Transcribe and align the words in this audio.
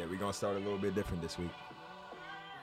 Yeah, 0.00 0.06
we're 0.06 0.16
gonna 0.16 0.32
start 0.32 0.56
a 0.56 0.58
little 0.58 0.78
bit 0.78 0.94
different 0.94 1.20
this 1.20 1.38
week. 1.38 1.50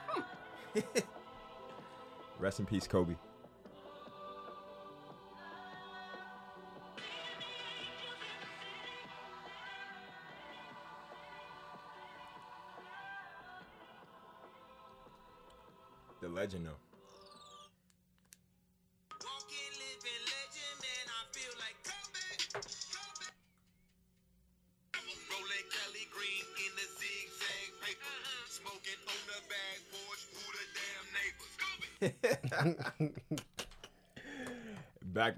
Hmm. 0.08 0.80
Rest 2.40 2.58
in 2.58 2.66
peace, 2.66 2.88
Kobe. 2.88 3.14
The 16.20 16.28
legend, 16.28 16.66
though. 16.66 16.87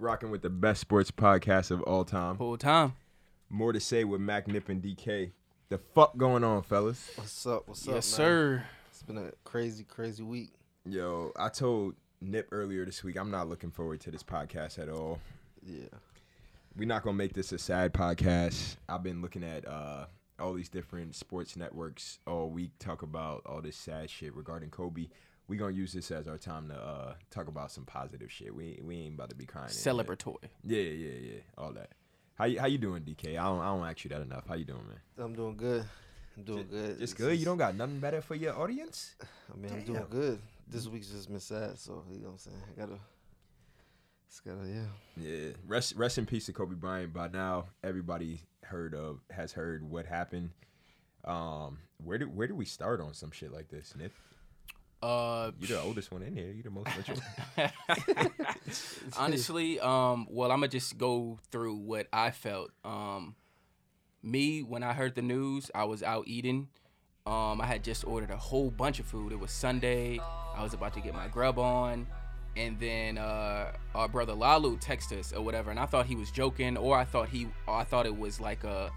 Rocking 0.01 0.31
with 0.31 0.43
the 0.43 0.51
best 0.51 0.81
sports 0.81 1.11
podcast 1.11 1.71
of 1.71 1.83
all 1.83 2.05
time. 2.05 2.37
Whole 2.37 2.57
time. 2.57 2.95
More 3.49 3.73
to 3.73 3.81
say 3.81 4.05
with 4.05 4.21
Mac 4.21 4.49
Nip 4.49 4.69
and 4.69 4.83
DK. 4.83 5.33
The 5.69 5.79
fuck 5.79 6.17
going 6.17 6.43
on, 6.43 6.63
fellas? 6.63 7.11
What's 7.17 7.47
up? 7.47 7.69
What's 7.69 7.87
up? 7.87 7.95
Yes, 7.95 8.07
sir. 8.07 8.65
It's 8.91 9.03
been 9.03 9.19
a 9.19 9.33
crazy, 9.45 9.85
crazy 9.85 10.23
week. 10.23 10.53
Yo, 10.85 11.33
I 11.37 11.49
told 11.49 11.95
Nip 12.21 12.49
earlier 12.51 12.85
this 12.85 13.05
week 13.05 13.17
I'm 13.17 13.31
not 13.31 13.49
looking 13.49 13.71
forward 13.71 14.01
to 14.01 14.11
this 14.11 14.23
podcast 14.23 14.79
at 14.79 14.89
all. 14.89 15.21
Yeah. 15.63 15.87
We're 16.77 16.89
not 16.89 17.03
gonna 17.03 17.17
make 17.17 17.35
this 17.35 17.53
a 17.53 17.59
sad 17.59 17.93
podcast. 17.93 18.77
I've 18.89 19.03
been 19.03 19.21
looking 19.21 19.45
at 19.45 19.67
uh, 19.69 20.07
all 20.39 20.55
these 20.55 20.69
different 20.69 21.15
sports 21.15 21.57
networks 21.57 22.19
all 22.27 22.49
week 22.51 22.71
talk 22.79 23.03
about 23.03 23.43
all 23.45 23.61
this 23.61 23.77
sad 23.77 24.09
shit 24.09 24.35
regarding 24.35 24.71
Kobe. 24.71 25.09
We 25.51 25.57
gonna 25.57 25.75
use 25.75 25.93
this 25.93 26.13
as 26.13 26.29
our 26.29 26.39
time 26.39 26.69
to 26.69 26.77
uh, 26.77 27.15
talk 27.29 27.49
about 27.49 27.73
some 27.73 27.85
positive 27.85 28.31
shit. 28.31 28.55
We 28.55 28.79
we 28.85 28.99
ain't 28.99 29.15
about 29.15 29.31
to 29.31 29.35
be 29.35 29.47
crying. 29.47 29.69
in 29.69 29.75
here. 29.75 29.93
Celebratory. 29.93 30.49
Yeah, 30.63 30.79
yeah, 30.79 31.19
yeah. 31.21 31.41
All 31.59 31.73
that. 31.73 31.91
How 32.35 32.45
you 32.45 32.61
how 32.61 32.67
you 32.67 32.79
doing, 32.79 33.03
DK? 33.03 33.31
I 33.31 33.43
don't 33.47 33.59
I 33.59 33.67
don't 33.67 33.85
ask 33.85 34.05
you 34.05 34.11
that 34.11 34.23
enough. 34.23 34.45
How 34.47 34.55
you 34.55 34.65
doing, 34.65 34.87
man? 34.87 35.01
I'm 35.19 35.35
doing 35.35 35.57
good. 35.57 35.85
I'm 36.37 36.45
doing 36.45 36.69
good. 36.71 36.91
Just 36.91 37.03
It's 37.03 37.15
good. 37.15 37.37
You 37.37 37.45
don't 37.45 37.59
got 37.59 37.75
nothing 37.75 37.99
better 37.99 38.23
for 38.23 38.37
your 38.37 38.57
audience? 38.57 39.17
I 39.53 39.57
mean, 39.57 39.73
I'm 39.73 39.83
doing 39.83 40.07
good. 40.09 40.39
This 40.69 40.87
week's 40.87 41.09
just 41.09 41.29
been 41.29 41.41
sad, 41.41 41.77
so 41.81 42.05
you 42.13 42.21
know 42.21 42.27
what 42.27 42.33
I'm 42.35 42.39
saying. 42.39 42.63
I 42.73 42.81
gotta. 42.81 42.99
It's 44.29 44.39
gotta, 44.39 44.69
yeah. 44.69 44.85
Yeah. 45.17 45.51
Rest 45.67 45.97
rest 45.97 46.17
in 46.17 46.27
peace 46.27 46.47
to 46.47 46.53
Kobe 46.53 46.77
Bryant. 46.77 47.13
By 47.13 47.27
now, 47.27 47.65
everybody 47.83 48.43
heard 48.63 48.95
of 48.95 49.19
has 49.31 49.51
heard 49.51 49.83
what 49.83 50.07
happened. 50.07 50.51
Um, 51.25 51.79
where 52.05 52.19
do 52.19 52.27
where 52.27 52.47
do 52.47 52.55
we 52.55 52.67
start 52.67 53.01
on 53.01 53.15
some 53.15 53.33
shit 53.33 53.53
like 53.53 53.69
this, 53.69 53.95
Nip? 53.99 54.13
Uh, 55.03 55.51
You 55.59 55.67
the 55.69 55.81
oldest 55.81 56.13
one 56.13 56.23
in 56.23 56.35
here. 56.35 56.51
You're 56.53 56.65
the 56.65 56.71
most 56.71 56.89
mature. 56.97 57.17
honestly, 59.19 59.81
um, 59.81 60.27
well, 60.31 60.51
I'm 60.53 60.59
gonna 60.61 60.69
just 60.69 60.99
go 60.99 61.39
through 61.51 61.77
what 61.77 62.07
I 62.13 62.31
felt. 62.31 62.71
Um, 62.85 63.35
me 64.23 64.61
when 64.63 64.83
I 64.83 64.93
heard 64.93 65.15
the 65.15 65.23
news, 65.23 65.71
I 65.75 65.85
was 65.85 66.03
out 66.03 66.25
eating. 66.27 66.69
Um, 67.27 67.61
I 67.61 67.67
had 67.67 67.85
just 67.85 68.05
ordered 68.07 68.31
a 68.31 68.37
whole 68.37 68.71
bunch 68.71 68.99
of 68.99 69.07
food. 69.07 69.33
It 69.33 69.39
was 69.41 69.51
Sunday. 69.51 70.19
I 70.57 70.63
was 70.63 70.75
about 70.75 70.95
to 70.95 71.01
get 71.01 71.15
my 71.15 71.29
grub 71.29 71.59
on, 71.59 72.07
and 72.57 72.79
then 72.79 73.19
uh, 73.19 73.73
our 73.95 74.09
brother 74.09 74.35
Lalu 74.35 74.79
texted 74.79 75.19
us 75.21 75.33
or 75.33 75.43
whatever, 75.43 75.71
and 75.71 75.79
I 75.79 75.87
thought 75.87 76.07
he 76.07 76.17
was 76.17 76.31
joking, 76.31 76.77
or 76.77 76.97
I 76.97 77.05
thought 77.05 77.29
he, 77.29 77.47
I 77.69 77.85
thought 77.85 78.05
it 78.07 78.17
was 78.17 78.41
like 78.41 78.65
a, 78.65 78.91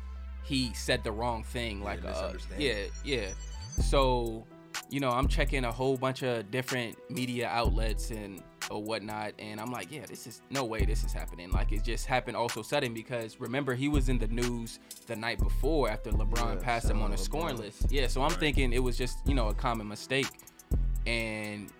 he 0.43 0.73
said 0.73 1.03
the 1.03 1.11
wrong 1.11 1.43
thing, 1.43 1.81
like 1.83 2.03
uh, 2.03 2.09
misunderstanding. 2.09 2.67
yeah, 2.67 2.83
yeah. 3.05 3.27
So, 3.81 4.45
you 4.93 4.99
know, 4.99 5.09
I'm 5.09 5.27
checking 5.27 5.65
a 5.65 5.71
whole 5.71 5.97
bunch 5.97 6.21
of 6.21 6.51
different 6.51 6.95
media 7.09 7.47
outlets 7.47 8.11
and 8.11 8.43
or 8.69 8.81
whatnot, 8.83 9.33
and 9.39 9.59
I'm 9.59 9.71
like, 9.71 9.91
yeah, 9.91 10.05
this 10.05 10.27
is 10.27 10.43
no 10.51 10.65
way 10.65 10.85
this 10.85 11.03
is 11.03 11.11
happening. 11.11 11.49
Like 11.49 11.71
it 11.71 11.83
just 11.83 12.05
happened 12.05 12.37
all 12.37 12.47
so 12.47 12.61
sudden 12.61 12.93
because 12.93 13.39
remember 13.39 13.73
he 13.73 13.87
was 13.87 14.07
in 14.07 14.19
the 14.19 14.27
news 14.27 14.77
the 15.07 15.15
night 15.15 15.39
before 15.39 15.89
after 15.89 16.11
LeBron 16.11 16.57
Yeah, 16.57 16.61
passed 16.61 16.91
him 16.91 17.01
on 17.01 17.09
a 17.09 17.13
out 17.13 17.19
scoring 17.19 17.57
list. 17.57 17.91
Yeah, 17.91 18.05
so 18.05 18.21
I'm 18.21 18.29
thinking 18.33 18.71
it 18.71 18.83
was 18.83 18.95
just 18.95 19.17
you 19.25 19.33
know 19.33 19.47
a 19.47 19.53
common 19.55 19.87
mistake, 19.87 20.29
and 21.07 21.71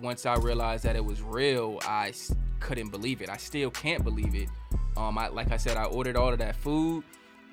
once 0.00 0.24
I 0.24 0.36
realized 0.36 0.84
that 0.84 0.96
it 0.96 1.04
was 1.04 1.20
real, 1.20 1.78
I 1.82 2.14
couldn't 2.60 2.88
believe 2.88 3.20
it. 3.20 3.28
I 3.28 3.36
still 3.36 3.70
can't 3.70 4.02
believe 4.02 4.34
it. 4.34 4.48
Um, 4.96 5.18
I 5.18 5.28
like 5.28 5.52
I 5.52 5.58
said, 5.58 5.76
I 5.76 5.84
ordered 5.84 6.16
all 6.16 6.32
of 6.32 6.38
that 6.38 6.56
food. 6.56 7.04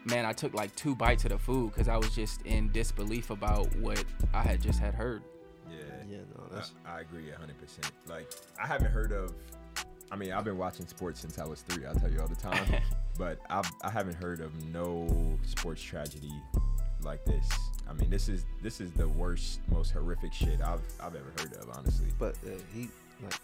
Man, 0.06 0.26
I 0.26 0.34
took 0.34 0.54
like 0.54 0.76
two 0.76 0.96
bites 0.96 1.26
of 1.26 1.32
the 1.32 1.38
food 1.38 1.72
because 1.74 1.88
I 1.88 1.98
was 1.98 2.14
just 2.16 2.42
in 2.44 2.72
disbelief 2.72 3.30
about 3.30 3.74
what 3.78 4.04
I 4.34 4.42
had 4.42 4.62
just 4.62 4.80
had 4.80 4.96
heard. 4.96 5.22
yeah. 5.70 5.78
Yeah, 6.10 6.18
no, 6.36 6.44
that's. 6.52 6.74
I, 6.86 6.98
I 6.98 7.02
agree 7.02 7.30
hundred 7.30 7.58
percent. 7.60 7.92
Like 8.10 8.30
I 8.62 8.68
haven't 8.68 8.92
heard 8.92 9.12
of. 9.12 9.34
I 10.12 10.16
mean, 10.18 10.34
I've 10.34 10.44
been 10.44 10.58
watching 10.58 10.86
sports 10.88 11.22
since 11.22 11.40
I 11.40 11.46
was 11.46 11.62
three. 11.62 11.86
I 11.88 11.94
tell 11.94 12.12
you 12.12 12.20
all 12.20 12.28
the 12.28 12.36
time, 12.36 12.82
but 13.18 13.40
I've, 13.50 13.72
I 13.82 13.90
haven't 13.90 14.16
heard 14.16 14.42
of 14.42 14.52
no 14.74 15.38
sports 15.46 15.82
tragedy 15.82 16.34
like 17.04 17.24
this. 17.24 17.48
I 17.90 17.94
mean, 17.94 18.10
this 18.10 18.28
is 18.28 18.46
this 18.62 18.82
is 18.82 18.92
the 18.92 19.08
worst, 19.08 19.62
most 19.70 19.92
horrific 19.92 20.34
shit 20.34 20.60
I've 20.62 20.82
I've 21.00 21.16
ever 21.16 21.32
heard 21.40 21.54
of. 21.54 21.70
Honestly. 21.78 22.08
But 22.20 22.36
uh, 22.46 22.50
he, 22.74 22.90
like, 23.24 23.36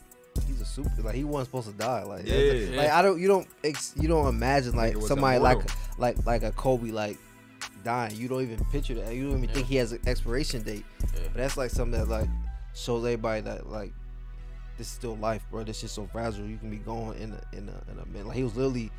he's 0.45 0.61
a 0.61 0.65
super. 0.65 0.89
Like 1.01 1.15
he 1.15 1.23
wasn't 1.23 1.47
supposed 1.47 1.67
to 1.71 1.73
die. 1.73 2.03
Like, 2.03 2.25
Yeah. 2.27 2.35
that's- 2.35 2.69
like 2.75 2.89
I 2.89 3.01
don't. 3.01 3.19
You 3.19 3.27
don't. 3.27 3.47
Ex, 3.63 3.93
you 3.97 4.07
don't 4.07 4.27
imagine 4.27 4.75
like 4.75 4.97
somebody 5.01 5.39
like 5.39 5.59
like 5.97 6.25
like 6.25 6.43
a 6.43 6.51
Kobe 6.51 6.91
like 6.91 7.17
dying. 7.83 8.15
You 8.15 8.27
don't 8.27 8.41
even 8.41 8.63
picture 8.65 8.95
that. 8.95 9.13
You 9.13 9.29
don't 9.29 9.43
even 9.43 9.49
think 9.53 9.67
he 9.67 9.75
has 9.77 9.91
an 9.91 9.99
expiration 10.05 10.61
date. 10.63 10.85
Yeah. 11.01 11.21
But 11.25 11.33
that's 11.35 11.57
like 11.57 11.69
something 11.71 11.99
that 11.99 12.07
like 12.09 12.29
shows 12.73 13.03
everybody 13.05 13.41
that 13.41 13.69
like 13.69 13.93
this 14.77 14.87
is 14.87 14.93
still 14.93 15.15
life, 15.17 15.43
bro. 15.49 15.63
This 15.63 15.83
is 15.83 15.91
so 15.91 16.07
fragile. 16.11 16.45
You 16.45 16.57
can 16.57 16.69
be 16.69 16.77
gone 16.77 17.15
in 17.17 17.31
a 17.33 17.41
in 17.57 17.69
a 17.69 17.91
in 17.91 17.99
a 17.99 18.05
minute. 18.05 18.27
Like 18.27 18.37
he 18.37 18.43
was 18.43 18.55
literally 18.55 18.91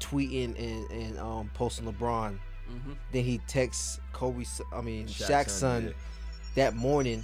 tweeting 0.00 0.58
and 0.58 0.90
and 0.90 1.18
um 1.18 1.50
posting 1.54 1.90
LeBron. 1.92 2.38
hmm 2.68 2.92
Then 3.12 3.24
he 3.24 3.38
texts 3.46 4.00
Kobe. 4.12 4.44
I 4.72 4.80
mean 4.80 5.06
Shaq's 5.06 5.28
Shaq's 5.30 5.52
son, 5.52 5.82
son 5.84 5.94
that 6.54 6.74
morning. 6.74 7.22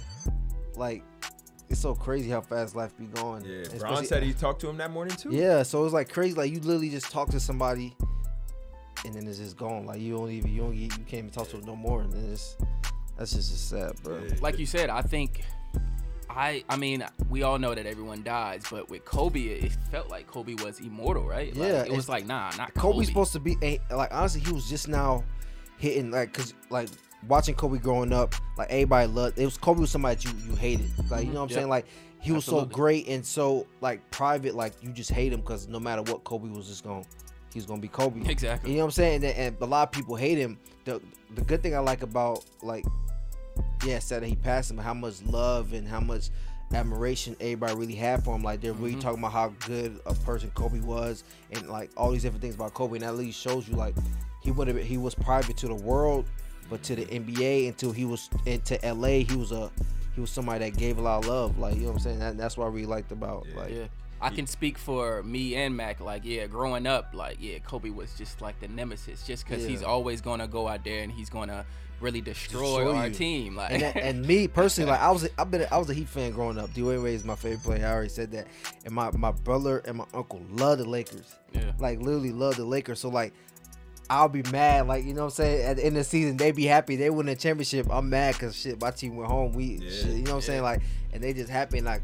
Like 0.75 1.03
it's 1.69 1.79
so 1.79 1.93
crazy 1.93 2.29
how 2.29 2.41
fast 2.41 2.75
life 2.75 2.97
be 2.97 3.05
going. 3.05 3.45
Yeah, 3.45 3.77
Bron 3.79 4.05
said 4.05 4.23
he 4.23 4.33
talked 4.33 4.61
to 4.61 4.69
him 4.69 4.77
that 4.77 4.91
morning 4.91 5.15
too. 5.15 5.29
Yeah, 5.31 5.63
so 5.63 5.83
it's 5.85 5.93
like 5.93 6.09
crazy. 6.09 6.35
Like 6.35 6.51
you 6.51 6.59
literally 6.59 6.89
just 6.89 7.11
talk 7.11 7.29
to 7.29 7.39
somebody, 7.39 7.95
and 9.05 9.13
then 9.13 9.27
it's 9.27 9.37
just 9.37 9.57
gone. 9.57 9.85
Like 9.85 9.99
you 10.01 10.15
don't 10.17 10.31
even 10.31 10.51
you 10.51 10.61
don't 10.61 10.75
you 10.75 10.87
can't 10.89 11.13
even 11.13 11.29
talk 11.29 11.47
to 11.49 11.57
them 11.57 11.65
no 11.65 11.75
more. 11.75 12.01
And 12.01 12.11
then 12.11 12.31
it's 12.31 12.57
that's 13.17 13.33
just, 13.33 13.51
just 13.51 13.69
sad, 13.69 13.93
bro. 14.03 14.23
Yeah. 14.23 14.35
like 14.41 14.57
you 14.59 14.65
said, 14.65 14.89
I 14.89 15.01
think 15.01 15.43
I 16.29 16.63
I 16.69 16.75
mean 16.77 17.05
we 17.29 17.43
all 17.43 17.59
know 17.59 17.75
that 17.75 17.85
everyone 17.85 18.23
dies, 18.23 18.63
but 18.71 18.89
with 18.89 19.05
Kobe, 19.05 19.41
it 19.41 19.65
it 19.65 19.77
felt 19.91 20.09
like 20.09 20.25
Kobe 20.27 20.55
was 20.63 20.79
immortal, 20.79 21.27
right? 21.27 21.55
Like, 21.55 21.69
Yeah, 21.69 21.83
it 21.83 21.91
was 21.91 22.09
like 22.09 22.25
nah, 22.25 22.51
not 22.57 22.73
Kobe's 22.73 22.95
Kobe. 22.95 23.05
supposed 23.05 23.33
to 23.33 23.39
be 23.39 23.57
a, 23.61 23.79
like 23.93 24.13
honestly, 24.13 24.41
he 24.41 24.51
was 24.51 24.67
just 24.69 24.87
now 24.87 25.23
hitting 25.77 26.11
like 26.11 26.33
cause 26.33 26.53
like 26.69 26.89
watching 27.27 27.55
Kobe 27.55 27.77
growing 27.79 28.13
up, 28.13 28.33
like 28.57 28.69
everybody 28.71 29.07
loved. 29.07 29.37
It 29.39 29.45
was 29.45 29.57
Kobe 29.57 29.81
was 29.81 29.91
somebody 29.91 30.15
that 30.15 30.25
you 30.25 30.31
you 30.49 30.55
hated, 30.55 30.89
like 31.09 31.25
you 31.25 31.31
Mhm, 31.31 31.33
know 31.33 31.39
what 31.41 31.43
I'm 31.45 31.49
yeah. 31.49 31.55
saying. 31.55 31.69
Like 31.69 31.85
he 32.21 32.31
was 32.31 32.45
so 32.45 32.65
great 32.65 33.07
and 33.07 33.25
so 33.25 33.65
like 33.81 34.09
private, 34.11 34.55
like 34.55 34.73
you 34.81 34.91
just 34.91 35.11
hate 35.11 35.31
him 35.33 35.39
because 35.41 35.67
no 35.67 35.79
matter 35.79 36.01
what, 36.03 36.23
Kobe 36.23 36.49
was 36.49 36.67
just 36.67 36.83
going, 36.83 37.05
he's 37.53 37.65
gonna 37.65 37.81
be 37.81 37.87
Kobe. 37.87 38.27
exactly. 38.29 38.71
You 38.71 38.77
know 38.77 38.83
what 38.83 38.87
I'm 38.87 38.91
saying? 38.91 39.23
And, 39.23 39.35
and 39.35 39.57
a 39.61 39.65
lot 39.65 39.87
of 39.87 39.91
people 39.91 40.15
hate 40.15 40.37
him. 40.37 40.57
The 40.85 41.01
the 41.35 41.41
good 41.41 41.61
thing 41.61 41.75
I 41.75 41.79
like 41.79 42.01
about 42.03 42.43
like 42.61 42.85
yeah, 43.85 43.99
said 43.99 44.23
that 44.23 44.27
he 44.27 44.35
passed 44.35 44.69
him, 44.71 44.77
how 44.77 44.93
much 44.93 45.21
love 45.23 45.73
and 45.73 45.87
how 45.87 45.99
much 46.01 46.29
admiration 46.73 47.35
everybody 47.39 47.75
really 47.75 47.95
had 47.95 48.23
for 48.23 48.35
him. 48.35 48.43
Like 48.43 48.61
they're 48.61 48.73
really 48.73 48.95
Mhm. 48.95 49.01
talking 49.01 49.19
about 49.19 49.31
how 49.31 49.53
good 49.65 49.99
a 50.05 50.13
person 50.13 50.51
Kobe 50.53 50.79
was 50.81 51.23
and 51.51 51.67
like 51.69 51.89
all 51.97 52.11
these 52.11 52.21
different 52.23 52.41
things 52.41 52.55
about 52.55 52.73
Kobe. 52.73 52.95
And 52.95 53.03
that 53.03 53.07
at 53.09 53.15
least 53.17 53.39
shows 53.41 53.67
you 53.67 53.75
like 53.75 53.95
he 54.41 54.51
would 54.51 54.67
have 54.67 54.77
he 54.77 54.97
was 54.97 55.15
private 55.15 55.55
to 55.57 55.67
the 55.67 55.75
world, 55.75 56.25
but 56.69 56.83
to 56.83 56.95
the 56.95 57.05
NBA 57.05 57.67
until 57.67 57.91
he 57.91 58.05
was 58.05 58.29
into 58.45 58.79
LA, 58.83 59.23
he 59.27 59.35
was 59.35 59.51
a 59.51 59.71
he 60.15 60.21
was 60.21 60.29
somebody 60.31 60.69
that 60.69 60.77
gave 60.77 60.97
a 60.97 61.01
lot 61.01 61.23
of 61.23 61.27
love. 61.29 61.57
Like 61.59 61.75
you 61.75 61.81
know 61.81 61.87
what 61.87 61.93
I'm 61.95 61.99
saying? 61.99 62.19
That, 62.19 62.37
that's 62.37 62.57
what 62.57 62.65
I 62.65 62.69
really 62.69 62.85
liked 62.85 63.11
about 63.11 63.45
Yeah. 63.49 63.59
like 63.59 63.71
Yeah. 63.73 63.85
I 64.21 64.29
can 64.29 64.47
speak 64.47 64.77
for 64.77 65.23
me 65.23 65.55
and 65.55 65.77
Mac. 65.77 66.01
Like, 66.01 66.23
yeah, 66.25 66.45
growing 66.45 66.85
up, 66.85 67.11
like, 67.13 67.37
yeah, 67.39 67.59
Kobe 67.59 67.89
was 67.89 68.13
just 68.17 68.41
like 68.41 68.59
the 68.59 68.67
nemesis, 68.67 69.25
just 69.25 69.47
because 69.47 69.65
he's 69.65 69.81
always 69.81 70.19
gonna 70.19 70.45
go 70.45 70.67
out 70.67 70.83
there 70.83 71.03
and 71.03 71.09
he's 71.09 71.29
gonna 71.29 71.65
really 72.01 72.19
destroy, 72.19 72.79
Destroy 72.79 72.95
our 72.97 73.07
you. 73.07 73.13
team. 73.13 73.55
Like, 73.55 73.71
and, 73.71 73.81
that, 73.81 73.95
and 73.95 74.25
me 74.27 74.47
personally, 74.59 74.91
like 74.91 74.99
I 74.99 75.09
was, 75.11 75.29
I've 75.37 75.49
been, 75.49 75.65
I 75.71 75.77
was 75.77 75.89
a 75.89 75.93
Heat 75.93 76.09
fan 76.09 76.31
growing 76.31 76.57
up. 76.57 76.69
Dwyane 76.71 77.01
Wade 77.01 77.13
is 77.15 77.23
my 77.23 77.35
favorite 77.35 77.63
player. 77.63 77.85
I 77.87 77.91
already 77.93 78.09
said 78.09 78.29
that. 78.33 78.47
And 78.83 78.93
my 78.93 79.09
my 79.11 79.31
brother 79.31 79.77
and 79.85 79.99
my 79.99 80.05
uncle 80.13 80.41
love 80.49 80.79
the 80.79 80.85
Lakers. 80.89 81.35
yeah, 81.53 81.71
Like 81.79 81.99
literally 82.01 82.33
love 82.33 82.57
the 82.57 82.65
Lakers. 82.65 82.99
So 82.99 83.07
like, 83.07 83.31
I'll 84.09 84.29
be 84.29 84.43
mad. 84.51 84.87
Like 84.87 85.05
you 85.05 85.13
know 85.13 85.21
what 85.25 85.39
I'm 85.39 85.45
saying. 85.45 85.65
At 85.65 85.75
the 85.77 85.85
end 85.85 85.97
of 85.97 86.01
the 86.03 86.09
season, 86.09 86.37
they 86.37 86.51
be 86.51 86.65
happy. 86.65 86.95
They 86.95 87.09
win 87.09 87.27
the 87.27 87.35
championship. 87.35 87.87
I'm 87.91 88.09
mad 88.09 88.33
because 88.35 88.55
shit, 88.55 88.81
my 88.81 88.91
team 88.91 89.15
went 89.15 89.29
home. 89.29 89.53
We, 89.53 89.79
Yeah. 89.81 89.89
shit, 89.89 90.05
you 90.07 90.23
know 90.23 90.31
what 90.31 90.35
I'm 90.37 90.41
saying. 90.41 90.63
Like, 90.63 90.81
and 91.13 91.23
they 91.23 91.33
just 91.33 91.49
happy. 91.49 91.81
Like, 91.81 92.01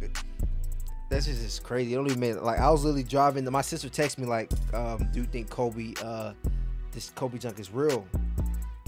that's 1.10 1.26
just, 1.26 1.42
just 1.42 1.64
crazy. 1.64 1.94
It 1.94 1.96
don't 1.96 2.08
even 2.08 2.20
make 2.20 2.42
like 2.42 2.60
I 2.60 2.70
was 2.70 2.84
literally 2.84 3.04
driving. 3.04 3.50
My 3.52 3.62
sister 3.62 3.90
texted 3.90 4.20
me 4.20 4.26
like, 4.28 4.52
um, 4.74 5.08
"Do 5.12 5.20
you 5.20 5.26
think 5.26 5.50
Kobe, 5.50 5.94
uh, 6.04 6.34
this 6.92 7.12
Kobe 7.16 7.38
junk 7.38 7.60
is 7.60 7.72
real?" 7.72 8.06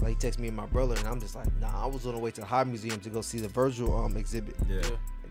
Like 0.00 0.20
he 0.20 0.28
texted 0.28 0.38
me 0.38 0.48
and 0.48 0.56
my 0.56 0.66
brother, 0.66 0.94
and 0.96 1.08
I'm 1.08 1.20
just 1.20 1.34
like, 1.34 1.46
nah. 1.60 1.84
I 1.84 1.86
was 1.86 2.06
on 2.06 2.14
the 2.14 2.20
way 2.20 2.30
to 2.30 2.40
the 2.40 2.46
High 2.46 2.62
Museum 2.64 3.00
to 3.00 3.10
go 3.10 3.20
see 3.20 3.40
the 3.40 3.48
Virgil 3.48 3.96
um 3.98 4.16
exhibit. 4.16 4.54
Yeah. 4.68 4.80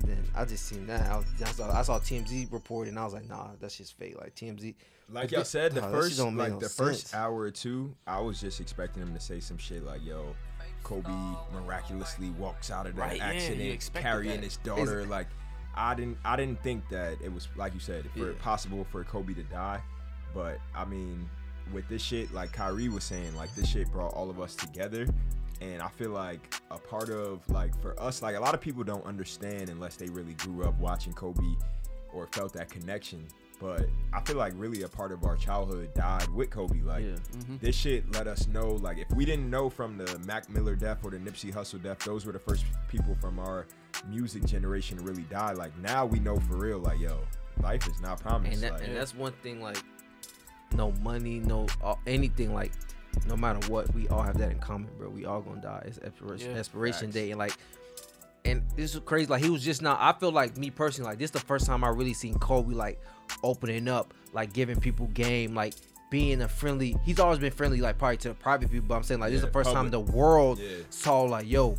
Yeah. 0.05 0.11
And 0.13 0.17
then 0.25 0.31
I 0.35 0.45
just 0.45 0.65
seen 0.65 0.88
that. 0.88 1.09
I, 1.09 1.17
was, 1.17 1.25
I, 1.44 1.51
saw, 1.51 1.79
I 1.79 1.81
saw 1.81 1.99
TMZ 1.99 2.51
report, 2.51 2.88
and 2.88 2.97
I 2.99 3.03
was 3.05 3.13
like, 3.13 3.27
nah, 3.27 3.49
that's 3.59 3.77
just 3.77 3.97
fake. 3.97 4.15
Like 4.19 4.35
TMZ. 4.35 4.75
Like 5.11 5.31
y'all 5.31 5.44
said, 5.45 5.71
the 5.73 5.81
nah, 5.81 5.89
first 5.89 6.19
like 6.19 6.51
no 6.51 6.59
the 6.59 6.67
first 6.69 7.15
hour 7.15 7.39
or 7.39 7.51
two, 7.51 7.95
I 8.05 8.19
was 8.19 8.41
just 8.41 8.59
expecting 8.59 9.01
him 9.01 9.13
to 9.13 9.19
say 9.21 9.39
some 9.39 9.57
shit 9.57 9.85
like, 9.85 10.03
"Yo, 10.05 10.35
Kobe 10.83 11.09
miraculously 11.53 12.29
walks 12.31 12.69
out 12.71 12.88
of 12.88 12.95
that 12.97 13.01
Right, 13.01 13.21
accident 13.21 13.61
expected 13.61 14.03
carrying 14.05 14.35
that. 14.41 14.44
his 14.44 14.57
daughter." 14.57 15.05
Like, 15.05 15.27
I 15.75 15.95
didn't, 15.95 16.17
I 16.25 16.35
didn't 16.35 16.61
think 16.61 16.89
that 16.89 17.21
it 17.23 17.31
was 17.31 17.47
like 17.55 17.73
you 17.73 17.79
said, 17.79 18.03
for 18.17 18.31
Yeah. 18.31 18.38
possible 18.39 18.85
for 18.91 19.03
Kobe 19.05 19.33
to 19.33 19.44
die. 19.44 19.81
But 20.33 20.59
I 20.75 20.83
mean, 20.83 21.29
with 21.71 21.88
this 21.88 22.01
shit, 22.01 22.33
like 22.33 22.51
Kyrie 22.51 22.89
was 22.89 23.05
saying, 23.05 23.33
like 23.35 23.53
this 23.55 23.69
shit 23.69 23.89
brought 23.91 24.13
all 24.13 24.29
of 24.29 24.41
us 24.41 24.55
together. 24.55 25.07
And 25.62 25.81
I 25.81 25.89
feel 25.89 26.12
like 26.12 26.54
a 26.71 26.77
part 26.77 27.09
of 27.09 27.48
like 27.50 27.80
for 27.81 28.00
us, 28.00 28.21
like 28.21 28.36
a 28.36 28.39
lot 28.39 28.54
of 28.54 28.62
people 28.62 28.83
don't 28.83 29.06
understand 29.06 29.69
unless 29.69 29.95
they 29.95 30.07
really 30.07 30.33
grew 30.36 30.63
up 30.63 30.77
watching 30.80 31.13
Kobe 31.13 31.44
or 32.13 32.27
felt 32.27 32.54
that 32.54 32.69
connection. 32.69 33.27
But 33.59 33.88
I 34.13 34.21
feel 34.21 34.36
like 34.38 34.54
really 34.56 34.83
a 34.83 34.88
part 34.88 35.12
of 35.12 35.24
our 35.24 35.36
childhood 35.36 35.92
died 35.95 36.30
with 36.30 36.51
Kobe. 36.51 36.81
Like 36.81 37.04
Yeah. 37.06 37.15
this 37.59 37.75
shit 37.75 38.12
let 38.13 38.27
us 38.27 38.48
know. 38.48 38.74
Like 38.74 39.00
if 39.00 39.09
we 39.15 39.25
didn't 39.25 39.50
know 39.50 39.68
from 39.69 39.98
the 39.98 40.19
Mac 40.27 40.48
Miller 40.50 40.75
death 40.75 41.00
or 41.04 41.09
the 41.09 41.18
Nipsey 41.18 41.51
Hussle 41.51 41.81
death, 41.81 42.00
those 42.00 42.25
were 42.25 42.33
the 42.33 42.39
first 42.39 42.65
people 42.88 43.15
from 43.19 43.39
our 43.39 43.65
music 44.07 44.45
generation 44.45 44.98
to 45.00 45.04
really 45.04 45.24
die. 45.24 45.54
Like 45.54 45.75
now 45.80 46.06
we 46.06 46.19
know 46.19 46.38
for 46.38 46.57
real. 46.57 46.77
Like 46.77 47.00
yo, 47.00 47.18
life 47.63 47.88
is 47.88 48.00
not 48.00 48.19
promised. 48.21 48.54
And, 48.54 48.63
that, 48.63 48.74
like, 48.74 48.83
and 48.89 48.95
that's 48.95 49.15
one 49.15 49.33
thing, 49.42 49.59
like, 49.62 49.81
no 50.75 50.92
money, 51.01 51.39
no 51.39 51.65
uh, 51.83 51.95
anything, 52.06 52.54
like, 52.54 52.71
no 53.25 53.36
matter 53.38 53.60
what, 53.72 53.94
we 53.94 54.08
all 54.10 54.22
have 54.22 54.38
that 54.38 54.52
in 54.52 54.60
common, 54.60 54.90
bro. 54.98 55.10
We 55.10 55.25
all 55.25 55.42
gonna 55.42 55.62
die. 55.62 55.84
It's 55.86 55.98
expiration, 56.00 56.52
Yeah. 56.52 56.58
expiration 56.58 57.08
Facts. 57.08 57.14
day, 57.14 57.31
and 57.31 57.40
like, 57.40 57.54
and 58.46 58.64
this 58.75 58.94
is 58.96 59.02
crazy. 59.06 59.28
Like, 59.28 59.44
he 59.44 59.50
was 59.50 59.64
just 59.64 59.81
not. 59.81 60.00
I 60.00 60.18
feel 60.19 60.31
like 60.31 60.58
me 60.58 60.69
personally, 60.69 61.10
like, 61.10 61.19
this 61.19 61.28
is 61.28 61.31
the 61.31 61.40
first 61.40 61.66
time 61.66 61.84
I 61.84 61.90
really 61.90 62.14
seen 62.14 62.38
Kobe 62.40 62.74
like 62.74 63.02
opening 63.44 63.88
up, 63.88 64.14
like 64.34 64.54
giving 64.54 64.80
people 64.80 65.08
game, 65.08 65.54
like 65.54 65.74
being 66.10 66.42
a 66.42 66.48
friendly. 66.48 66.96
He's 67.04 67.19
always 67.19 67.40
been 67.40 67.52
friendly, 67.52 67.81
like 67.81 67.98
probably 67.98 68.18
to 68.18 68.30
the 68.30 68.34
private 68.36 68.72
people, 68.72 68.88
but 68.88 68.96
I'm 68.96 69.04
saying 69.04 69.19
like 69.19 69.31
this 69.31 69.40
is 69.42 69.46
the 69.46 69.52
first 69.52 69.72
time 69.72 69.90
the 69.90 70.00
world 70.00 70.60
Yeah. 70.60 70.68
saw 70.90 71.22
like, 71.24 71.48
yo. 71.50 71.78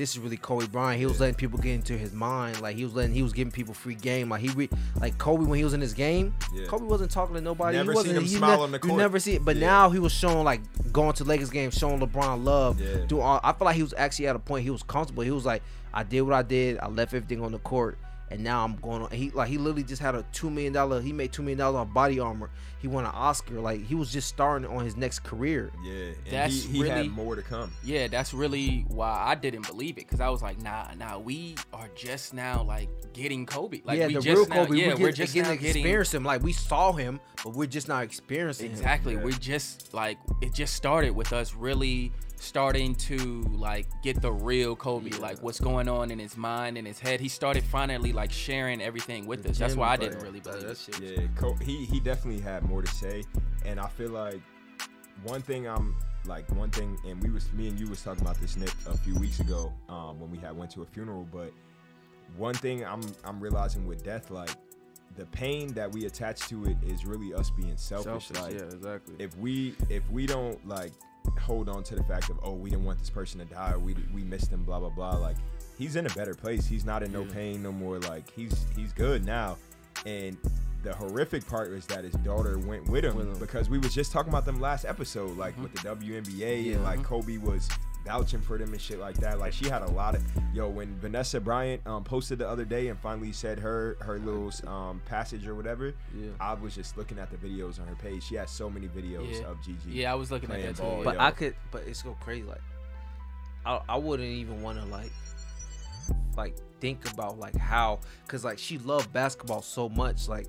This 0.00 0.12
is 0.12 0.18
really 0.18 0.38
Kobe 0.38 0.66
Bryant. 0.66 0.98
He 0.98 1.04
was 1.04 1.20
letting 1.20 1.34
people 1.34 1.58
get 1.58 1.74
into 1.74 1.92
his 1.92 2.14
mind. 2.14 2.62
Like 2.62 2.74
he 2.74 2.84
was 2.84 2.94
letting, 2.94 3.14
he 3.14 3.22
was 3.22 3.34
giving 3.34 3.50
people 3.52 3.74
free 3.74 3.94
game. 3.94 4.30
Like 4.30 4.40
he, 4.40 4.48
re, 4.48 4.70
like 4.98 5.18
Kobe 5.18 5.44
when 5.44 5.58
he 5.58 5.62
was 5.64 5.74
in 5.74 5.80
his 5.82 5.92
game, 5.92 6.34
Yeah. 6.54 6.64
Kobe 6.68 6.86
wasn't 6.86 7.10
talking 7.10 7.34
to 7.34 7.42
nobody. 7.42 7.76
Never 7.76 7.92
he 7.92 7.96
wasn't, 7.96 8.14
seen 8.14 8.16
him 8.16 8.26
he 8.26 8.36
smile 8.36 8.56
ne- 8.56 8.62
on 8.62 8.72
the 8.72 8.78
court. 8.78 8.92
You 8.92 8.96
never 8.96 9.20
see 9.20 9.34
it, 9.34 9.44
but 9.44 9.56
Yeah. 9.56 9.66
now 9.66 9.90
he 9.90 9.98
was 9.98 10.12
showing 10.12 10.42
like 10.42 10.62
going 10.90 11.12
to 11.12 11.24
Lakers 11.24 11.50
games, 11.50 11.76
showing 11.76 12.00
LeBron 12.00 12.44
love. 12.44 12.80
Yeah. 12.80 13.04
Doing 13.08 13.20
all, 13.22 13.40
I 13.44 13.52
feel 13.52 13.66
like 13.66 13.76
he 13.76 13.82
was 13.82 13.92
actually 13.94 14.28
at 14.28 14.36
a 14.36 14.38
point 14.38 14.64
he 14.64 14.70
was 14.70 14.82
comfortable. 14.82 15.22
He 15.22 15.32
was 15.32 15.44
like, 15.44 15.62
I 15.92 16.02
did 16.02 16.22
what 16.22 16.32
I 16.32 16.40
did. 16.40 16.78
I 16.78 16.88
left 16.88 17.12
everything 17.12 17.42
on 17.44 17.52
the 17.52 17.58
court, 17.58 17.98
and 18.30 18.42
now 18.44 18.64
I'm 18.64 18.76
going 18.76 19.02
on. 19.02 19.10
He 19.10 19.30
like 19.30 19.48
he 19.48 19.58
literally 19.58 19.82
just 19.82 20.00
had 20.00 20.14
a 20.14 20.24
two 20.32 20.50
million 20.50 20.72
dollar. 20.72 21.00
He 21.00 21.12
made 21.12 21.32
two 21.32 21.42
million 21.42 21.58
dollars 21.58 21.76
on 21.80 21.92
body 21.92 22.20
armor. 22.20 22.50
He 22.80 22.88
won 22.88 23.04
an 23.04 23.10
Oscar. 23.12 23.60
Like 23.60 23.84
he 23.84 23.94
was 23.94 24.12
just 24.12 24.28
starting 24.28 24.68
on 24.68 24.84
his 24.84 24.96
next 24.96 25.20
career. 25.20 25.70
yeah, 25.84 25.92
and 25.92 26.16
That's 26.30 26.62
he, 26.64 26.72
he 26.78 26.82
really- 26.82 26.90
had 26.94 27.08
more 27.10 27.36
to 27.36 27.42
come. 27.42 27.72
Yeah, 27.84 28.06
that's 28.08 28.32
really 28.32 28.84
why 28.88 29.10
I 29.26 29.34
didn't 29.34 29.66
believe 29.66 29.98
it 29.98 30.06
because 30.06 30.20
I 30.20 30.28
was 30.28 30.42
like, 30.42 30.62
nah, 30.62 30.86
nah, 30.96 31.18
we 31.18 31.56
are 31.72 31.88
just 31.94 32.32
now 32.32 32.62
like 32.62 32.88
getting 33.12 33.46
Kobe. 33.46 33.82
Like 33.84 33.98
yeah, 33.98 34.06
we 34.06 34.14
the 34.14 34.20
just 34.20 34.36
real 34.38 34.46
now, 34.46 34.64
Kobe. 34.66 34.76
yeah, 34.78 34.86
we're, 34.88 34.90
we're 34.92 34.96
getting, 34.98 35.14
just 35.14 35.34
getting 35.34 35.50
now 35.50 35.56
to 35.56 35.62
getting 35.62 35.80
experience 35.82 36.14
him. 36.14 36.24
Like 36.24 36.42
we 36.42 36.52
saw 36.52 36.92
him, 36.92 37.20
but 37.42 37.54
we're 37.54 37.66
just 37.66 37.88
not 37.88 38.04
experiencing 38.04 38.66
him. 38.66 38.72
exactly. 38.72 39.14
Yeah. 39.14 39.24
We're 39.24 39.32
just 39.32 39.92
like 39.92 40.18
it 40.40 40.54
just 40.54 40.74
started 40.74 41.10
with 41.10 41.32
us 41.32 41.54
really 41.54 42.12
starting 42.40 42.94
to 42.94 43.42
like 43.52 43.86
get 44.02 44.20
the 44.20 44.32
real 44.32 44.74
Kobe, 44.74 45.10
like 45.10 45.42
what's 45.42 45.60
going 45.60 45.88
on 45.88 46.10
in 46.10 46.18
his 46.18 46.36
mind 46.36 46.78
and 46.78 46.86
his 46.86 46.98
head. 46.98 47.20
He 47.20 47.28
started 47.28 47.62
finally 47.62 48.12
like 48.12 48.32
sharing 48.32 48.80
everything 48.80 49.26
with 49.26 49.46
us. 49.46 49.58
That's 49.58 49.76
why 49.76 49.90
I 49.90 49.96
didn't 49.96 50.20
really 50.22 50.40
believe 50.40 50.66
that 50.66 50.78
shit 50.78 51.00
Yeah, 51.00 51.52
he 51.62 51.84
he 51.84 52.00
definitely 52.00 52.40
had 52.40 52.64
more 52.64 52.82
to 52.82 52.90
say, 52.94 53.22
and 53.64 53.78
I 53.78 53.88
feel 53.88 54.10
like 54.10 54.40
one 55.22 55.42
thing 55.42 55.68
I'm 55.68 55.94
like 56.24 56.50
one 56.52 56.70
thing, 56.70 56.98
and 57.06 57.22
we 57.22 57.30
was 57.30 57.52
me 57.52 57.68
and 57.68 57.78
you 57.78 57.88
was 57.88 58.02
talking 58.02 58.22
about 58.22 58.40
this 58.40 58.56
Nick 58.56 58.72
a 58.88 58.96
few 58.96 59.14
weeks 59.16 59.40
ago 59.40 59.72
um, 59.88 60.18
when 60.18 60.30
we 60.30 60.38
had 60.38 60.56
went 60.56 60.70
to 60.72 60.82
a 60.82 60.86
funeral, 60.86 61.28
but 61.30 61.52
one 62.36 62.54
thing 62.54 62.84
I'm 62.84 63.02
I'm 63.22 63.38
realizing 63.38 63.86
with 63.86 64.02
death, 64.02 64.30
like 64.30 64.50
the 65.16 65.26
pain 65.26 65.74
that 65.74 65.92
we 65.92 66.06
attach 66.06 66.40
to 66.48 66.64
it 66.64 66.76
is 66.86 67.04
really 67.04 67.34
us 67.34 67.50
being 67.50 67.76
selfish. 67.76 68.30
like 68.40 68.54
yeah, 68.54 68.60
exactly. 68.60 69.16
if 69.18 69.36
we 69.36 69.74
if 69.90 70.08
we 70.10 70.24
don't 70.24 70.66
like 70.66 70.92
hold 71.38 71.68
on 71.68 71.82
to 71.84 71.94
the 71.94 72.02
fact 72.04 72.30
of 72.30 72.38
oh 72.42 72.52
we 72.52 72.70
didn't 72.70 72.84
want 72.84 72.98
this 72.98 73.10
person 73.10 73.38
to 73.40 73.46
die 73.46 73.72
or 73.72 73.78
we 73.78 73.94
we 74.14 74.22
missed 74.22 74.50
him 74.50 74.62
blah 74.64 74.78
blah 74.80 74.90
blah. 74.90 75.16
Like 75.16 75.36
he's 75.78 75.96
in 75.96 76.06
a 76.06 76.10
better 76.10 76.34
place. 76.34 76.66
He's 76.66 76.84
not 76.84 77.02
in 77.02 77.12
no 77.12 77.24
pain 77.24 77.62
no 77.62 77.72
more. 77.72 77.98
Like 78.00 78.30
he's 78.30 78.66
he's 78.76 78.92
good 78.92 79.24
now. 79.24 79.56
And 80.06 80.36
the 80.82 80.94
horrific 80.94 81.46
part 81.46 81.68
is 81.72 81.84
that 81.86 82.04
his 82.04 82.14
daughter 82.14 82.58
went 82.58 82.88
with 82.88 83.04
him, 83.04 83.14
With 83.16 83.26
him. 83.28 83.38
because 83.38 83.68
we 83.68 83.78
was 83.78 83.92
just 83.94 84.12
talking 84.12 84.30
about 84.30 84.46
them 84.46 84.60
last 84.60 84.86
episode 84.86 85.36
like 85.36 85.52
mm-hmm. 85.54 85.64
with 85.64 85.74
the 85.74 85.80
WNBA 85.88 86.64
Yeah. 86.64 86.72
and 86.74 86.84
like 86.84 87.02
Kobe 87.02 87.36
was 87.36 87.68
vouching 88.04 88.40
for 88.40 88.56
them 88.56 88.72
and 88.72 88.80
shit 88.80 88.98
like 88.98 89.16
that 89.18 89.38
like 89.38 89.52
she 89.52 89.68
had 89.68 89.82
a 89.82 89.90
lot 89.90 90.14
of 90.14 90.22
yo 90.54 90.68
when 90.68 90.98
Vanessa 91.00 91.38
Bryant 91.38 91.86
um, 91.86 92.02
posted 92.02 92.38
the 92.38 92.48
other 92.48 92.64
day 92.64 92.88
and 92.88 92.98
finally 92.98 93.30
said 93.30 93.58
her 93.58 93.96
her 94.00 94.18
little 94.18 94.50
um, 94.66 95.02
passage 95.04 95.46
or 95.46 95.54
whatever 95.54 95.94
Yeah. 96.18 96.30
I 96.40 96.54
was 96.54 96.74
just 96.74 96.96
looking 96.96 97.18
at 97.18 97.30
the 97.30 97.36
videos 97.36 97.78
on 97.80 97.86
her 97.86 97.94
page. 97.96 98.22
She 98.24 98.36
has 98.36 98.50
so 98.50 98.70
many 98.70 98.88
videos 98.88 99.40
Yeah. 99.40 99.46
of 99.48 99.62
Gigi. 99.62 99.90
Yeah, 99.90 100.12
I 100.12 100.14
was 100.14 100.30
looking 100.30 100.50
at 100.50 100.62
that 100.62 100.76
too. 100.76 100.82
ball. 100.82 101.04
But 101.04 101.14
yo. 101.16 101.20
I 101.20 101.30
could, 101.30 101.54
but 101.70 101.82
it's 101.86 102.02
so 102.02 102.16
crazy. 102.20 102.46
Like, 102.46 102.62
I, 103.66 103.80
I 103.88 103.96
wouldn't 103.96 104.28
even 104.28 104.62
want 104.62 104.78
to 104.78 104.84
like, 104.86 105.12
like 106.36 106.56
think 106.80 107.10
about 107.12 107.38
like 107.38 107.56
how, 107.56 108.00
cause 108.28 108.44
like 108.44 108.58
she 108.58 108.78
loved 108.78 109.12
basketball 109.12 109.62
so 109.62 109.88
much. 109.90 110.26
Like, 110.28 110.46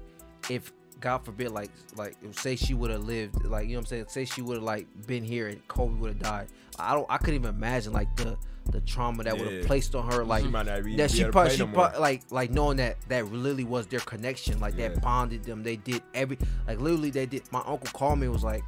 if 0.49 0.71
God 1.01 1.25
forbid, 1.25 1.49
like, 1.51 1.71
like 1.95 2.15
say 2.31 2.55
she 2.55 2.73
would 2.73 2.91
have 2.91 3.03
lived, 3.03 3.43
like 3.45 3.65
you 3.67 3.73
know 3.73 3.79
what 3.79 3.81
I'm 3.81 3.85
saying. 3.87 4.05
Say 4.07 4.25
she 4.25 4.41
would 4.41 4.55
have 4.55 4.63
like 4.63 4.87
been 5.07 5.23
here 5.23 5.47
and 5.47 5.67
Kobe 5.67 5.95
would 5.99 6.09
have 6.13 6.19
died. 6.19 6.47
I 6.79 6.93
don't. 6.93 7.05
I 7.09 7.17
couldn't 7.17 7.35
even 7.35 7.49
imagine 7.55 7.91
like 7.93 8.15
the 8.15 8.37
the 8.71 8.79
trauma 8.81 9.23
that 9.23 9.37
would 9.37 9.51
have 9.51 9.65
placed 9.65 9.95
on 9.95 10.09
her. 10.11 10.23
Like 10.23 10.43
she 10.43 10.49
might 10.49 10.67
not 10.67 10.83
be, 10.83 10.95
that 10.95 11.11
she 11.11 11.23
probably 11.25 11.51
she 11.57 11.65
no 11.65 11.67
probably 11.67 11.99
like 11.99 12.21
like 12.29 12.51
knowing 12.51 12.77
that 12.77 12.97
that 13.09 13.25
literally 13.31 13.63
was 13.63 13.87
their 13.87 13.99
connection 14.01 14.59
like 14.59 14.75
Yeah. 14.77 14.89
that 14.89 15.01
bonded 15.01 15.43
them 15.43 15.63
they 15.63 15.75
did 15.77 16.01
every 16.13 16.37
like 16.67 16.79
literally 16.79 17.09
they 17.09 17.25
did 17.25 17.41
my 17.51 17.59
uncle 17.65 17.89
called 17.91 18.19
me 18.19 18.25
and 18.27 18.33
was 18.33 18.43
like 18.43 18.63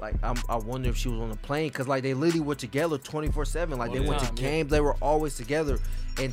like 0.00 0.14
I'm, 0.22 0.36
I 0.48 0.56
wonder 0.56 0.88
if 0.88 0.96
she 0.96 1.08
was 1.08 1.20
on 1.20 1.30
the 1.30 1.36
plane 1.36 1.68
because 1.68 1.88
like 1.88 2.04
they 2.04 2.14
literally 2.14 2.40
were 2.46 2.54
together 2.54 2.96
24 2.96 3.44
7 3.44 3.76
like 3.76 3.88
All 3.88 3.94
they 3.96 4.02
the 4.02 4.08
went 4.08 4.22
time, 4.22 4.34
to 4.36 4.42
yeah. 4.42 4.48
games 4.50 4.70
they 4.70 4.80
were 4.80 4.94
always 5.02 5.36
together 5.36 5.78
and 6.18 6.32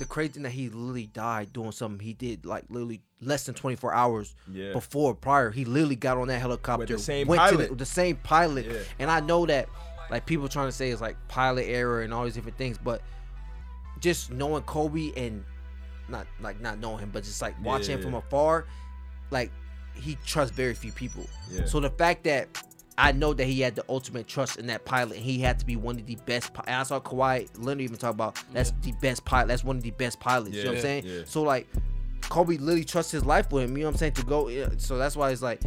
the 0.00 0.06
crazy 0.06 0.32
thing 0.32 0.42
that 0.42 0.50
he 0.50 0.68
literally 0.68 1.06
died 1.06 1.52
doing 1.52 1.70
something 1.70 2.04
he 2.04 2.12
did 2.14 2.44
like 2.44 2.64
literally 2.68 3.00
less 3.20 3.44
than 3.44 3.54
24 3.54 3.94
hours 3.94 4.34
Yeah. 4.52 4.72
before 4.72 5.14
prior 5.14 5.50
he 5.50 5.64
literally 5.64 5.94
got 5.94 6.16
on 6.18 6.26
that 6.28 6.40
helicopter 6.40 6.98
same 6.98 7.28
went 7.28 7.40
to 7.42 7.48
pilot. 7.50 7.68
the, 7.70 7.74
the 7.76 7.84
same 7.86 8.16
pilot 8.16 8.66
Yeah. 8.66 8.78
and 8.98 9.10
I 9.10 9.20
know 9.20 9.46
that 9.46 9.68
like 10.10 10.26
people 10.26 10.48
trying 10.48 10.66
to 10.68 10.72
say 10.72 10.90
it's 10.90 11.00
like 11.00 11.16
pilot 11.28 11.66
error 11.68 12.02
and 12.02 12.12
all 12.12 12.24
these 12.24 12.34
different 12.34 12.58
things, 12.58 12.76
but 12.78 13.00
just 14.00 14.30
knowing 14.32 14.62
Kobe 14.64 15.12
and 15.16 15.44
not 16.08 16.26
like 16.40 16.60
not 16.60 16.78
knowing 16.80 16.98
him, 16.98 17.10
but 17.12 17.22
just 17.22 17.40
like 17.40 17.54
watching 17.62 17.92
him 17.94 18.00
Yeah. 18.00 18.04
from 18.06 18.14
afar, 18.14 18.66
like 19.30 19.52
he 19.94 20.16
trusts 20.26 20.54
very 20.56 20.74
few 20.74 20.90
people. 20.92 21.24
So 21.66 21.78
the 21.78 21.90
fact 21.90 22.24
that 22.24 22.48
I 23.00 23.12
know 23.12 23.32
that 23.34 23.44
he 23.46 23.60
had 23.60 23.74
the 23.76 23.84
ultimate 23.88 24.26
trust 24.28 24.58
in 24.58 24.66
that 24.66 24.84
pilot, 24.84 25.16
and 25.16 25.24
he 25.24 25.38
had 25.38 25.58
to 25.60 25.66
be 25.66 25.76
one 25.76 25.96
of 25.98 26.06
the 26.06 26.16
best. 26.26 26.52
pi- 26.52 26.64
And 26.66 26.76
I 26.76 26.82
saw 26.82 27.00
Kawhi 27.00 27.48
Leonard 27.58 27.80
even 27.82 27.96
talk 27.96 28.10
about 28.12 28.36
that's 28.52 28.72
the 28.82 28.92
best 29.00 29.24
pilot. 29.24 29.48
That's 29.48 29.64
one 29.64 29.76
of 29.76 29.82
the 29.82 29.90
best 29.92 30.20
pilots. 30.20 30.54
you 30.54 30.64
know 30.64 30.70
what 30.70 30.76
I'm 30.76 30.82
saying? 30.82 31.04
yeah. 31.06 31.20
So 31.24 31.42
like, 31.42 31.66
Kobe 32.28 32.56
literally 32.58 32.84
trusts 32.84 33.12
his 33.12 33.24
life 33.24 33.50
with 33.50 33.64
him. 33.64 33.76
You 33.76 33.84
know 33.84 33.88
what 33.88 33.94
I'm 33.94 33.98
saying? 33.98 34.12
To 34.14 34.22
go, 34.24 34.48
yeah, 34.48 34.68
so 34.76 34.98
that's 34.98 35.16
why 35.16 35.30
it's 35.30 35.42
like, 35.42 35.60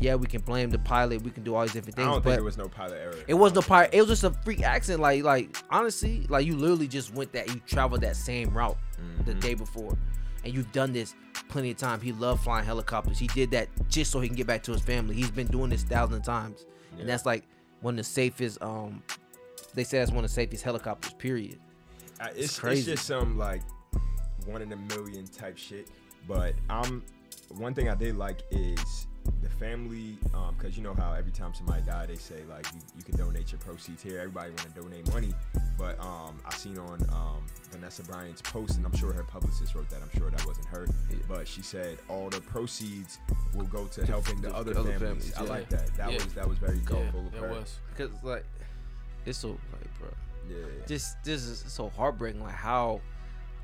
yeah, 0.00 0.14
we 0.16 0.26
can 0.26 0.40
blame 0.40 0.70
the 0.70 0.78
pilot. 0.80 1.22
We 1.22 1.30
can 1.30 1.44
do 1.44 1.54
all 1.54 1.62
these 1.62 1.72
different 1.72 1.94
things. 1.94 2.08
I 2.08 2.10
don't 2.10 2.18
but 2.24 2.30
think 2.30 2.36
there 2.38 2.44
was 2.44 2.56
no 2.58 2.68
pilot 2.68 2.98
error. 3.00 3.14
it 3.28 3.34
was 3.34 3.54
no 3.54 3.60
pilot. 3.60 3.90
It 3.92 4.00
was 4.00 4.08
just 4.08 4.24
a 4.24 4.30
freak 4.42 4.62
accident. 4.62 5.00
Like, 5.02 5.22
like 5.22 5.56
honestly, 5.70 6.26
like 6.28 6.46
you 6.46 6.56
literally 6.56 6.88
just 6.88 7.14
went 7.14 7.32
that 7.32 7.48
you 7.48 7.60
traveled 7.66 8.00
that 8.00 8.16
same 8.16 8.50
route 8.50 8.76
the 9.24 9.30
Mm-hmm. 9.32 9.40
day 9.40 9.54
before, 9.54 9.96
and 10.44 10.52
you've 10.54 10.72
done 10.72 10.92
this 10.92 11.14
plenty 11.54 11.70
of 11.70 11.76
times. 11.76 12.02
He 12.02 12.10
loved 12.12 12.42
flying 12.42 12.64
helicopters. 12.66 13.16
He 13.16 13.28
did 13.28 13.52
that 13.52 13.68
just 13.88 14.10
so 14.10 14.18
he 14.20 14.26
can 14.28 14.36
get 14.36 14.48
back 14.48 14.64
to 14.64 14.72
his 14.72 14.80
family. 14.82 15.14
He's 15.14 15.30
been 15.30 15.46
doing 15.46 15.70
this 15.70 15.84
thousands 15.84 16.18
of 16.18 16.24
times, 16.24 16.66
Yeah. 16.94 17.00
and 17.02 17.08
that's 17.08 17.24
like 17.24 17.44
one 17.80 17.94
of 17.94 17.98
the 17.98 18.02
safest. 18.04 18.60
Um, 18.60 19.02
they 19.72 19.84
say 19.84 19.98
that's 20.00 20.10
one 20.10 20.24
of 20.24 20.30
the 20.30 20.34
safest 20.34 20.64
helicopters. 20.64 21.12
Period. 21.14 21.60
I- 22.20 22.30
it's, 22.30 22.38
it's 22.38 22.58
crazy. 22.58 22.90
just 22.92 23.06
some 23.06 23.38
like 23.38 23.62
one 24.46 24.62
in 24.62 24.72
a 24.72 24.76
million 24.76 25.26
type 25.28 25.56
shit. 25.56 25.88
But 26.26 26.54
I'm 26.68 27.04
one 27.50 27.72
thing 27.72 27.88
I 27.88 27.94
did 27.94 28.16
like 28.16 28.42
is 28.50 29.06
the 29.44 29.50
family, 29.50 30.18
um, 30.34 30.54
because 30.58 30.76
you 30.76 30.82
know 30.82 30.94
how 30.94 31.12
every 31.12 31.30
time 31.32 31.52
somebody 31.54 31.82
died, 31.82 32.08
they 32.08 32.16
say 32.16 32.42
like 32.48 32.66
you, 32.74 32.80
you 32.98 33.04
can 33.04 33.16
donate 33.16 33.52
your 33.52 33.60
proceeds 33.60 34.02
here. 34.02 34.18
Everybody 34.18 34.50
want 34.50 34.74
to 34.74 34.80
donate 34.80 35.06
money, 35.12 35.32
but 35.78 35.98
um, 36.00 36.40
I 36.46 36.54
seen 36.54 36.78
on 36.78 37.00
um, 37.12 37.44
Vanessa 37.70 38.02
Bryant's 38.02 38.42
post, 38.42 38.76
and 38.76 38.86
I'm 38.86 38.96
sure 38.96 39.12
her 39.12 39.22
publicist 39.24 39.74
wrote 39.74 39.88
that. 39.90 40.00
I'm 40.02 40.10
sure 40.18 40.30
that 40.30 40.44
wasn't 40.46 40.66
her, 40.68 40.86
but 41.28 41.46
she 41.46 41.62
said 41.62 41.98
all 42.08 42.30
the 42.30 42.40
proceeds 42.40 43.18
will 43.54 43.66
go 43.66 43.86
to 43.86 44.04
helping 44.06 44.40
the, 44.40 44.48
the 44.48 44.54
other 44.56 44.72
other 44.78 44.92
families. 44.98 45.30
families, 45.32 45.34
I 45.36 45.42
like 45.42 45.68
that. 45.68 45.94
That 45.96 46.10
Yeah. 46.10 46.16
was 46.16 46.34
that 46.34 46.48
was 46.48 46.58
very 46.58 46.78
yeah, 46.78 46.84
thoughtful 46.88 47.26
of 47.26 47.34
her. 47.34 47.48
was. 47.50 47.78
Cause 47.96 48.10
like, 48.22 48.44
it's 49.26 49.38
so 49.38 49.48
like, 49.48 49.98
bro. 49.98 50.08
Yeah. 50.48 50.56
Just 50.86 51.22
this 51.24 51.42
is 51.44 51.64
so 51.68 51.88
heartbreaking. 51.90 52.42
Like 52.42 52.54
how, 52.54 53.00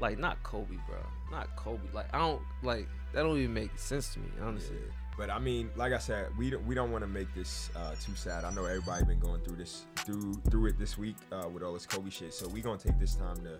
like 0.00 0.18
not 0.18 0.42
Kobe, 0.42 0.76
bro. 0.88 0.98
Not 1.30 1.54
Kobe. 1.56 1.80
Like 1.92 2.12
I 2.14 2.18
don't 2.18 2.40
like 2.62 2.86
that. 3.12 3.22
Don't 3.22 3.36
even 3.38 3.52
make 3.54 3.78
sense 3.78 4.12
to 4.14 4.18
me, 4.20 4.28
honestly. 4.42 4.76
Yeah. 5.20 5.26
But 5.26 5.34
I 5.34 5.38
mean, 5.38 5.70
like 5.76 5.92
I 5.92 5.98
said, 5.98 6.28
we 6.38 6.50
don't 6.50 6.66
we 6.66 6.74
don't 6.74 6.90
want 6.90 7.02
to 7.04 7.08
make 7.08 7.32
this 7.34 7.70
uh, 7.76 7.94
too 8.02 8.14
sad. 8.14 8.44
I 8.44 8.52
know 8.52 8.64
everybody 8.64 9.04
been 9.04 9.20
going 9.20 9.40
through 9.42 9.56
this 9.56 9.84
through 9.96 10.34
through 10.50 10.66
it 10.66 10.78
this 10.78 10.96
week 10.96 11.16
uh, 11.32 11.48
with 11.52 11.62
all 11.62 11.72
this 11.72 11.86
Kobe 11.86 12.10
shit. 12.10 12.34
So 12.34 12.48
we 12.48 12.60
gonna 12.60 12.78
take 12.78 12.98
this 12.98 13.14
time 13.14 13.36
to 13.36 13.58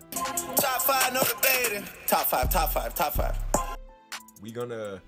Top 0.55 0.81
five, 0.81 1.13
no 1.13 1.21
debating. 1.23 1.87
Top 2.07 2.25
five, 2.25 2.49
top 2.51 2.71
five, 2.71 2.95
top 2.95 3.13
five. 3.13 3.37
we 4.41 4.51
gonna 4.51 5.01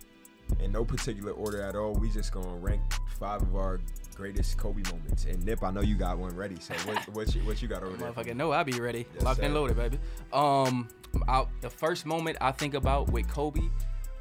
in 0.60 0.72
no 0.72 0.86
particular 0.86 1.32
order 1.32 1.62
at 1.62 1.76
all. 1.76 1.94
We 1.94 2.10
just 2.10 2.32
gonna 2.32 2.58
rank 2.58 2.82
five 3.20 3.42
of 3.42 3.56
our 3.56 3.80
greatest 4.16 4.58
Kobe 4.58 4.84
moments. 4.92 5.26
And 5.26 5.44
Nip, 5.44 5.64
I 5.64 5.72
know 5.72 5.82
you 5.82 5.96
got 5.96 6.18
one 6.18 6.36
ready. 6.36 6.60
So 6.60 6.74
what 6.86 7.00
what 7.10 7.36
you, 7.36 7.42
what 7.42 7.62
you 7.62 7.68
got 7.68 7.84
over 7.84 7.98
there? 7.98 8.12
Motherfucker, 8.12 8.36
no, 8.36 8.52
I 8.52 8.64
be 8.64 8.80
ready, 8.80 9.08
Yes, 9.14 9.24
locked 9.24 9.40
and 9.40 9.54
loaded, 9.54 9.78
baby. 9.78 10.00
Um, 10.32 10.90
I, 11.28 11.46
the 11.62 11.70
first 11.70 12.06
moment 12.06 12.38
I 12.42 12.52
think 12.52 12.74
about 12.74 13.12
with 13.12 13.28
Kobe 13.28 13.62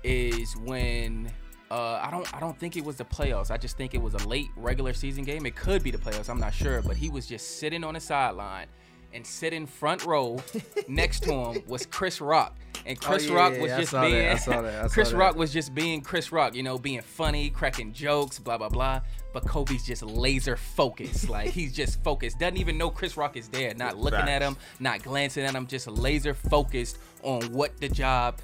is 0.03 0.57
when 0.57 1.31
uh, 1.73 1.99
I 2.02 2.11
don't 2.11 2.35
I 2.35 2.38
don't 2.38 2.59
think 2.59 2.76
it 2.76 2.85
was 2.85 2.97
the 2.97 3.05
playoffs. 3.05 3.50
I 3.50 3.57
just 3.57 3.79
think 3.79 3.95
it 3.95 4.02
was 4.02 4.12
a 4.12 4.29
late 4.29 4.50
regular 4.57 4.93
season 4.93 5.25
game. 5.25 5.47
It 5.47 5.57
could 5.57 5.83
be 5.83 5.91
the 5.91 5.97
playoffs. 5.97 6.29
I'm 6.29 6.38
not 6.38 6.52
sure, 6.52 6.83
but 6.83 6.99
he 6.99 7.09
was 7.09 7.26
just 7.26 7.59
sitting 7.59 7.83
on 7.83 7.95
the 7.95 8.00
sideline. 8.00 8.67
And 9.14 9.26
sitting 9.26 9.67
front 9.67 10.07
row 10.07 10.43
next 10.88 11.25
to 11.25 11.33
him 11.33 11.62
was 11.67 11.85
Chris 11.85 12.19
Rock, 12.23 12.57
and 12.87 12.99
Chris 12.99 13.29
Oh, 13.29 13.33
yeah, 13.33 13.38
Rock 13.38 13.59
was 13.59 13.69
yeah, 13.69 13.76
I 13.76 13.81
just 13.81 13.91
saw 13.91 14.00
that, 14.00 14.11
being 14.11 14.29
I 14.29 14.35
saw 14.37 14.62
that, 14.62 14.75
I 14.75 14.83
saw 14.87 14.95
Chris 14.95 15.11
that. 15.11 15.17
Rock 15.19 15.37
was 15.37 15.52
just 15.52 15.75
being 15.75 16.00
Chris 16.00 16.33
Rock, 16.33 16.55
you 16.55 16.62
know, 16.62 16.79
being 16.79 17.02
funny, 17.02 17.50
cracking 17.50 17.93
jokes, 17.93 18.38
blah 18.38 18.57
blah 18.57 18.71
blah. 18.71 19.02
But 19.35 19.47
Kobe's 19.47 19.85
just 19.85 20.02
laser 20.02 20.57
focused, 20.57 21.29
like 21.29 21.50
he's 21.50 21.75
just 21.75 22.02
focused. 22.02 22.38
Doesn't 22.38 22.57
even 22.57 22.79
know 22.79 22.88
Chris 22.91 23.17
Rock 23.19 23.37
is 23.37 23.49
there, 23.49 23.75
not 23.75 23.99
looking 23.99 24.21
at 24.21 24.41
him, 24.41 24.57
not 24.81 25.02
glancing 25.02 25.45
at 25.45 25.55
him, 25.55 25.67
just 25.67 25.88
laser 25.88 26.33
focused 26.33 26.99
on 27.23 27.43
what 27.52 27.79
the 27.81 27.91
job, 27.91 28.38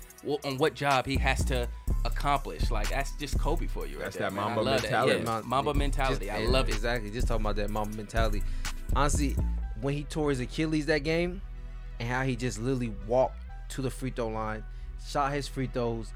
on 0.45 0.59
what 0.59 0.75
job 0.75 1.07
he 1.07 1.17
has 1.17 1.45
to 1.47 1.67
accomplish. 2.05 2.71
Like 2.71 2.89
that's 2.91 3.13
just 3.13 3.39
Kobe 3.39 3.67
for 3.67 3.87
you, 3.87 3.97
right 3.97 4.05
That's 4.05 4.17
there, 4.17 4.31
that 4.31 4.35
man. 4.35 4.45
I 4.45 4.47
Mamba 4.49 4.63
love 4.63 4.83
mentality. 4.83 5.19
That. 5.25 5.27
Yeah, 5.27 5.43
Mamba 5.45 5.75
mentality. 5.75 6.27
just- 6.27 6.37
I 6.37 6.43
and 6.43 6.53
love 6.53 6.69
it. 6.69 6.75
Exactly. 6.75 7.11
Just 7.11 7.29
talking 7.29 7.43
about 7.45 7.57
that 7.57 7.71
Mamba 7.71 7.97
mentality. 7.97 8.43
Honestly, 8.97 9.37
when 9.81 9.95
he 9.95 10.05
tore 10.05 10.31
his 10.31 10.41
Achilles 10.41 10.87
that 10.87 11.05
game, 11.05 11.41
and 12.01 12.09
how 12.09 12.23
he 12.23 12.37
just 12.37 12.59
literally 12.61 12.93
walked 13.07 13.37
to 13.71 13.83
the 13.83 13.91
free 13.91 14.11
throw 14.11 14.29
line, 14.29 14.65
shot 15.07 15.33
his 15.33 15.49
free 15.49 15.67
throws, 15.67 16.13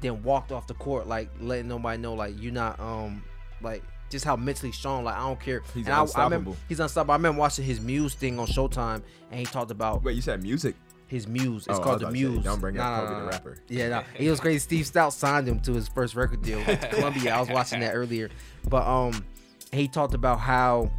then 0.00 0.22
walked 0.22 0.50
off 0.52 0.66
the 0.66 0.74
court, 0.74 1.06
like 1.06 1.30
letting 1.40 1.68
nobody 1.68 2.00
know, 2.00 2.14
like 2.14 2.34
you're 2.40 2.52
not, 2.52 2.78
um, 2.80 3.22
like 3.62 3.82
just 4.10 4.24
how 4.24 4.36
mentally 4.36 4.72
strong. 4.72 5.04
Like 5.04 5.16
I 5.16 5.20
don't 5.20 5.40
care. 5.40 5.62
He's 5.74 5.86
and 5.86 5.94
I, 5.94 5.98
I 5.98 6.00
remember 6.00 6.50
unstoppable. 6.50 6.56
he's 6.68 6.80
unstoppable. 6.80 7.12
I 7.12 7.16
remember 7.16 7.38
watching 7.40 7.64
his 7.64 7.80
Muse 7.80 8.14
thing 8.14 8.38
on 8.38 8.46
Showtime, 8.46 9.02
and 9.30 9.38
he 9.40 9.44
talked 9.46 9.70
about 9.70 10.02
Wait, 10.02 10.14
you 10.16 10.22
said 10.22 10.42
music? 10.42 10.74
His 11.06 11.26
Muse. 11.28 11.66
It's 11.66 11.78
Oh, 11.78 11.80
I 11.80 11.84
called 11.84 11.94
was 11.94 12.00
the 12.00 12.06
about 12.06 12.12
to 12.14 12.18
say, 12.20 12.28
Muse. 12.30 12.44
don't 12.44 12.60
bring 12.60 12.78
up 12.78 12.84
Nah, 12.84 12.90
nah, 12.96 13.00
Kobe 13.06 13.12
nah, 13.12 13.20
the 13.20 13.26
rapper. 13.26 13.56
Yeah, 13.68 13.88
nah. 13.88 14.02
it 14.18 14.28
was 14.30 14.40
crazy. 14.40 14.58
Steve 14.58 14.84
Stoute 14.86 15.12
signed 15.12 15.46
him 15.48 15.60
to 15.60 15.72
his 15.72 15.88
first 15.88 16.14
record 16.16 16.42
deal 16.42 16.58
with 16.66 16.80
Columbia. 16.90 17.34
I 17.34 17.40
was 17.40 17.48
watching 17.48 17.80
that 17.80 17.92
earlier, 17.94 18.28
but 18.68 18.86
um, 18.86 19.24
he 19.72 19.86
talked 19.88 20.14
about 20.14 20.40
how 20.40 20.90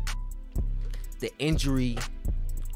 the 1.20 1.32
injury 1.40 1.98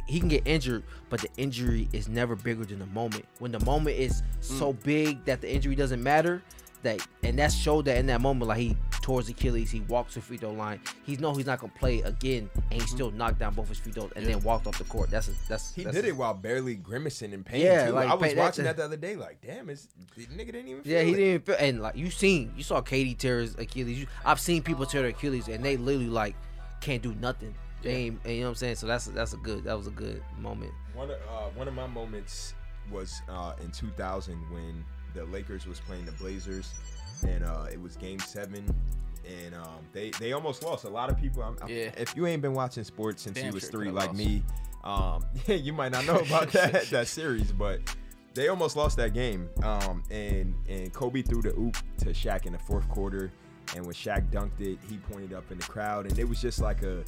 he 0.08 0.20
can 0.20 0.28
get 0.28 0.46
injured, 0.46 0.84
but 1.10 1.22
the 1.22 1.30
injury 1.38 1.88
is 1.94 2.10
never 2.10 2.36
bigger 2.36 2.66
than 2.66 2.80
the 2.80 2.86
moment. 2.88 3.24
When 3.40 3.54
the 3.54 3.62
moment 3.62 3.98
is 3.98 4.24
so 4.42 4.74
big 4.74 5.24
that 5.24 5.40
the 5.40 5.50
injury 5.50 5.74
doesn't 5.76 6.04
matter, 6.04 6.42
that 6.84 7.06
and 7.24 7.38
that 7.40 7.52
showed 7.52 7.86
that 7.86 7.98
in 7.98 8.06
that 8.08 8.22
moment, 8.22 8.50
like 8.50 8.60
he 8.60 8.76
tore 9.02 9.20
his 9.20 9.30
Achilles, 9.30 9.72
he 9.72 9.82
walked 9.82 10.10
to 10.14 10.20
the 10.20 10.26
free 10.26 10.38
throw 10.38 10.52
line. 10.52 10.80
He 11.04 11.16
know 11.18 11.34
he's 11.34 11.46
not 11.46 11.60
gonna 11.60 11.74
play 11.78 12.02
again, 12.02 12.50
and 12.72 12.82
he 12.82 12.88
still 12.88 13.12
knocked 13.12 13.40
down 13.40 13.54
both 13.54 13.68
his 13.70 13.80
free 13.80 13.92
throws 13.92 14.12
and 14.16 14.26
then 14.26 14.40
walked 14.42 14.68
off 14.68 14.78
the 14.78 14.84
court. 14.86 15.10
That's 15.10 15.28
a, 15.28 15.32
that's 15.50 15.74
He 15.74 15.84
that's 15.84 15.96
did 15.96 16.06
a- 16.06 16.10
it 16.10 16.16
while 16.16 16.34
barely 16.34 16.76
grimacing 16.76 17.34
in 17.34 17.44
pain. 17.44 17.62
Yeah, 17.62 17.88
too. 17.88 17.94
like, 17.94 18.10
I 18.10 18.14
was 18.14 18.36
watching 18.36 18.64
that 18.66 18.78
the 18.78 18.86
other 18.86 18.98
day. 18.98 19.16
Like, 19.16 19.42
damn, 19.42 19.70
it's 19.70 19.88
the 20.16 20.26
nigga 20.28 20.48
didn't 20.54 20.68
even. 20.68 20.84
Feel 20.84 20.94
Yeah, 20.94 21.02
he 21.04 21.14
it. 21.14 21.16
didn't 21.18 21.46
feel, 21.46 21.56
and 21.60 21.82
like 21.82 21.96
you 21.96 22.10
seen, 22.12 22.54
you 22.56 22.64
saw 22.64 22.82
Katie 22.82 23.16
tear 23.16 23.40
his 23.40 23.56
Achilles. 23.56 24.00
You, 24.00 24.08
I've 24.26 24.40
seen 24.40 24.62
people 24.64 24.86
tear 24.86 25.02
their 25.02 25.12
Achilles, 25.12 25.48
and 25.48 25.64
they 25.64 25.78
literally 25.78 26.10
like 26.10 26.36
can't 26.82 27.02
do 27.02 27.14
nothing. 27.16 27.54
They 27.84 27.96
ain't, 27.96 28.20
and 28.26 28.34
you 28.34 28.40
know 28.42 28.46
what 28.46 28.50
I'm 28.52 28.56
saying. 28.56 28.76
So 28.76 28.86
that's 28.88 29.06
that's 29.06 29.34
a 29.34 29.38
good, 29.38 29.64
that 29.64 29.76
was 29.76 29.88
a 29.88 29.92
good 29.92 30.22
moment. 30.40 30.72
One 30.94 31.10
of 31.10 31.18
uh, 31.30 31.50
one 31.56 31.68
of 31.68 31.74
my 31.74 31.88
moments 31.88 32.54
was 32.92 33.22
uh, 33.30 33.54
in 33.64 33.72
2000 33.72 34.36
when 34.52 34.84
the 35.14 35.26
Lakers 35.26 35.66
was 35.68 35.80
playing 35.80 36.06
the 36.06 36.12
Blazers, 36.14 36.74
and 37.28 37.44
uh, 37.44 37.66
it 37.72 37.82
was 37.82 37.96
Game 37.98 38.20
Seven, 38.20 38.64
and 39.26 39.56
um, 39.56 39.80
they 39.94 40.12
they 40.20 40.34
almost 40.34 40.64
lost. 40.64 40.86
A 40.86 40.90
lot 40.90 41.10
of 41.10 41.18
people. 41.20 41.44
I'm, 41.44 41.58
I'm- 41.62 41.70
Yeah. 41.70 41.92
If 41.98 42.16
you 42.16 42.26
ain't 42.28 42.42
been 42.42 42.54
watching 42.54 42.84
sports 42.84 43.24
since 43.24 43.36
Damn 43.36 43.48
you 43.48 43.52
was 43.54 43.64
sure 43.64 43.72
three, 43.72 43.92
like 43.92 44.08
lost. 44.08 44.18
me, 44.20 44.44
um, 44.84 45.26
you 45.48 45.74
might 45.74 45.92
not 45.92 46.06
know 46.06 46.18
about 46.20 46.52
that 46.54 46.86
that 46.92 47.08
series, 47.08 47.52
but. 47.52 47.80
They 48.34 48.48
almost 48.48 48.78
lost 48.78 48.96
that 48.96 49.14
game, 49.14 49.50
um, 49.62 50.04
and 50.10 50.56
and 50.70 50.94
Kobe 50.94 51.22
threw 51.22 51.42
the 51.42 51.54
oop 51.60 51.76
to 51.98 52.12
Shaq 52.12 52.46
in 52.46 52.54
the 52.54 52.60
fourth 52.60 52.88
quarter, 52.88 53.30
and 53.76 53.86
when 53.86 53.94
Shaq 53.94 54.32
dunked 54.32 54.62
it, 54.62 54.80
he 54.90 54.96
pointed 55.12 55.34
up 55.34 55.52
in 55.52 55.58
the 55.58 55.66
crowd, 55.66 56.06
and 56.10 56.18
it 56.18 56.24
was 56.24 56.40
just 56.40 56.62
like 56.62 56.82
a, 56.82 57.04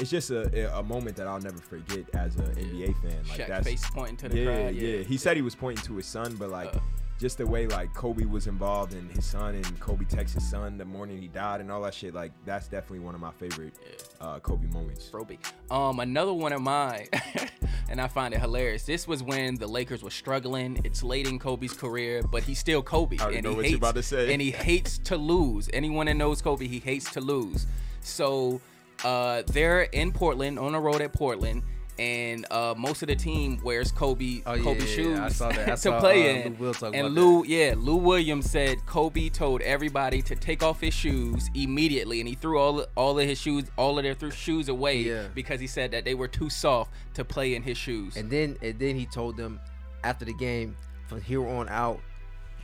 it's 0.00 0.08
just 0.08 0.30
a, 0.30 0.78
a 0.78 0.82
moment 0.82 1.14
that 1.16 1.26
I'll 1.26 1.42
never 1.42 1.58
forget 1.58 2.06
as 2.14 2.36
an 2.36 2.46
NBA 2.54 2.86
fan. 3.02 3.22
Like 3.28 3.40
Shaq 3.40 3.48
that's 3.48 3.66
face 3.68 3.84
pointing 3.92 4.16
to 4.16 4.28
the 4.30 4.38
yeah, 4.38 4.44
crowd. 4.46 4.74
yeah, 4.74 4.88
yeah. 4.96 5.02
He 5.02 5.18
said 5.18 5.36
he 5.36 5.42
was 5.42 5.54
pointing 5.54 5.84
to 5.84 5.96
his 5.96 6.06
son, 6.06 6.36
but 6.36 6.48
like 6.48 6.74
Uh. 6.74 6.78
Just 7.22 7.38
the 7.38 7.46
way 7.46 7.68
like 7.68 7.94
Kobe 7.94 8.24
was 8.24 8.48
involved 8.48 8.94
and 8.94 9.08
his 9.12 9.24
son 9.24 9.54
and 9.54 9.78
Kobe 9.80 10.04
texted 10.04 10.34
his 10.34 10.50
son 10.50 10.76
the 10.76 10.84
morning 10.84 11.22
he 11.22 11.28
died 11.28 11.60
and 11.60 11.70
all 11.70 11.80
that 11.82 11.94
shit. 11.94 12.12
Like 12.14 12.32
that's 12.44 12.66
definitely 12.66 12.98
one 12.98 13.14
of 13.14 13.20
my 13.20 13.30
favorite 13.30 13.74
uh, 14.20 14.40
Kobe 14.40 14.66
moments. 14.66 15.08
Roby. 15.12 15.38
Um, 15.70 16.00
another 16.00 16.32
one 16.32 16.52
of 16.52 16.60
mine, 16.60 17.06
and 17.88 18.00
I 18.00 18.08
find 18.08 18.34
it 18.34 18.40
hilarious. 18.40 18.82
This 18.82 19.06
was 19.06 19.22
when 19.22 19.54
the 19.54 19.68
Lakers 19.68 20.02
were 20.02 20.10
struggling. 20.10 20.80
It's 20.82 21.04
late 21.04 21.28
in 21.28 21.38
Kobe's 21.38 21.72
career, 21.72 22.22
but 22.24 22.42
he's 22.42 22.58
still 22.58 22.82
Kobe, 22.82 23.18
I 23.20 23.30
and 23.30 23.44
know 23.44 23.50
he 23.50 23.56
what 23.56 23.64
hates. 23.66 23.70
you're 23.70 23.78
about 23.78 23.94
to 23.94 24.02
say. 24.02 24.32
And 24.32 24.42
he 24.42 24.50
hates 24.50 24.98
to 24.98 25.16
lose. 25.16 25.70
Anyone 25.72 26.06
that 26.06 26.14
knows 26.16 26.42
Kobe, 26.42 26.66
he 26.66 26.80
hates 26.80 27.12
to 27.12 27.20
lose. 27.20 27.66
So, 28.00 28.60
uh, 29.04 29.42
they're 29.46 29.82
in 29.82 30.10
Portland 30.10 30.58
on 30.58 30.72
the 30.72 30.80
road 30.80 31.00
at 31.00 31.12
Portland. 31.12 31.62
And 31.98 32.46
uh, 32.50 32.74
most 32.76 33.02
of 33.02 33.08
the 33.08 33.14
team 33.16 33.60
wears 33.62 33.92
Kobe 33.92 34.42
Oh, 34.46 34.56
Kobe 34.58 34.80
yeah, 34.80 34.86
shoes 34.86 35.18
yeah. 35.18 35.24
I 35.26 35.28
saw 35.28 35.48
that. 35.50 35.68
I 35.68 35.70
to 35.72 35.76
saw, 35.76 36.00
play 36.00 36.42
uh, 36.42 36.46
in. 36.46 36.56
Lou 36.58 36.72
and 36.94 37.14
Lou, 37.14 37.44
yeah, 37.44 37.74
Lou 37.76 37.96
Williams 37.96 38.50
said 38.50 38.84
Kobe 38.86 39.28
told 39.28 39.60
everybody 39.60 40.22
to 40.22 40.34
take 40.34 40.62
off 40.62 40.80
his 40.80 40.94
shoes 40.94 41.50
immediately, 41.54 42.20
and 42.20 42.28
he 42.28 42.34
threw 42.34 42.58
all 42.58 42.86
all 42.96 43.18
of 43.18 43.26
his 43.28 43.38
shoes, 43.38 43.64
all 43.76 43.98
of 43.98 44.04
their 44.04 44.14
th- 44.14 44.32
shoes 44.32 44.68
away 44.68 45.02
Yeah. 45.02 45.28
because 45.34 45.60
he 45.60 45.66
said 45.66 45.90
that 45.90 46.04
they 46.04 46.14
were 46.14 46.28
too 46.28 46.48
soft 46.48 46.90
to 47.14 47.24
play 47.24 47.54
in 47.54 47.62
his 47.62 47.76
shoes. 47.76 48.16
And 48.16 48.30
then 48.30 48.56
and 48.62 48.78
then 48.78 48.96
he 48.96 49.04
told 49.06 49.36
them 49.36 49.60
after 50.02 50.24
the 50.24 50.34
game, 50.34 50.74
from 51.08 51.20
here 51.20 51.46
on 51.46 51.68
out, 51.68 52.00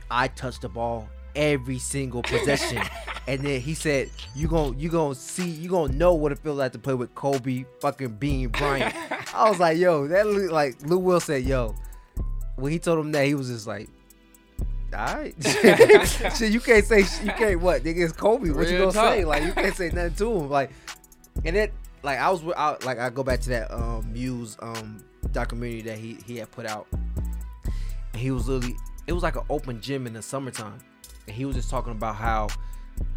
I 0.09 0.27
touch 0.29 0.59
the 0.59 0.69
ball 0.69 1.07
every 1.35 1.79
single 1.79 2.21
possession. 2.23 2.81
and 3.27 3.41
then 3.41 3.61
he 3.61 3.73
said, 3.73 4.09
"You 4.35 4.47
gon' 4.47 4.79
you 4.79 4.89
gonna 4.89 5.15
see 5.15 5.47
you 5.49 5.69
gonna 5.69 5.93
know 5.93 6.13
what 6.13 6.31
it 6.31 6.39
feels 6.39 6.57
like 6.57 6.71
to 6.73 6.79
play 6.79 6.93
with 6.93 7.13
Kobe 7.15 7.65
fucking 7.81 8.15
Bean 8.15 8.49
Bryant." 8.49 8.93
I 9.33 9.49
was 9.49 9.59
like, 9.59 9.77
"Yo, 9.77 10.07
that 10.07 10.25
look 10.27 10.51
like 10.51 10.81
Lou 10.83 10.97
Will 10.99 11.19
said, 11.19 11.43
yo." 11.43 11.75
When 12.55 12.71
he 12.73 12.79
told 12.79 12.99
him 12.99 13.11
that, 13.13 13.25
he 13.25 13.35
was 13.35 13.47
just 13.47 13.67
like. 13.67 13.89
All 14.91 15.05
right, 15.05 15.35
shit. 16.35 16.51
You 16.51 16.59
can't 16.59 16.83
say 16.83 17.01
you 17.23 17.31
can't 17.33 17.61
what? 17.61 17.83
Nigga, 17.83 18.05
it's 18.05 18.11
Kobe. 18.13 18.49
What 18.49 18.67
you 18.67 18.79
gonna 18.79 18.91
say? 18.91 19.23
Like 19.23 19.43
you 19.43 19.53
can't 19.53 19.75
say 19.75 19.91
nothing 19.91 20.15
to 20.15 20.31
him. 20.39 20.49
Like, 20.49 20.71
and 21.45 21.55
it 21.55 21.71
like 22.01 22.17
I 22.17 22.31
was 22.31 22.41
with- 22.41 22.57
I, 22.57 22.75
like 22.83 22.97
I 22.97 23.11
go 23.11 23.21
back 23.23 23.39
to 23.41 23.49
that 23.49 23.71
um 23.71 24.11
Muse 24.11 24.57
um 24.61 25.03
documentary 25.31 25.81
that 25.83 25.99
he 25.99 26.17
he 26.25 26.37
had 26.37 26.49
put 26.49 26.65
out. 26.65 26.87
And 26.93 28.15
he 28.15 28.31
was 28.31 28.47
literally 28.47 28.75
it 29.05 29.13
was 29.13 29.21
like 29.21 29.35
an 29.35 29.43
open 29.51 29.79
gym 29.79 30.07
in 30.07 30.13
the 30.13 30.23
summertime, 30.23 30.79
and 31.29 31.37
he 31.37 31.45
was 31.45 31.55
just 31.55 31.69
talking 31.69 31.91
about 31.91 32.15
how 32.15 32.47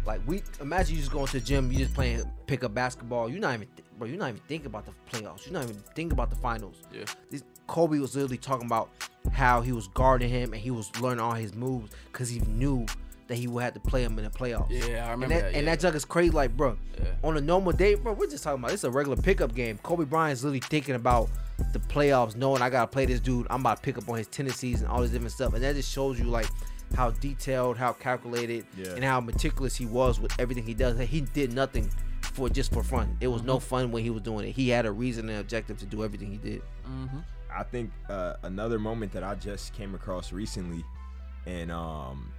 like 0.05 0.21
we 0.25 0.41
imagine 0.61 0.95
you 0.95 1.01
just 1.01 1.11
going 1.11 1.25
to 1.27 1.33
the 1.33 1.45
gym, 1.45 1.71
you 1.71 1.79
just 1.79 1.93
playing 1.93 2.23
pickup 2.47 2.73
basketball. 2.73 3.29
You're 3.29 3.41
not 3.41 3.55
even 3.55 3.67
th- 3.75 3.87
bro. 3.97 4.07
You're 4.07 4.17
not 4.17 4.29
even 4.29 4.41
thinking 4.47 4.67
about 4.67 4.85
the 4.85 4.93
playoffs. 5.11 5.45
You're 5.45 5.53
not 5.53 5.63
even 5.63 5.75
thinking 5.95 6.13
about 6.13 6.29
the 6.29 6.35
finals. 6.37 6.77
Yeah. 6.93 7.05
This, 7.29 7.43
Kobe 7.67 7.97
was 7.99 8.15
literally 8.15 8.37
talking 8.37 8.65
about 8.65 8.89
how 9.31 9.61
he 9.61 9.71
was 9.71 9.87
guarding 9.89 10.29
him 10.29 10.53
and 10.53 10.61
he 10.61 10.71
was 10.71 10.91
learning 10.99 11.21
all 11.21 11.33
his 11.33 11.53
moves 11.53 11.91
because 12.11 12.29
he 12.29 12.39
knew 12.41 12.85
that 13.27 13.35
he 13.35 13.47
would 13.47 13.63
have 13.63 13.73
to 13.73 13.79
play 13.79 14.03
him 14.03 14.17
in 14.19 14.25
the 14.25 14.29
playoffs. 14.29 14.67
Yeah, 14.69 15.07
I 15.07 15.11
remember 15.11 15.23
and 15.25 15.31
that, 15.31 15.41
that, 15.41 15.45
and 15.47 15.65
yeah. 15.65 15.71
that 15.71 15.79
junk 15.79 15.95
is 15.95 16.05
crazy. 16.05 16.31
Like, 16.31 16.55
bro, 16.55 16.77
Yeah. 17.01 17.11
on 17.23 17.37
a 17.37 17.41
normal 17.41 17.71
day, 17.71 17.95
bro, 17.95 18.13
we're 18.13 18.27
just 18.29 18.43
talking 18.43 18.61
about 18.61 18.73
it's 18.73 18.83
a 18.83 18.91
regular 18.91 19.15
pickup 19.15 19.55
game. 19.55 19.79
Kobe 19.81 20.03
Bryant's 20.03 20.43
literally 20.43 20.59
thinking 20.59 20.95
about 20.95 21.29
the 21.71 21.79
playoffs, 21.79 22.35
knowing 22.35 22.61
I 22.61 22.69
gotta 22.69 22.87
play 22.87 23.05
this 23.05 23.21
dude. 23.21 23.47
I'm 23.49 23.61
about 23.61 23.77
to 23.77 23.81
pick 23.81 23.97
up 23.97 24.07
on 24.09 24.17
his 24.17 24.27
tendencies 24.27 24.81
and 24.81 24.89
all 24.89 25.01
this 25.01 25.11
different 25.11 25.31
stuff, 25.31 25.53
and 25.53 25.63
that 25.63 25.75
just 25.75 25.91
shows 25.91 26.19
you 26.19 26.25
like 26.25 26.47
how 26.93 27.11
detailed, 27.11 27.77
how 27.77 27.93
calculated, 27.93 28.65
Yeah. 28.77 28.93
and 28.95 29.03
how 29.03 29.19
meticulous 29.19 29.75
he 29.75 29.85
was 29.85 30.19
with 30.19 30.37
everything 30.39 30.65
he 30.65 30.73
does. 30.73 30.97
He 30.99 31.21
did 31.21 31.53
nothing 31.53 31.89
for 32.21 32.49
just 32.49 32.71
for 32.73 32.83
fun. 32.83 33.17
It 33.21 33.27
was 33.27 33.43
no 33.43 33.57
Mm-hmm. 33.57 33.65
fun 33.65 33.91
when 33.91 34.03
he 34.03 34.09
was 34.09 34.21
doing 34.23 34.47
it. 34.47 34.51
He 34.55 34.69
had 34.69 34.85
a 34.85 34.91
reason 34.91 35.29
and 35.29 35.39
objective 35.39 35.77
to 35.79 35.85
do 35.85 36.03
everything 36.03 36.31
he 36.31 36.37
did. 36.37 36.61
Mm-hmm. 36.87 37.19
I 37.55 37.63
think 37.63 37.91
uh, 38.09 38.35
another 38.43 38.79
moment 38.79 39.11
that 39.13 39.23
I 39.23 39.35
just 39.35 39.73
came 39.73 39.93
across 39.93 40.31
recently, 40.31 40.83
and 41.45 41.71
um, 41.71 42.31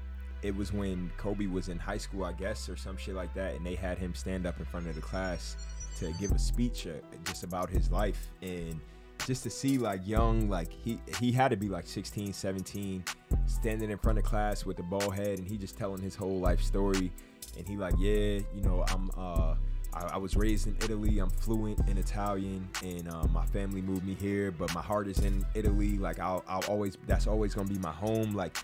it 0.43 0.55
was 0.57 0.73
when 0.73 1.11
Kobe 1.17 1.47
was 1.47 1.69
in 1.69 1.79
high 1.79 1.99
school, 1.99 2.25
I 2.25 2.33
guess, 2.33 2.69
or 2.69 2.77
some 2.77 2.97
shit 2.97 3.15
like 3.15 3.33
that, 3.35 3.55
and 3.55 3.65
they 3.65 3.77
had 3.77 3.97
him 3.99 4.15
stand 4.15 4.45
up 4.47 4.59
in 4.59 4.65
front 4.65 4.89
of 4.89 4.95
the 4.97 5.01
class 5.01 5.57
to 6.01 6.13
give 6.19 6.33
a 6.33 6.39
speech 6.39 6.89
uh, 6.89 6.91
just 7.25 7.45
about 7.45 7.71
his 7.71 7.91
life 7.93 8.29
and 8.43 8.81
just 9.29 9.45
to 9.45 9.51
see 9.51 9.79
like 9.79 10.01
young 10.05 10.51
like 10.51 10.71
he 10.73 10.99
he 11.21 11.31
had 11.31 11.49
to 11.49 11.57
be 11.57 11.69
like 11.69 11.87
16 11.87 12.33
17 12.33 13.05
standing 13.47 13.91
in 13.91 13.99
front 13.99 14.19
of 14.19 14.25
class 14.25 14.65
with 14.65 14.79
a 14.79 14.83
ball 14.83 15.11
head 15.11 15.39
and 15.39 15.47
he 15.49 15.57
just 15.57 15.77
telling 15.77 16.01
his 16.01 16.15
whole 16.15 16.39
life 16.41 16.61
story 16.61 17.13
and 17.59 17.67
he 17.69 17.77
like 17.77 17.95
yeah 17.99 18.39
you 18.55 18.63
know 18.63 18.85
i'm 18.89 19.11
uh 19.17 19.55
I, 19.93 20.15
I 20.15 20.17
was 20.17 20.35
raised 20.35 20.67
in 20.67 20.75
Italy. 20.83 21.21
I'm 21.21 21.31
fluent 21.31 21.79
in 21.89 21.99
Italian, 21.99 22.69
and 22.83 23.09
um, 23.09 23.33
my 23.33 23.47
family 23.47 23.81
moved 23.81 24.05
me 24.05 24.15
here. 24.15 24.51
But 24.51 24.75
my 24.75 24.83
heart 24.83 25.07
is 25.07 25.21
in 25.21 25.47
Italy. 25.55 25.99
Like 25.99 26.19
I'll, 26.19 26.43
I'll 26.49 26.65
always, 26.65 26.99
that's 27.07 27.29
always 27.29 27.55
gonna 27.55 27.69
be 27.69 27.79
my 27.79 27.93
home. 27.93 28.35
Like 28.35 28.57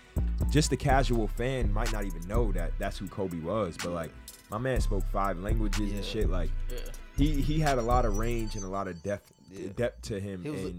just 0.49 0.73
a 0.73 0.75
casual 0.75 1.29
fan 1.29 1.71
might 1.71 1.93
not 1.93 2.03
even 2.03 2.27
know 2.27 2.51
that 2.51 2.73
that's 2.79 2.97
who 2.97 3.07
Kobe 3.07 3.39
was. 3.39 3.77
But 3.81 3.93
like 3.93 4.11
my 4.49 4.57
man 4.57 4.81
spoke 4.81 5.05
five 5.09 5.39
languages 5.39 5.89
Yeah. 5.91 5.95
and 5.95 6.03
shit. 6.05 6.29
Like 6.29 6.49
Yeah. 6.69 6.79
he 7.15 7.39
he 7.41 7.59
had 7.61 7.77
a 7.77 7.81
lot 7.81 8.03
of 8.03 8.17
range 8.17 8.55
and 8.55 8.65
a 8.65 8.69
lot 8.69 8.89
of 8.89 9.01
depth 9.01 9.31
Yeah. 9.49 9.69
depth 9.77 10.01
to 10.09 10.19
him, 10.19 10.43
He 10.43 10.49
was- 10.49 10.73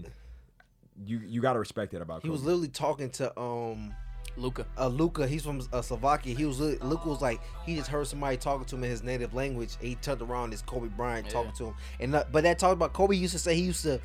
and 0.97 1.07
you 1.09 1.21
you 1.25 1.41
gotta 1.41 1.59
respect 1.59 1.91
that 1.93 2.01
about 2.01 2.21
He 2.21 2.27
Kobe. 2.27 2.31
was 2.31 2.43
literally 2.43 2.67
talking 2.67 3.09
to 3.11 3.39
um 3.39 3.93
Luka. 4.35 4.65
uh, 4.79 4.87
Luka. 4.87 5.27
He's 5.27 5.43
from 5.43 5.61
uh, 5.71 5.81
Slovakia. 5.81 6.35
He 6.35 6.45
was 6.45 6.59
Luka 6.59 7.07
was 7.07 7.21
like 7.21 7.39
he 7.65 7.75
just 7.75 7.89
heard 7.89 8.07
somebody 8.07 8.35
talking 8.37 8.65
to 8.65 8.75
him 8.75 8.83
in 8.83 8.89
his 8.89 9.03
native 9.03 9.33
language. 9.33 9.77
He 9.79 9.95
turned 9.95 10.21
around. 10.23 10.53
It's 10.53 10.61
Kobe 10.63 10.87
Bryant 10.87 11.27
Yeah. 11.27 11.33
talking 11.33 11.51
to 11.53 11.65
him. 11.67 11.73
And 11.99 12.15
uh, 12.15 12.23
but 12.31 12.43
that 12.43 12.57
talked 12.57 12.73
about 12.73 12.93
Kobe 12.93 13.15
used 13.15 13.33
to 13.33 13.39
say 13.39 13.53
he 13.55 13.61
used 13.61 13.83
to 13.83 13.99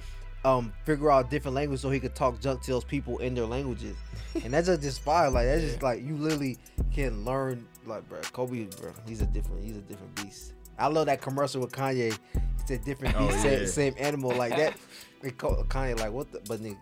um 0.44 0.72
figure 0.84 1.10
out 1.10 1.30
different 1.30 1.54
languages 1.54 1.80
so 1.80 1.90
he 1.90 1.98
could 1.98 2.14
talk 2.14 2.40
junk 2.40 2.60
to 2.62 2.70
those 2.72 2.84
people 2.84 3.18
in 3.18 3.34
their 3.34 3.46
languages. 3.46 3.96
and 4.44 4.52
that's 4.52 4.66
just, 4.66 4.82
just 4.82 5.00
fire. 5.00 5.30
Like 5.30 5.46
that's 5.46 5.62
just 5.62 5.82
like 5.82 6.02
you 6.02 6.16
literally 6.16 6.58
can 6.92 7.24
learn. 7.24 7.66
Like 7.86 8.06
bro, 8.06 8.20
Kobe, 8.32 8.64
bro, 8.78 8.92
he's 9.06 9.22
a 9.22 9.26
different 9.26 9.64
he's 9.64 9.76
a 9.78 9.80
different 9.80 10.14
beast. 10.16 10.52
I 10.78 10.88
love 10.88 11.06
that 11.06 11.22
commercial 11.22 11.62
with 11.62 11.72
Kanye. 11.72 12.16
It's 12.60 12.70
a 12.70 12.76
different 12.78 13.14
Oh, 13.16 13.28
beast, 13.28 13.44
yeah. 13.46 13.64
same, 13.64 13.66
same 13.66 13.94
animal 13.98 14.32
like 14.32 14.54
that. 14.56 14.74
And 15.22 15.36
Kanye 15.36 15.98
like 15.98 16.12
what 16.12 16.30
the 16.32 16.40
but 16.48 16.62
then 16.62 16.76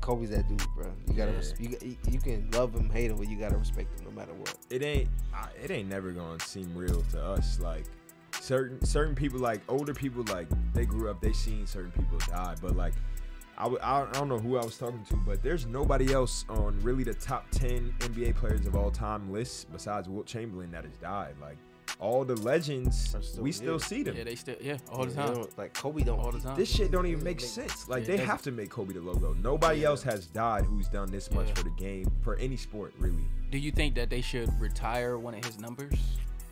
Kobe's 0.00 0.30
that 0.30 0.48
dude, 0.48 0.62
bro. 0.76 0.86
You 1.08 1.14
gotta 1.14 1.32
Yeah. 1.32 1.36
res- 1.38 1.54
you, 1.58 1.96
you 2.10 2.18
can 2.20 2.48
love 2.52 2.74
him, 2.74 2.90
hate 2.90 3.10
him, 3.10 3.16
but 3.16 3.28
you 3.28 3.38
gotta 3.38 3.56
respect 3.56 3.98
him 3.98 4.04
no 4.06 4.10
matter 4.12 4.32
what. 4.34 4.54
it 4.70 4.82
ain't 4.82 5.08
I- 5.34 5.48
it 5.62 5.70
ain't 5.70 5.88
never 5.88 6.10
gonna 6.12 6.40
seem 6.40 6.74
real 6.76 7.02
to 7.12 7.22
us 7.24 7.58
like 7.60 7.84
certain 8.40 8.84
certain 8.84 9.14
people 9.14 9.38
like 9.40 9.60
older 9.68 9.94
people 9.94 10.22
like 10.28 10.46
they 10.74 10.84
grew 10.84 11.10
up 11.10 11.20
they 11.20 11.32
seen 11.32 11.66
certain 11.66 11.90
people 11.92 12.18
die 12.18 12.54
but 12.60 12.76
like 12.76 12.92
I, 13.58 13.62
w- 13.62 13.80
I 13.82 14.02
I 14.02 14.12
don't 14.12 14.28
know 14.28 14.38
who 14.38 14.58
I 14.58 14.64
was 14.64 14.76
talking 14.76 15.02
to 15.08 15.16
but 15.16 15.42
there's 15.42 15.64
nobody 15.66 16.12
else 16.12 16.44
on 16.50 16.78
really 16.82 17.02
the 17.04 17.14
top 17.14 17.50
10 17.52 17.94
NBA 18.00 18.34
players 18.36 18.66
of 18.66 18.76
all 18.76 18.90
time 18.90 19.32
list 19.32 19.72
besides 19.72 20.08
Wilt 20.08 20.26
Chamberlain 20.26 20.70
that 20.72 20.84
has 20.84 20.96
died 20.98 21.34
like 21.40 21.56
all 21.98 22.24
the 22.24 22.36
legends 22.36 23.16
still 23.22 23.42
we 23.42 23.48
here. 23.50 23.52
still 23.52 23.78
see 23.78 24.02
them 24.02 24.16
Yeah, 24.16 24.24
they 24.24 24.34
still 24.34 24.56
yeah 24.60 24.76
all 24.92 25.06
the 25.06 25.14
time. 25.14 25.34
don't- 25.34 25.58
Like 25.58 25.72
Kobe 25.74 26.02
don't. 26.02 26.18
All 26.18 26.30
the 26.30 26.40
time. 26.40 26.56
this 26.56 26.70
shit 26.70 26.90
don't 26.90 27.06
even 27.06 27.24
make 27.24 27.38
Make- 27.40 27.48
sense 27.48 27.88
like 27.88 28.02
yeah, 28.06 28.16
they 28.16 28.22
it 28.22 28.26
have 28.26 28.42
to 28.42 28.50
make 28.52 28.68
Kobe 28.70 28.92
the 28.92 29.00
logo 29.00 29.34
nobody 29.42 29.80
Yeah. 29.80 29.88
else 29.88 30.02
has 30.02 30.26
died 30.26 30.64
who's 30.66 30.88
done 30.88 31.10
this 31.10 31.30
much 31.30 31.48
Yeah. 31.48 31.54
for 31.54 31.62
the 31.64 31.70
game 31.70 32.06
for 32.22 32.36
any 32.36 32.56
sport 32.56 32.92
really 32.98 33.24
Do 33.50 33.58
you 33.58 33.70
think 33.72 33.94
that 33.94 34.10
they 34.10 34.20
should 34.20 34.50
retire 34.60 35.18
one 35.18 35.34
of 35.34 35.44
his 35.44 35.58
numbers? 35.58 35.94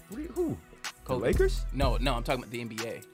who, 0.08 0.16
do 0.16 0.22
you- 0.22 0.32
who? 0.34 0.48
The 0.82 0.90
Kobe. 1.04 1.22
Lakers 1.26 1.64
No, 1.72 1.96
no, 1.98 2.14
I'm 2.14 2.22
talking 2.22 2.42
about 2.42 2.50
the 2.52 2.60
NBA. 2.64 3.04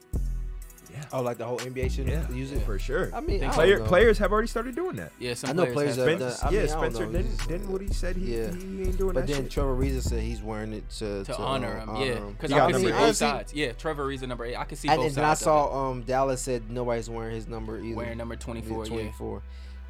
Yeah 0.91 1.03
Oh, 1.13 1.21
like 1.21 1.37
the 1.37 1.45
whole 1.45 1.57
NBA 1.59 1.89
should 1.91 2.07
Yeah, 2.07 2.29
use 2.31 2.51
it. 2.51 2.61
for 2.63 2.77
sure. 2.79 3.09
I 3.13 3.21
mean, 3.21 3.43
I 3.43 3.49
Player, 3.51 3.79
players 3.83 4.17
have 4.19 4.31
already 4.31 4.47
started 4.47 4.75
doing 4.75 4.95
that. 4.97 5.11
Yeah, 5.19 5.33
some 5.33 5.49
I 5.49 5.53
know 5.53 5.63
players, 5.71 5.95
players 5.95 5.95
have 5.97 6.19
that- 6.19 6.33
Spencer, 6.33 6.45
I 6.45 6.49
mean, 6.51 6.59
yeah, 6.59 6.63
I 6.63 6.67
Spencer 6.79 7.05
know. 7.05 7.11
didn't, 7.11 7.47
didn't 7.47 7.71
what 7.71 7.81
he 7.81 7.87
said 7.93 8.15
he, 8.17 8.37
Yeah. 8.37 8.51
he 8.53 8.81
ain't 8.83 8.97
doing 8.97 9.13
But 9.13 9.27
that 9.27 9.33
then 9.33 9.43
shit. 9.43 9.51
Trevor 9.51 9.75
Ariza 9.77 10.01
said 10.01 10.21
he's 10.23 10.41
wearing 10.41 10.73
it 10.73 10.89
to, 10.99 11.23
to 11.23 11.33
to 11.33 11.37
honor 11.39 11.77
him. 11.79 11.89
honor 11.89 12.05
yeah, 12.05 12.19
because 12.19 12.51
I 12.51 12.71
can 12.71 12.79
see 12.81 12.91
both 12.91 13.15
sides. 13.15 13.53
Yeah, 13.53 13.71
Trevor 13.73 14.07
Ariza 14.07 14.27
number 14.27 14.45
eight. 14.45 14.55
I 14.55 14.63
can 14.65 14.77
see 14.77 14.87
And, 14.89 14.97
both 14.97 15.07
and 15.07 15.15
then 15.15 15.25
I 15.25 15.33
saw 15.33 15.89
um 15.89 16.03
Dallas 16.03 16.41
said 16.41 16.69
nobody's 16.69 17.09
wearing 17.09 17.35
his 17.35 17.47
number 17.47 17.79
either. 17.79 17.95
wearing 17.95 18.17
number 18.17 18.35
twenty 18.35 18.61
four. 18.61 18.85
Twenty 18.85 19.11
four. 19.17 19.41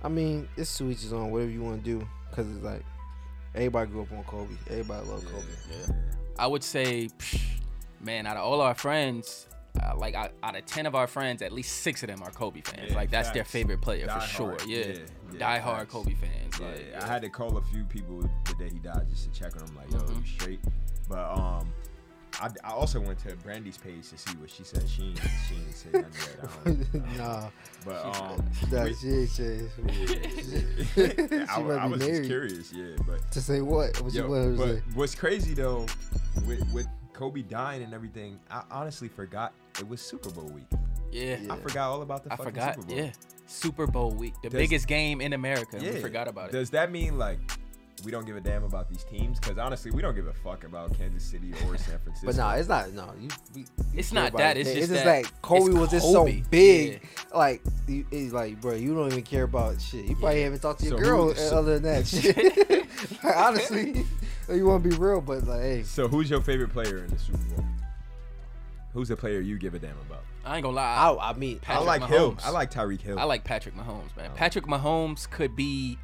I 0.04 0.10
mean, 0.10 0.48
it's 0.58 0.76
to 0.80 0.90
each 0.90 1.02
his 1.02 1.14
own. 1.14 1.30
Whatever 1.32 1.52
you 1.52 1.62
want 1.62 1.84
to 1.84 2.00
do, 2.00 2.08
because 2.30 2.48
it's 2.50 2.64
like 2.64 2.84
everybody 3.54 3.92
grew 3.92 4.02
up 4.02 4.12
on 4.12 4.24
Kobe. 4.24 4.54
Everybody 4.70 5.08
love 5.08 5.24
Kobe. 5.26 5.46
yeah. 5.70 5.94
I 6.40 6.48
would 6.48 6.64
say, 6.64 7.10
psh, 7.20 7.40
man, 8.00 8.26
out 8.26 8.38
of 8.38 8.44
all 8.44 8.62
our 8.62 8.74
friends, 8.74 9.46
uh, 9.82 9.96
like 9.96 10.16
out, 10.16 10.32
out 10.44 10.56
of 10.58 10.66
ten 10.66 10.86
of 10.86 10.96
our 10.96 11.08
friends, 11.08 11.42
at 11.42 11.52
least 11.52 11.78
six 11.82 12.04
of 12.04 12.08
them 12.10 12.22
are 12.24 12.32
Kobe 12.32 12.62
fans. 12.62 12.90
Yeah, 12.92 12.96
like 12.96 13.10
that's 13.12 13.30
their 13.32 13.44
favorite 13.46 13.82
player 13.82 14.06
Die 14.08 14.20
for 14.20 14.26
sure. 14.28 14.48
hard. 14.50 14.66
Yeah, 14.66 14.78
Yeah, 14.80 14.94
yeah, 15.34 15.40
die 15.40 15.60
hard. 15.60 15.88
Kobe 15.90 16.14
fans. 16.14 16.60
Yeah, 16.60 16.68
like, 16.68 17.04
I 17.04 17.08
had 17.08 17.22
to 17.22 17.30
call 17.30 17.58
a 17.58 17.62
few 17.62 17.84
people 17.86 18.22
the 18.46 18.54
day 18.56 18.70
he 18.72 18.80
died 18.80 19.08
just 19.10 19.32
to 19.32 19.40
check 19.40 19.56
on 19.62 19.68
him, 19.68 19.76
like, 19.76 19.92
yo, 19.92 20.00
Mhm. 20.00 20.20
you 20.20 20.26
straight? 20.28 20.60
But 21.08 21.32
um, 21.38 21.72
I, 22.40 22.50
I 22.64 22.72
also 22.72 23.00
went 23.02 23.20
to 23.20 23.36
Brandy's 23.38 23.78
page 23.78 24.10
to 24.10 24.18
see 24.18 24.32
what 24.38 24.50
she 24.50 24.64
said. 24.64 24.88
She 24.90 25.04
ain't, 25.10 25.20
she 25.48 25.56
ain't 25.56 25.76
say 25.76 25.90
nothing 25.94 26.12
yet. 26.22 26.38
I 26.42 26.70
don't, 26.70 26.88
I 26.96 26.98
don't 26.98 27.18
know. 27.18 27.24
nah, 27.24 27.50
But 27.86 28.06
um, 28.06 28.46
nah, 28.72 28.84
we- 28.86 28.94
she 28.94 29.08
ain't 29.10 29.30
say. 29.30 29.62
I, 29.78 31.46
She 31.56 31.62
might 31.64 31.78
I 31.80 31.86
be 31.88 31.92
was 31.94 32.02
just 32.06 32.24
curious, 32.24 32.74
yeah. 32.74 32.96
But 33.08 33.30
To 33.32 33.42
say 33.42 33.62
what? 33.62 34.00
What 34.02 34.14
Yo, 34.14 34.28
want 34.30 34.44
her 34.46 34.52
but 34.58 34.68
say? 34.76 34.82
what's 34.94 35.16
crazy 35.16 35.54
though, 35.54 35.86
with, 36.48 36.66
with 36.74 36.88
Kobe 37.14 37.42
dying 37.42 37.84
and 37.84 37.94
everything, 37.94 38.40
I 38.50 38.64
honestly 38.72 39.08
forgot 39.10 39.54
it 39.80 39.88
was 39.88 40.02
Super 40.02 40.30
Bowl 40.30 40.46
week. 40.50 40.66
yeah. 41.12 41.38
Yeah. 41.42 41.54
I 41.54 41.58
forgot 41.58 41.90
all 41.92 42.02
about 42.02 42.24
the 42.24 42.34
I 42.34 42.36
fucking 42.36 42.54
forgot. 42.54 42.76
Super 42.76 42.88
Bowl. 42.88 42.98
Yeah, 42.98 43.12
Super 43.48 43.88
Bowl 43.88 44.12
week, 44.12 44.34
the 44.44 44.50
Does- 44.50 44.58
biggest 44.58 44.88
game 44.88 45.22
in 45.22 45.34
America. 45.34 45.78
We 45.80 45.92
forgot 46.00 46.28
about 46.28 46.50
it. 46.50 46.52
Does 46.54 46.70
that 46.72 46.92
mean 46.92 47.18
like 47.18 47.40
we 48.06 48.10
don't 48.12 48.26
give 48.26 48.36
a 48.36 48.42
damn 48.42 48.64
about 48.64 48.90
these 48.90 49.04
teams? 49.04 49.40
Because 49.40 49.58
honestly, 49.60 49.92
we 49.92 50.02
don't 50.02 50.16
give 50.16 50.26
a 50.28 50.34
fuck 50.34 50.64
about 50.64 50.98
Kansas 50.98 51.24
City 51.24 51.52
or 51.68 51.78
San 51.78 52.00
Francisco. 52.04 52.26
But 52.28 52.36
nah, 52.38 52.54
it's 52.54 52.68
not. 52.70 52.92
No, 52.94 53.14
you. 53.20 53.28
We, 53.54 53.66
It's 53.94 54.12
not 54.12 54.34
that, 54.38 54.58
it. 54.58 54.62
it's 54.62 54.70
Man, 54.70 54.78
just 54.80 54.92
that 54.92 55.06
like 55.06 55.42
Kobe 55.42 55.66
it's 55.72 55.76
was 55.80 55.90
just 55.92 56.12
so 56.12 56.20
Kobe. 56.24 56.44
big. 56.50 57.08
Like, 57.36 57.62
you, 57.88 58.06
it's 58.12 58.34
like, 58.34 58.60
bro, 58.62 58.74
you 58.76 58.96
don't 58.96 59.12
even 59.12 59.22
care 59.24 59.44
about 59.44 59.80
shit. 59.82 60.06
You 60.06 60.16
probably 60.16 60.40
Yeah. 60.40 60.44
haven't 60.46 60.62
talked 60.62 60.80
to 60.80 60.86
your 60.88 60.98
So 60.98 61.04
girl 61.04 61.24
who- 61.26 61.32
uh, 61.32 61.36
so- 61.36 61.58
other 61.60 61.80
than 61.80 61.84
that 61.94 62.08
shit. 62.08 62.88
like, 63.24 63.36
honestly, 63.38 64.06
you 64.52 64.66
want 64.66 64.84
to 64.84 64.90
be 64.90 64.96
real, 64.96 65.22
but 65.22 65.46
like, 65.46 65.62
hey, 65.62 65.84
So 65.84 66.08
who's 66.08 66.30
your 66.30 66.42
favorite 66.42 66.70
player 66.72 67.04
in 67.04 67.08
the 67.12 67.20
Super 67.20 67.38
Bowl? 67.38 67.66
Who's 68.94 69.08
the 69.10 69.16
player 69.16 69.40
you 69.40 69.58
give 69.58 69.74
a 69.74 69.80
damn 69.80 69.92
about? 70.10 70.24
I 70.46 70.58
ain't 70.58 70.64
gonna 70.64 70.76
lie. 70.76 70.96
I, 71.20 71.30
I 71.30 71.34
mean, 71.34 71.60
I 71.64 71.66
Patrick 71.66 71.86
like 71.88 72.04
Hill. 72.06 72.38
I 72.44 72.50
like 72.50 72.72
Tyreek 72.72 73.02
Hill. 73.02 73.18
I 73.20 73.24
like 73.24 73.44
Patrick 73.44 73.76
Mahomes, 73.76 74.16
man. 74.18 74.30
Oh. 74.32 74.36
Patrick 74.36 74.66
Mahomes 74.66 75.30
could 75.30 75.56
be 75.56 75.98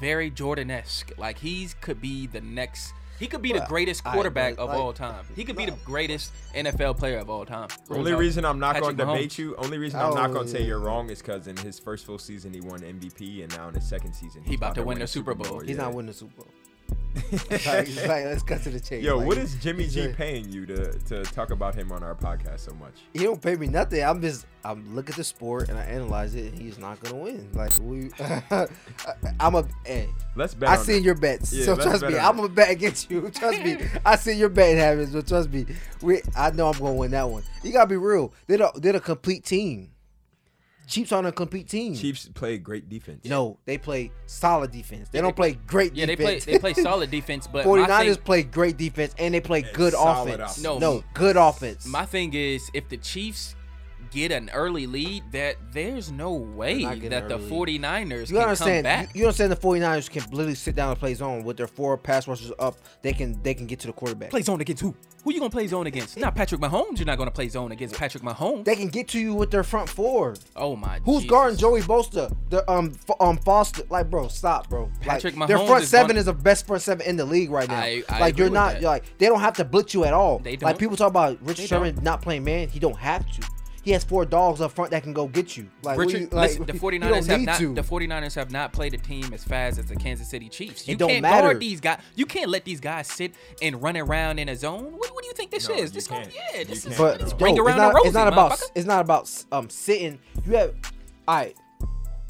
very 0.00 0.30
Jordan-esque. 0.30 1.12
Like 1.18 1.38
he's 1.38 1.74
could 1.74 2.00
be 2.00 2.26
the 2.26 2.40
next. 2.40 2.92
He 3.20 3.28
could 3.28 3.42
be 3.42 3.52
the 3.52 3.60
Well, 3.60 3.68
greatest 3.68 4.02
I- 4.04 4.12
quarterback 4.12 4.56
but, 4.56 4.62
of 4.64 4.68
like, 4.70 4.78
all 4.78 4.92
time. 4.92 5.24
He 5.36 5.44
could 5.44 5.56
be 5.56 5.66
the 5.66 5.76
greatest 5.84 6.32
NFL 6.52 6.98
player 6.98 7.18
of 7.18 7.30
all 7.30 7.46
time. 7.46 7.68
Only 7.88 8.10
Real 8.10 8.18
reason 8.18 8.44
I'm 8.44 8.58
not 8.58 8.74
Patrick 8.74 8.96
going 8.96 9.08
to 9.08 9.14
debate 9.14 9.30
Mahomes. 9.30 9.38
you, 9.38 9.54
only 9.56 9.78
reason 9.78 10.00
I'm 10.00 10.14
not 10.14 10.30
Oh, 10.30 10.32
going 10.34 10.46
to 10.46 10.50
say 10.52 10.64
you're 10.64 10.80
wrong 10.80 11.08
is 11.10 11.22
because 11.22 11.46
in 11.46 11.56
his 11.58 11.78
first 11.78 12.04
full 12.06 12.18
season 12.18 12.52
he 12.52 12.60
won 12.60 12.80
MVP, 12.80 13.44
and 13.44 13.56
now 13.56 13.68
in 13.68 13.74
his 13.74 13.84
second 13.88 14.14
season 14.14 14.42
He 14.42 14.50
he's 14.50 14.56
about 14.58 14.74
to 14.74 14.82
win 14.82 14.98
the 14.98 15.06
Super 15.06 15.32
Bowl. 15.32 15.60
he's 15.60 15.76
yeah. 15.76 15.82
not 15.84 15.94
winning 15.94 16.08
the 16.08 16.12
Super 16.12 16.42
Bowl. 16.42 16.48
Like, 17.32 17.62
like, 18.06 18.24
let's 18.24 18.42
cut 18.42 18.62
to 18.62 18.70
the 18.70 18.80
chase. 18.80 19.04
Yo, 19.04 19.18
like, 19.18 19.26
what 19.26 19.38
is 19.38 19.54
Jimmy 19.56 19.86
G 19.86 20.08
paying 20.16 20.50
you 20.50 20.66
to 20.66 20.92
to 20.92 21.22
talk 21.24 21.50
about 21.50 21.74
him 21.74 21.92
on 21.92 22.02
our 22.02 22.14
podcast 22.14 22.60
so 22.60 22.74
much? 22.74 22.94
He 23.12 23.20
don't 23.20 23.40
pay 23.40 23.56
me 23.56 23.66
nothing. 23.66 24.02
I'm 24.02 24.20
just 24.20 24.46
I'm 24.64 24.94
look 24.94 25.10
at 25.10 25.16
the 25.16 25.24
sport 25.24 25.68
and 25.68 25.78
I 25.78 25.82
analyze 25.84 26.34
it. 26.34 26.52
and 26.52 26.58
He's 26.60 26.78
not 26.78 27.00
gonna 27.00 27.16
win. 27.16 27.48
Like 27.52 27.72
we, 27.80 28.10
I'm 29.40 29.54
a. 29.54 29.64
Hey, 29.84 30.08
Let's 30.36 30.54
bet. 30.54 30.68
I 30.68 30.76
seen 30.76 31.04
your 31.04 31.14
bets, 31.14 31.52
Yeah, 31.52 31.64
so 31.66 31.76
trust 31.76 32.02
me. 32.02 32.18
I'm 32.18 32.36
gonna 32.36 32.48
bet 32.48 32.70
against 32.70 33.10
you. 33.10 33.30
Trust 33.30 33.62
me. 33.62 33.78
I 34.04 34.16
seen 34.16 34.38
your 34.38 34.48
betting 34.48 34.78
habits, 34.78 35.12
but 35.12 35.26
trust 35.26 35.50
me, 35.50 35.66
we. 36.02 36.22
I 36.36 36.50
know 36.50 36.68
I'm 36.68 36.78
gonna 36.78 36.94
win 36.94 37.12
that 37.12 37.28
one. 37.28 37.42
You 37.62 37.72
gotta 37.72 37.88
be 37.88 37.96
real. 37.96 38.32
They're 38.46 38.58
the, 38.58 38.72
they're 38.76 38.96
a 38.96 39.00
complete 39.00 39.44
team. 39.44 39.90
Chiefs 40.86 41.12
aren't 41.12 41.26
a 41.26 41.32
complete 41.32 41.68
team. 41.68 41.94
Chiefs 41.94 42.28
play 42.34 42.58
great 42.58 42.88
defense. 42.88 43.24
No, 43.24 43.58
they 43.64 43.78
play 43.78 44.10
solid 44.26 44.70
defense. 44.70 45.08
They 45.08 45.18
Yeah, 45.18 45.22
don't 45.22 45.36
they- 45.36 45.52
play 45.54 45.58
great 45.66 45.94
defense. 45.94 45.98
Yeah, 46.00 46.06
they 46.06 46.16
play 46.16 46.38
they 46.40 46.58
play 46.58 46.74
solid 46.74 47.10
defense, 47.10 47.46
but 47.46 47.64
my 47.66 47.70
49ers 47.88 48.14
thing, 48.14 48.22
play 48.24 48.42
great 48.42 48.76
defense 48.76 49.14
and 49.18 49.34
they 49.34 49.40
play 49.40 49.62
And 49.62 49.72
good 49.72 49.94
offense. 49.96 50.34
offense. 50.40 50.62
No, 50.62 50.78
no, 50.78 51.04
good 51.14 51.36
offense. 51.36 51.86
my 51.86 52.04
thing 52.06 52.34
is 52.34 52.70
if 52.74 52.88
the 52.88 52.96
Chiefs 52.98 53.54
get 54.14 54.30
an 54.32 54.48
early 54.54 54.86
lead, 54.86 55.24
that 55.32 55.56
there's 55.72 56.10
no 56.12 56.32
way 56.32 56.84
that 56.84 57.28
the 57.28 57.34
early. 57.34 57.50
49ers 57.78 58.28
You 58.30 58.36
can 58.36 58.42
understand? 58.44 58.86
come 58.86 58.92
You, 59.00 59.06
back. 59.06 59.16
you 59.16 59.24
understand? 59.24 59.52
The 59.52 59.56
49ers 59.56 60.08
can 60.10 60.22
literally 60.30 60.54
sit 60.54 60.74
down 60.76 60.90
and 60.90 60.98
play 60.98 61.14
zone 61.14 61.42
with 61.44 61.56
their 61.56 61.66
four 61.66 61.98
pass 61.98 62.28
rushers 62.28 62.52
up. 62.58 62.76
They 63.02 63.12
can 63.12 63.42
they 63.42 63.54
can 63.54 63.66
get 63.66 63.80
to 63.80 63.86
the 63.88 63.92
quarterback. 63.92 64.30
Play 64.30 64.42
zone 64.42 64.60
against 64.60 64.82
who? 64.82 64.94
Who 65.24 65.32
you 65.32 65.38
gonna 65.40 65.48
play 65.50 65.66
zone 65.66 65.86
against? 65.86 66.18
Not 66.18 66.34
Patrick 66.34 66.60
Mahomes. 66.60 66.98
You're 66.98 67.06
not 67.06 67.16
gonna 67.18 67.30
play 67.30 67.48
zone 67.48 67.72
against 67.72 67.96
Patrick 67.96 68.22
Mahomes. 68.22 68.64
They 68.64 68.76
can 68.76 68.88
get 68.88 69.08
to 69.08 69.18
you 69.18 69.34
with 69.34 69.50
their 69.50 69.64
front 69.64 69.88
four. 69.88 70.34
oh 70.54 70.76
my. 70.76 70.98
God. 70.98 71.02
Who's 71.06 71.14
Jesus. 71.22 71.30
guarding 71.30 71.58
Joey 71.58 71.80
Bosa? 71.80 72.34
The 72.50 72.70
um 72.70 72.92
F- 73.08 73.16
um 73.20 73.38
Foster. 73.38 73.82
Like, 73.88 74.10
bro, 74.10 74.28
stop, 74.28 74.68
bro. 74.68 74.90
Patrick 75.00 75.34
like, 75.36 75.48
their 75.48 75.58
front 75.58 75.82
is 75.84 75.88
seven 75.88 76.08
gonna- 76.08 76.18
is 76.20 76.26
the 76.26 76.34
best 76.34 76.66
front 76.66 76.82
seven 76.82 77.06
in 77.06 77.16
the 77.16 77.24
league 77.24 77.50
right 77.50 77.68
now. 77.68 77.78
I- 77.80 78.02
I 78.08 78.20
like 78.20 78.36
you're 78.38 78.50
not 78.50 78.82
like 78.82 79.04
they 79.18 79.26
don't 79.26 79.40
have 79.40 79.54
to 79.54 79.64
blitz 79.64 79.94
you 79.94 80.04
at 80.04 80.12
all. 80.12 80.38
They 80.40 80.52
Like 80.52 80.60
don't. 80.60 80.68
Like 80.68 80.78
people 80.78 80.96
talk 80.96 81.08
about 81.08 81.38
Richard 81.40 81.68
Sherman 81.68 81.98
not 82.02 82.20
playing 82.20 82.44
man. 82.44 82.68
He 82.68 82.78
don't 82.78 82.98
have 82.98 83.24
to. 83.32 83.48
He 83.84 83.90
has 83.92 84.02
four 84.02 84.24
dogs 84.24 84.60
up 84.60 84.72
front 84.72 84.90
that 84.92 85.02
can 85.02 85.12
go 85.12 85.28
get 85.28 85.56
you. 85.56 85.68
Like, 85.82 85.98
Richard, 85.98 86.20
you- 86.22 86.28
like, 86.32 86.50
listen, 86.50 86.64
the 86.66 86.72
you 86.74 86.80
49ers 86.80 87.00
don't 87.00 87.26
have 87.26 87.38
need 87.40 87.46
not 87.46 87.58
to. 87.58 87.74
the 87.74 87.82
49ers 87.82 88.34
have 88.34 88.50
not 88.50 88.72
played 88.72 88.94
a 88.94 88.98
team 88.98 89.32
as 89.34 89.44
fast 89.44 89.78
as 89.78 89.86
the 89.86 89.94
Kansas 89.96 90.28
City 90.28 90.48
Chiefs. 90.48 90.88
You 90.88 90.94
It 90.94 90.98
don't 90.98 91.10
can't 91.10 91.22
matter. 91.22 91.42
guard 91.48 91.60
these 91.60 91.80
guys. 91.80 92.00
You 92.16 92.26
can't 92.26 92.48
let 92.50 92.64
these 92.64 92.80
guys 92.80 93.06
sit 93.06 93.34
and 93.62 93.80
run 93.82 93.96
around 93.96 94.38
in 94.38 94.48
a 94.48 94.56
zone. 94.56 94.84
What, 94.92 95.12
what 95.14 95.22
do 95.22 95.28
you 95.28 95.34
think 95.34 95.50
this 95.50 95.68
No, 95.68 95.74
is? 95.74 95.90
you 95.90 95.94
This 95.94 96.06
gonna, 96.08 96.22
can't. 96.24 96.34
yeah, 96.34 96.58
You 96.60 96.64
this 96.64 96.78
is 96.86 96.96
can't. 96.96 96.98
But 96.98 97.20
this 97.20 97.30
No. 97.32 97.38
ring 97.38 97.56
yo, 97.56 97.62
around 97.64 97.76
it's 97.76 97.78
not, 97.78 97.88
the 97.90 97.94
rosy, 97.96 98.08
it's 98.08 98.14
not 98.14 98.28
about 98.28 98.62
it's 98.74 98.86
not 98.86 99.00
about 99.02 99.44
um 99.52 99.68
sitting. 99.70 100.18
You 100.46 100.56
have 100.56 100.74
all 101.28 101.36
right. 101.36 101.56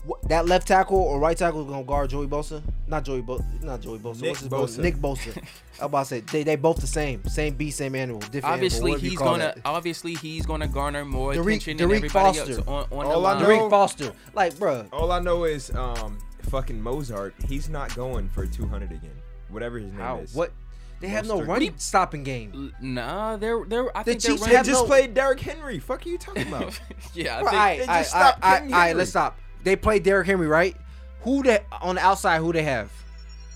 What, 0.07 0.23
that 0.29 0.47
left 0.47 0.69
tackle 0.69 0.99
or 0.99 1.19
right 1.19 1.37
tackle 1.37 1.63
is 1.63 1.67
gonna 1.69 1.83
guard 1.85 2.11
Joey 2.11 2.27
Bosa? 2.27 2.63
Not 2.87 3.05
Joey 3.05 3.23
Bosa. 3.23 3.63
Not 3.63 3.81
Joey 3.81 3.99
Bosa. 3.99 4.21
Nick 4.21 4.29
What's 4.31 4.41
his 4.41 4.49
brother? 4.49 4.67
Bosa. 4.67 4.79
Nick 4.79 4.97
Bosa. 4.97 5.37
I'm 5.81 5.87
about 5.87 6.01
to 6.01 6.05
say 6.07 6.21
they 6.21 6.43
they 6.43 6.57
both 6.57 6.77
the 6.81 6.87
same. 6.87 7.25
Same 7.25 7.55
beast, 7.55 7.79
same 7.79 7.95
animal. 7.95 8.21
Different. 8.21 8.45
Obviously, 8.45 8.93
animal, 8.93 9.09
he's 9.11 9.19
gonna 9.19 9.39
that. 9.39 9.59
obviously 9.65 10.15
he's 10.15 10.45
gonna 10.45 10.69
garner 10.69 11.05
more 11.05 11.33
Derek- 11.33 11.47
attention 11.47 11.77
than 11.79 11.89
Derek 11.89 12.05
everybody 12.05 12.39
Foster. 12.39 12.53
else 12.59 12.69
on, 12.69 12.85
on 12.85 12.89
the 12.91 13.15
All 13.15 13.27
I 13.27 13.33
line. 13.33 13.43
know- 13.43 13.49
Derek 13.49 13.71
Foster. 13.71 14.13
Like, 14.35 14.55
bruh. 14.55 14.87
All 14.93 15.11
I 15.11 15.21
know 15.21 15.45
is 15.45 15.71
um 15.75 16.19
fucking 16.43 16.81
Mozart. 16.83 17.35
He's 17.49 17.69
not 17.71 17.95
going 17.97 18.29
for 18.29 18.45
200 18.47 18.93
again. 18.93 19.11
Whatever 19.49 19.79
his 19.79 19.91
name 19.93 20.01
How? 20.01 20.19
is. 20.19 20.35
What? 20.35 20.53
They 21.01 21.09
have 21.09 21.27
no 21.27 21.39
Mostert. 21.41 21.49
running 21.49 21.75
stopping 21.79 22.23
game. 22.25 22.73
Nah, 22.81 23.37
they're 23.37 23.65
they're. 23.65 23.97
I 23.97 24.03
The 24.03 24.13
think 24.13 24.23
they're 24.23 24.31
Chiefs 24.33 24.41
They 24.43 24.47
running. 24.47 24.57
have 24.59 24.67
just 24.67 24.83
no- 24.83 24.87
played 24.87 25.15
Derrick 25.15 25.41
Henry. 25.41 25.79
Fuck 25.79 26.05
are 26.07 26.09
you 26.11 26.19
talking 26.19 26.47
about? 26.49 26.79
yeah, 27.15 27.39
I 27.39 27.41
Bro, 27.43 27.51
think 27.51 27.61
all 27.61 27.65
right, 27.67 27.79
they 27.79 27.83
all 27.85 27.89
right, 27.89 28.03
just 28.03 28.15
all 28.15 28.21
right, 28.21 28.29
stopped 28.29 28.45
all 28.45 28.51
right, 28.53 28.63
King 28.63 28.73
all 28.75 28.79
right, 28.81 28.97
let's 28.97 29.11
stop. 29.11 29.39
They 29.65 29.77
play 29.77 29.99
Derrick 29.99 30.27
Henry, 30.27 30.47
right? 30.47 30.77
Who 31.23 31.43
they 31.43 31.61
on 31.83 31.95
the 31.97 32.03
outside? 32.03 32.39
Who 32.41 32.53
they 32.53 32.63
have? 32.63 32.91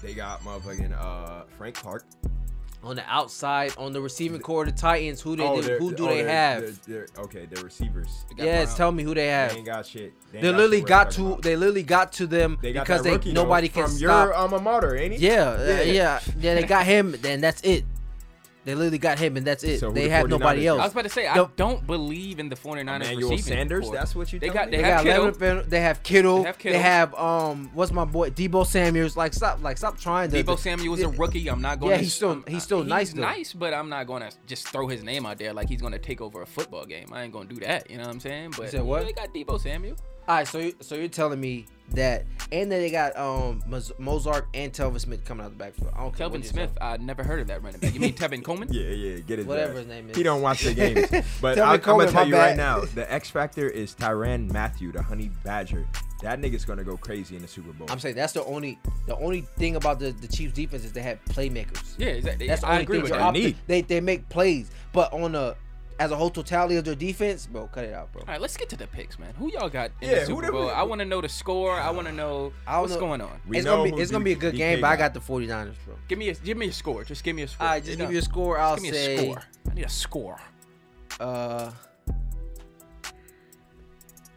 they 0.02 0.14
got 0.14 0.40
motherfucking 0.42 0.92
uh 0.98 1.42
Frank 1.56 1.74
Clark. 1.76 2.04
On 2.84 2.94
the 2.94 3.04
outside, 3.12 3.74
on 3.76 3.92
the 3.92 4.00
receiving 4.00 4.40
corps 4.40 4.64
the 4.64 4.70
Titans, 4.70 5.20
who 5.20 5.34
they 5.34 5.42
Oh, 5.42 5.60
who 5.60 5.92
do 5.92 6.04
oh, 6.04 6.08
they 6.08 6.22
they're- 6.22 6.28
have? 6.28 6.60
They're, 6.86 7.06
they're, 7.16 7.24
okay, 7.24 7.46
they're 7.50 7.64
receivers. 7.64 8.24
got 8.36 8.44
Yes, 8.46 8.76
tell 8.76 8.92
me 8.92 9.02
who 9.02 9.14
they 9.14 9.26
have. 9.26 9.50
They 9.50 9.56
ain't 9.58 9.66
got 9.66 9.84
shit. 9.84 10.12
They, 10.32 10.40
They 10.42 10.52
literally 10.52 10.80
got 10.82 11.10
to. 11.12 11.26
about. 11.26 11.42
They 11.42 11.56
literally 11.56 11.82
got 11.82 12.12
to 12.14 12.28
them 12.28 12.56
They 12.62 12.72
got 12.72 12.86
because 12.86 13.02
they 13.02 13.16
though, 13.16 13.32
nobody 13.32 13.68
can 13.68 13.82
from 13.86 13.92
stop. 13.94 14.00
your 14.26 14.34
alma 14.34 14.60
mater, 14.60 14.94
ain't 14.96 15.14
he? 15.14 15.26
yeah, 15.26 15.48
uh, 15.50 15.58
Yeah. 15.66 15.80
yeah, 15.82 16.20
yeah, 16.38 16.54
They 16.54 16.62
got 16.62 16.86
him, 16.86 17.16
Then 17.20 17.40
that's 17.40 17.60
it. 17.62 17.84
They 18.68 18.74
literally 18.74 18.98
got 18.98 19.18
him, 19.18 19.38
and 19.38 19.46
that's 19.46 19.64
it. 19.64 19.80
So 19.80 19.90
they 19.90 20.04
the 20.04 20.10
have 20.10 20.28
nobody 20.28 20.66
else. 20.66 20.80
I 20.80 20.84
was 20.84 20.92
about 20.92 21.04
to 21.04 21.08
say 21.08 21.26
I 21.26 21.34
The- 21.38 21.48
don't 21.56 21.86
believe 21.86 22.38
in 22.38 22.50
the 22.50 22.54
49ers 22.54 22.96
Emmanuel 22.96 23.30
receiving 23.30 23.42
Sanders. 23.58 23.84
corps. 23.86 23.94
That's 23.94 24.14
what 24.14 24.30
you. 24.30 24.38
They 24.38 24.50
got 24.50 24.70
they, 24.70 24.76
They 24.76 24.82
have 24.82 25.04
got 25.06 25.10
Kittle. 25.10 25.30
Leonard, 25.40 25.70
they 25.70 25.80
have 25.80 26.02
Kittle. 26.02 26.42
They 26.42 26.52
They 26.72 26.78
have 26.78 27.12
have, 27.12 27.14
um, 27.14 27.70
what's 27.72 27.92
my 27.92 28.04
boy 28.04 28.28
Deebo 28.28 28.66
Samuels? 28.66 29.16
Like 29.16 29.32
stop, 29.32 29.62
like 29.62 29.78
stop 29.78 29.98
trying 29.98 30.30
to. 30.32 30.44
Deebo 30.44 30.58
Samuel 30.58 30.90
was 30.90 31.00
a 31.00 31.08
rookie. 31.08 31.48
I'm 31.48 31.62
not 31.62 31.80
going. 31.80 31.92
Yeah, 31.92 31.96
to 31.96 32.02
he's 32.02 32.12
still- 32.12 32.42
he's 32.46 32.62
still 32.62 32.84
nice, 32.84 33.14
though. 33.14 33.22
nice, 33.22 33.54
but 33.54 33.72
I'm 33.72 33.88
not 33.88 34.06
going 34.06 34.20
to 34.20 34.30
just 34.46 34.68
throw 34.68 34.86
his 34.86 35.02
name 35.02 35.24
out 35.24 35.38
there 35.38 35.54
like 35.54 35.70
he's 35.70 35.80
going 35.80 35.94
to 35.94 35.98
take 35.98 36.20
over 36.20 36.42
a 36.42 36.46
football 36.46 36.84
game. 36.84 37.06
I 37.10 37.22
ain't 37.22 37.32
going 37.32 37.48
to 37.48 37.54
do 37.54 37.60
that. 37.62 37.90
You 37.90 37.96
know 37.96 38.02
what 38.02 38.10
I'm 38.10 38.20
saying? 38.20 38.52
But 38.54 38.68
said 38.70 38.82
what? 38.82 39.06
They 39.06 39.12
got 39.14 39.32
Deebo 39.32 39.58
Samuel. 39.58 39.96
All 40.28 40.34
right, 40.36 40.46
so 40.46 40.58
you, 40.58 40.74
so 40.80 40.94
you're 40.94 41.08
telling 41.08 41.40
me 41.40 41.64
that, 41.92 42.26
and 42.52 42.70
then 42.70 42.82
they 42.82 42.90
got 42.90 43.16
um 43.16 43.62
Mozart 43.98 44.46
and 44.52 44.70
Telvin 44.70 45.00
Smith 45.00 45.24
coming 45.24 45.46
out 45.46 45.52
the 45.52 45.56
backfield. 45.56 45.90
I 45.96 46.02
don't 46.02 46.14
care 46.14 46.26
what 46.28 46.32
Kelvin 46.34 46.42
you 46.42 46.48
Smith. 46.48 46.76
I 46.82 46.98
never 46.98 47.24
heard 47.24 47.40
of 47.40 47.46
that 47.46 47.62
running 47.62 47.80
back. 47.80 47.94
You 47.94 48.00
mean 48.00 48.12
Tevin 48.12 48.44
Coleman? 48.44 48.68
Yeah, 48.72 48.90
yeah, 48.90 49.20
get 49.20 49.38
his 49.38 49.46
Whatever 49.46 49.72
ass. 49.72 49.78
his 49.78 49.86
name 49.86 50.10
is. 50.10 50.16
He 50.18 50.22
don't 50.22 50.42
watch 50.42 50.64
the 50.64 50.74
games. 50.74 51.08
But 51.40 51.54
Tell 51.54 51.64
me 51.64 51.70
I, 51.70 51.74
I'm 51.74 51.80
Coleman, 51.80 52.06
gonna 52.08 52.12
tell 52.12 52.24
my 52.24 52.28
you 52.28 52.36
right 52.36 52.56
now, 52.58 52.80
the 52.80 53.10
X 53.10 53.30
factor 53.30 53.66
is 53.70 53.94
Tyrann 53.94 54.52
Mathieu, 54.52 54.92
the 54.92 55.02
Honey 55.02 55.30
Badger. 55.44 55.86
That 56.20 56.40
nigga's 56.42 56.66
gonna 56.66 56.84
go 56.84 56.98
crazy 56.98 57.34
in 57.36 57.40
the 57.40 57.48
Super 57.48 57.72
Bowl. 57.72 57.86
I'm 57.90 57.98
saying 57.98 58.16
that's 58.16 58.34
the 58.34 58.44
only 58.44 58.78
the 59.06 59.16
only 59.16 59.42
thing 59.56 59.76
about 59.76 59.98
the 59.98 60.10
the 60.12 60.28
Chiefs 60.28 60.52
defense 60.52 60.84
is 60.84 60.92
they 60.92 61.00
have 61.00 61.24
playmakers. 61.24 61.94
Yeah, 61.96 62.08
exactly. 62.08 62.48
That's 62.48 62.60
the 62.60 62.66
I 62.66 62.72
only 62.72 62.82
agree 62.82 62.96
thing. 62.96 63.02
with 63.04 63.12
They're 63.12 63.20
that. 63.20 63.26
op- 63.28 63.34
They 63.34 63.40
need. 63.40 63.56
They 63.66 63.80
they 63.80 64.00
make 64.02 64.28
plays, 64.28 64.70
but 64.92 65.10
on 65.14 65.34
a 65.34 65.56
as 65.98 66.10
a 66.12 66.16
whole 66.16 66.30
totality 66.30 66.76
of 66.76 66.84
their 66.84 66.94
defense, 66.94 67.46
bro, 67.46 67.66
cut 67.66 67.84
it 67.84 67.92
out, 67.92 68.12
bro. 68.12 68.22
All 68.22 68.28
right, 68.28 68.40
let's 68.40 68.56
get 68.56 68.68
to 68.70 68.76
the 68.76 68.86
picks, 68.86 69.18
man. 69.18 69.34
Who 69.38 69.50
y'all 69.52 69.68
got 69.68 69.90
in 70.00 70.08
Yeah, 70.10 70.20
the 70.20 70.26
Super 70.26 70.46
the- 70.46 70.52
Bowl? 70.52 70.70
I 70.70 70.82
want 70.84 71.00
to 71.00 71.04
know 71.04 71.20
the 71.20 71.28
score. 71.28 71.72
I 71.72 71.90
want 71.90 72.06
to 72.06 72.12
know 72.12 72.52
I 72.66 72.80
what's 72.80 72.94
know. 72.94 73.00
going 73.00 73.20
on. 73.20 73.40
We 73.46 73.56
it's 73.58 73.66
gonna 73.66 73.82
be 73.84 73.90
who 73.90 73.98
it's 73.98 74.10
gonna 74.12 74.24
be 74.24 74.32
a 74.32 74.36
good 74.36 74.54
DK 74.54 74.58
game, 74.58 74.80
but 74.80 74.86
I 74.88 74.96
got. 74.96 75.12
got 75.12 75.26
the 75.26 75.32
49ers, 75.32 75.74
bro. 75.84 75.96
Give 76.08 76.18
me 76.18 76.28
a 76.28 76.34
give 76.34 76.56
me 76.56 76.68
a 76.68 76.72
score. 76.72 77.02
Just 77.04 77.24
give 77.24 77.34
me 77.34 77.42
a 77.42 77.48
score. 77.48 77.66
All 77.66 77.72
right, 77.72 77.80
just 77.84 77.90
You 77.92 77.96
give 77.96 78.06
know, 78.06 78.12
you 78.12 78.18
a 78.18 78.22
score. 78.22 78.58
I'll 78.58 78.74
Give 78.76 78.84
me 78.84 78.92
say 78.92 79.14
a 79.16 79.18
score. 79.22 79.42
I 79.70 79.74
need 79.74 79.84
a 79.84 79.88
score. 79.88 80.40
uh 81.20 81.70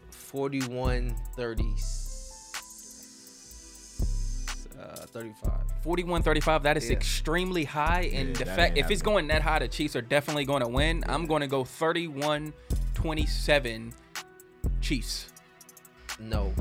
41 0.10 1.16
30 1.36 1.64
uh 4.92 4.96
35. 5.08 5.52
41-35. 5.86 6.64
That 6.64 6.78
is 6.78 6.90
Yeah. 6.90 6.96
extremely 6.98 7.64
high. 7.64 8.10
And 8.14 8.30
Yeah, 8.30 8.46
the 8.46 8.46
fact 8.46 8.78
if 8.78 8.92
it's 8.92 9.02
going 9.02 9.28
that 9.28 9.42
high, 9.42 9.60
the 9.60 9.68
Chiefs 9.68 9.96
are 9.96 10.02
definitely 10.02 10.46
going 10.46 10.62
to 10.62 10.68
win. 10.68 11.04
I'm 11.08 11.26
going 11.26 11.42
to 11.42 11.48
go 11.48 11.64
31-27 11.64 13.94
Chiefs. 14.82 15.28
No. 16.20 16.54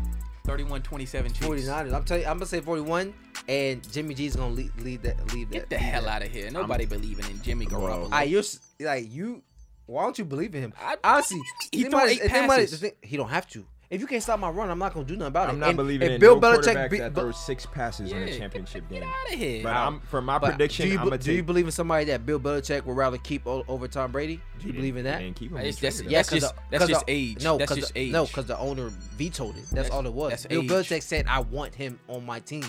31-27 0.47 1.35
Chiefs. 1.35 1.47
49ers. 1.47 1.93
I'm 1.95 2.05
telling 2.05 2.23
you, 2.23 2.29
I'm 2.29 2.37
gonna 2.39 2.47
say 2.47 2.61
41 2.61 3.13
and 3.49 3.93
Jimmy 3.93 4.15
G's 4.15 4.37
gonna 4.37 4.55
lead, 4.55 4.71
lead 4.81 5.03
that 5.03 5.33
lead 5.35 5.49
that. 5.51 5.55
Get 5.55 5.71
the 5.71 5.79
hell 5.79 6.05
that. 6.05 6.23
out 6.23 6.27
of 6.27 6.33
here. 6.33 6.51
Nobody 6.51 6.87
believing 6.87 7.27
in 7.31 7.43
Jimmy 7.43 7.67
Garoppolo. 7.67 8.09
Ah, 8.11 8.23
you're 8.23 8.43
like 8.81 9.13
you. 9.13 9.43
Why 9.87 10.03
don't 10.05 10.19
you 10.19 10.25
believe 10.25 10.55
in 10.55 10.63
him? 10.63 10.73
I- 10.81 10.97
Honestly, 11.05 11.41
He 11.73 11.85
threw 11.85 12.01
eight 12.01 12.21
think 12.21 12.31
about 12.45 12.61
it, 12.61 12.71
passes. 12.71 12.85
he 13.03 13.17
don't 13.17 13.29
have 13.29 13.47
to. 13.51 13.67
If 13.91 14.01
you 14.01 14.07
can't 14.07 14.23
stop 14.23 14.39
my 14.39 14.49
run, 14.51 14.71
I'm 14.71 14.79
not 14.79 14.95
gonna 14.95 15.05
do 15.05 15.15
nothing 15.17 15.27
about 15.27 15.49
it. 15.49 15.53
I'm 15.53 15.59
not 15.59 15.71
And 15.71 15.77
believing 15.77 16.07
if 16.07 16.15
in 16.15 16.21
Bill 16.21 16.37
no 16.39 16.41
Belichick 16.49 16.63
quarterback 16.63 16.91
beat- 16.93 16.99
that 17.01 17.13
throws 17.15 17.45
six 17.45 17.67
passes 17.67 18.13
in 18.13 18.19
Yeah, 18.19 18.25
a 18.35 18.39
championship 18.39 18.89
get 18.89 19.01
game. 19.01 19.09
out 19.09 19.33
of 19.33 19.39
here. 19.41 19.63
But 19.65 19.73
I'm 19.75 19.99
for 20.03 20.23
my 20.23 20.39
but 20.39 20.51
prediction. 20.51 20.87
Do 20.87 20.93
you, 20.93 20.99
I'm 20.99 21.05
be- 21.07 21.11
gonna 21.11 21.23
do 21.23 21.33
you 21.33 21.43
believe 21.43 21.65
in 21.65 21.73
somebody 21.73 22.05
that 22.05 22.25
Bill 22.25 22.39
Belichick 22.39 22.85
would 22.85 22.97
rather 22.97 23.19
keep 23.19 23.49
o- 23.49 23.65
over 23.67 23.89
Tom 23.89 24.13
Brady? 24.13 24.41
Do 24.61 24.69
you 24.69 24.73
believe 24.75 24.97
in 24.97 25.03
that? 25.07 25.21
And 25.23 25.35
keep 25.35 25.51
him. 25.51 25.57
It's- 25.57 25.75
He 25.79 25.81
that's- 25.81 25.97
traded 25.97 26.13
yeah, 26.13 26.19
him. 26.19 26.21
That's 26.21 26.31
just- 26.31 26.55
the- 26.55 26.63
that's 26.71 26.81
'cause 26.83 26.89
just 26.89 27.07
the- 27.07 27.13
age. 27.13 27.43
No, 27.43 27.59
That's 27.59 27.69
'cause 27.69 27.79
just 27.79 27.95
the- 27.95 28.01
age. 28.01 28.13
No, 28.13 28.27
because 28.27 28.47
the 28.47 28.59
owner 28.61 28.89
vetoed 28.91 29.51
it. 29.51 29.55
That's, 29.57 29.71
That's- 29.73 29.91
all 29.91 30.07
it 30.07 30.13
was. 30.13 30.31
that's 30.31 30.47
Bill 30.47 30.63
age. 30.63 30.71
Belichick 30.71 31.03
said, 31.03 31.27
"I 31.27 31.41
want 31.41 31.75
him 31.75 31.99
on 32.07 32.25
my 32.25 32.39
team." 32.39 32.65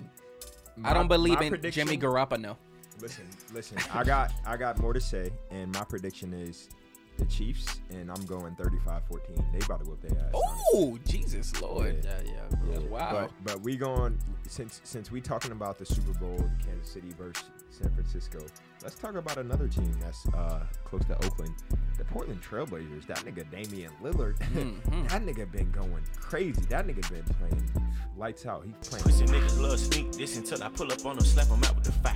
I 0.84 0.96
don't 0.96 1.08
believe 1.08 1.40
in 1.40 1.54
Jimmy 1.72 2.00
Garoppolo. 2.00 2.58
Listen, 3.00 3.26
listen. 3.54 3.78
I 3.94 4.04
got 4.04 4.32
I 4.44 4.58
got 4.58 4.80
more 4.80 4.94
to 4.94 5.00
say, 5.02 5.32
and 5.52 5.72
my 5.72 5.84
prediction 5.84 6.34
is 6.34 6.70
the 7.18 7.26
Chiefs, 7.26 7.80
and 7.92 8.10
I'm 8.10 8.24
going 8.26 8.56
35-14. 8.56 9.44
They 9.52 9.60
about 9.64 9.84
to 9.84 9.90
whip 9.92 10.02
their 10.02 10.18
ass. 10.20 10.32
honestly. 10.34 10.61
Oh, 10.74 10.98
Jesus 11.08 11.60
Lord. 11.62 12.04
Yeah, 12.04 12.20
yeah. 12.26 12.32
Yeah, 12.72 12.80
wow. 12.90 13.12
But 13.12 13.32
but 13.44 13.62
we 13.62 13.76
going 13.76 14.18
since 14.48 14.80
since 14.84 15.12
we 15.12 15.20
talking 15.22 15.52
about 15.52 15.78
the 15.78 15.86
Super 15.86 16.14
Bowl, 16.20 16.38
Kansas 16.66 16.92
City 16.92 17.14
versus 17.18 17.44
San 17.70 17.90
Francisco. 17.94 18.40
Let's 18.84 18.96
talk 18.96 19.16
about 19.16 19.38
another 19.38 19.68
team 19.68 19.92
that's 20.02 20.26
uh, 20.30 20.62
close 20.86 21.04
to 21.06 21.16
Oakland, 21.26 21.54
the 21.98 22.06
Portland 22.06 22.42
Trailblazers. 22.42 23.06
That 23.08 23.18
nigga 23.20 23.50
Damian 23.52 23.92
Lillard. 24.02 24.38
Mhm. 24.52 25.10
that 25.10 25.24
nigga 25.24 25.52
been 25.52 25.72
going 25.72 26.04
crazy. 26.20 26.62
That 26.70 26.88
nigga 26.88 27.08
been 27.10 27.24
playing 27.40 27.72
lights 28.18 28.46
out. 28.46 28.66
He 28.66 28.72
playing. 28.82 29.04
Pussy 29.04 29.26
playing. 29.26 29.44
niggas 29.44 29.60
love 29.62 29.80
sneak 29.80 30.12
this 30.14 30.38
until 30.38 30.64
I 30.64 30.70
pull 30.70 30.92
up 30.92 31.06
on 31.06 31.18
them, 31.18 31.26
slap 31.26 31.48
them 31.48 31.64
out 31.64 31.76
with 31.76 31.86
the 31.86 31.92
fire. 31.92 32.16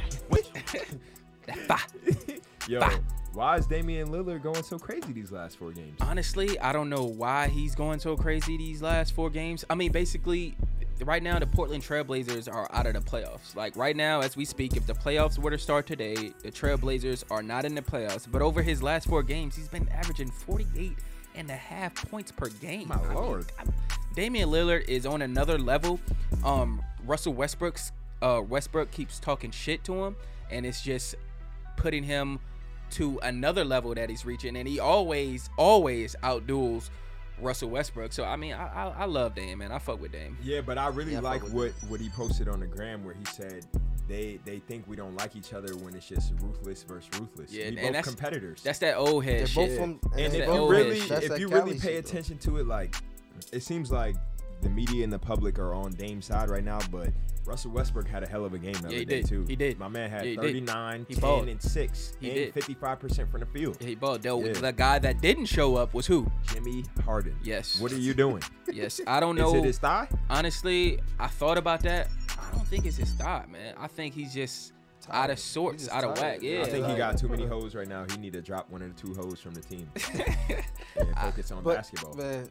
Bah. 1.68 1.80
Yo, 2.68 2.80
Bah. 2.80 2.98
why 3.34 3.58
is 3.58 3.68
Damian 3.68 4.08
Lillard 4.10 4.42
going 4.42 4.64
so 4.64 4.80
crazy 4.80 5.14
these 5.14 5.32
last 5.32 5.58
four 5.58 5.72
games? 5.72 5.98
Honestly, 6.02 6.58
I 6.60 6.74
don't 6.74 6.90
know 6.90 7.04
why 7.04 7.48
he's 7.48 7.76
going 7.76 8.00
so 8.00 8.16
crazy 8.18 8.58
these 8.58 8.82
last 8.82 9.14
four 9.14 9.30
games. 9.30 9.64
I 9.70 9.76
mean, 9.76 9.92
basically, 9.92 10.56
right 11.04 11.22
now 11.22 11.38
the 11.38 11.46
Portland 11.46 11.84
Trailblazers 11.84 12.52
are 12.52 12.68
out 12.74 12.88
of 12.88 12.94
the 12.94 13.02
playoffs. 13.02 13.56
Like 13.56 13.76
right 13.76 13.96
now, 13.96 14.22
as 14.22 14.36
we 14.36 14.46
speak, 14.46 14.76
if 14.76 14.88
the 14.88 14.94
playoffs 14.94 15.38
were 15.38 15.52
to 15.52 15.58
start 15.60 15.86
today, 15.86 16.32
the 16.42 16.52
Trailblazers 16.52 17.24
are 17.30 17.44
not 17.44 17.66
in 17.66 17.76
the 17.76 17.82
playoffs. 17.84 18.26
But 18.30 18.42
over 18.42 18.62
his 18.64 18.82
last 18.82 19.08
four 19.08 19.22
games, 19.22 19.56
he's 19.56 19.68
been 19.68 19.88
averaging 19.90 20.32
48 20.32 20.94
and 21.36 21.50
a 21.50 21.56
half 21.56 21.94
points 22.10 22.32
per 22.32 22.48
game. 22.50 22.88
My 22.88 22.96
I 22.96 23.14
lord. 23.14 23.46
I'm- 23.60 23.72
Damian 24.16 24.50
Lillard 24.50 24.88
is 24.88 25.06
on 25.06 25.22
another 25.22 25.58
level. 25.60 26.00
Um, 26.44 26.82
Russell 27.06 27.34
Westbrook's 27.34 27.92
uh, 28.22 28.42
Westbrook 28.48 28.90
keeps 28.90 29.20
talking 29.20 29.52
shit 29.52 29.84
to 29.84 30.06
him, 30.06 30.16
and 30.50 30.66
it's 30.66 30.82
just 30.82 31.16
putting 31.76 32.02
him 32.02 32.40
to 32.96 33.20
another 33.24 33.64
level 33.64 33.94
that 33.96 34.10
he's 34.10 34.26
reaching, 34.26 34.56
and 34.58 34.68
he 34.68 34.80
always, 34.80 35.50
always 35.58 36.16
outduels 36.24 36.90
Russell 37.40 37.70
Westbrook. 37.70 38.14
So 38.14 38.24
I 38.24 38.36
mean, 38.36 38.54
I 38.54 38.68
I, 38.68 38.94
I 39.00 39.06
love 39.06 39.36
Dame, 39.36 39.60
man. 39.60 39.72
I 39.72 39.80
fuck 39.80 40.02
with 40.02 40.12
Dame. 40.12 40.38
Yeah, 40.44 40.62
but 40.62 40.78
I 40.78 40.88
really 40.88 41.12
Yeah, 41.14 41.20
I 41.20 41.22
like 41.22 41.44
with 41.44 41.54
what 41.54 41.72
what 41.90 42.00
he 42.00 42.10
posted 42.10 42.48
on 42.48 42.60
the 42.60 42.68
gram 42.68 43.04
where 43.04 43.14
he 43.16 43.26
said 43.26 43.66
they 44.08 44.40
they 44.46 44.60
think 44.60 44.88
we 44.88 44.96
don't 44.96 45.16
like 45.18 45.36
each 45.36 45.52
other 45.54 45.76
when 45.76 45.96
it's 45.96 46.08
just 46.08 46.34
ruthless 46.42 46.84
versus 46.84 47.10
ruthless. 47.20 47.52
Yeah, 47.52 47.64
we 47.64 47.68
and 47.70 47.76
both 47.78 47.86
that's- 47.88 48.06
competitors. 48.08 48.62
That's 48.64 48.80
that 48.80 48.96
old 48.96 49.24
head 49.26 49.40
They're 49.42 49.48
shit. 49.48 49.70
both 49.70 49.78
from. 49.78 50.00
and 50.18 50.34
that 50.34 50.42
if 50.42 50.48
you 50.48 50.70
really 50.70 50.98
if 51.00 51.40
you 51.40 51.48
really 51.50 51.74
pay 51.74 51.96
shit, 51.96 52.04
though. 52.06 52.10
attention 52.10 52.38
to 52.40 52.58
it, 52.60 52.68
like 52.68 52.96
it 53.52 53.64
seems 53.64 53.92
like 53.92 54.16
the 54.66 54.70
media 54.72 55.04
and 55.04 55.14
the 55.14 55.20
public 55.20 55.60
are 55.60 55.74
on 55.74 55.92
Dame's 55.94 56.26
side 56.26 56.50
right 56.50 56.64
now, 56.64 56.80
but 56.92 57.10
Russell 57.46 57.70
Westbrook 57.72 58.08
had 58.08 58.24
a 58.24 58.28
hell 58.28 58.44
of 58.46 58.54
a 58.56 58.58
game 58.58 58.74
the 58.74 58.80
Yeah, 58.82 58.88
other 58.88 58.96
he 58.98 59.06
day 59.06 59.22
did. 59.22 59.28
too. 59.28 59.46
He 59.48 59.56
did. 59.56 59.78
My 59.80 59.88
man 59.88 60.10
had 60.10 60.24
Yeah, 60.26 60.32
he 60.32 60.36
39, 60.38 61.06
He 61.08 61.14
10, 61.14 61.22
balled. 61.22 61.48
and 61.48 61.62
six, 61.62 62.14
He 62.20 62.28
and 62.30 62.36
did. 62.36 62.54
55 62.56 63.00
percent 63.00 63.30
from 63.32 63.42
the 63.42 63.46
field. 63.46 63.78
He 63.80 63.94
balled. 63.94 64.24
The, 64.24 64.36
Yeah. 64.36 64.54
the 64.54 64.74
guy 64.74 64.98
that 65.00 65.22
didn't 65.22 65.46
show 65.46 65.76
up 65.76 65.94
was 65.94 66.08
who? 66.08 66.26
Jimmy 66.52 66.84
Harden. 67.06 67.36
Yes. 67.44 67.80
What 67.80 67.92
are 67.94 67.98
you 67.98 68.16
doing? 68.16 68.42
Yes, 68.74 69.00
I 69.06 69.20
don't 69.20 69.36
know. 69.36 69.50
Is 69.54 69.54
it 69.54 69.64
his 69.64 69.78
thigh? 69.78 70.08
Honestly, 70.30 71.00
I 71.20 71.28
thought 71.28 71.60
about 71.60 71.82
that. 71.82 72.08
I 72.32 72.56
don't 72.56 72.68
think 72.68 72.86
it's 72.88 72.98
his 72.98 73.12
thigh, 73.14 73.46
man. 73.52 73.76
I 73.78 73.86
think 73.88 74.16
he's 74.16 74.34
just 74.34 74.74
out 75.12 75.30
of 75.30 75.38
sorts, 75.38 75.84
just 75.84 75.96
out 75.96 76.04
of 76.04 76.16
tired. 76.16 76.42
whack. 76.42 76.42
Yeah, 76.42 76.62
I 76.64 76.66
think 76.66 76.88
he 76.88 76.96
got 76.96 77.16
too 77.20 77.28
many 77.28 77.46
hoes 77.46 77.76
right 77.76 77.88
now. 77.88 78.06
He 78.10 78.18
need 78.18 78.34
to 78.34 78.42
drop 78.42 78.72
one 78.72 78.82
or 78.82 78.90
two 78.90 79.14
hoes 79.14 79.40
from 79.40 79.54
the 79.54 79.62
team 79.62 79.88
and 81.00 81.16
focus 81.22 81.52
on 81.52 81.62
But 81.64 81.76
basketball. 81.76 82.16
man, 82.16 82.50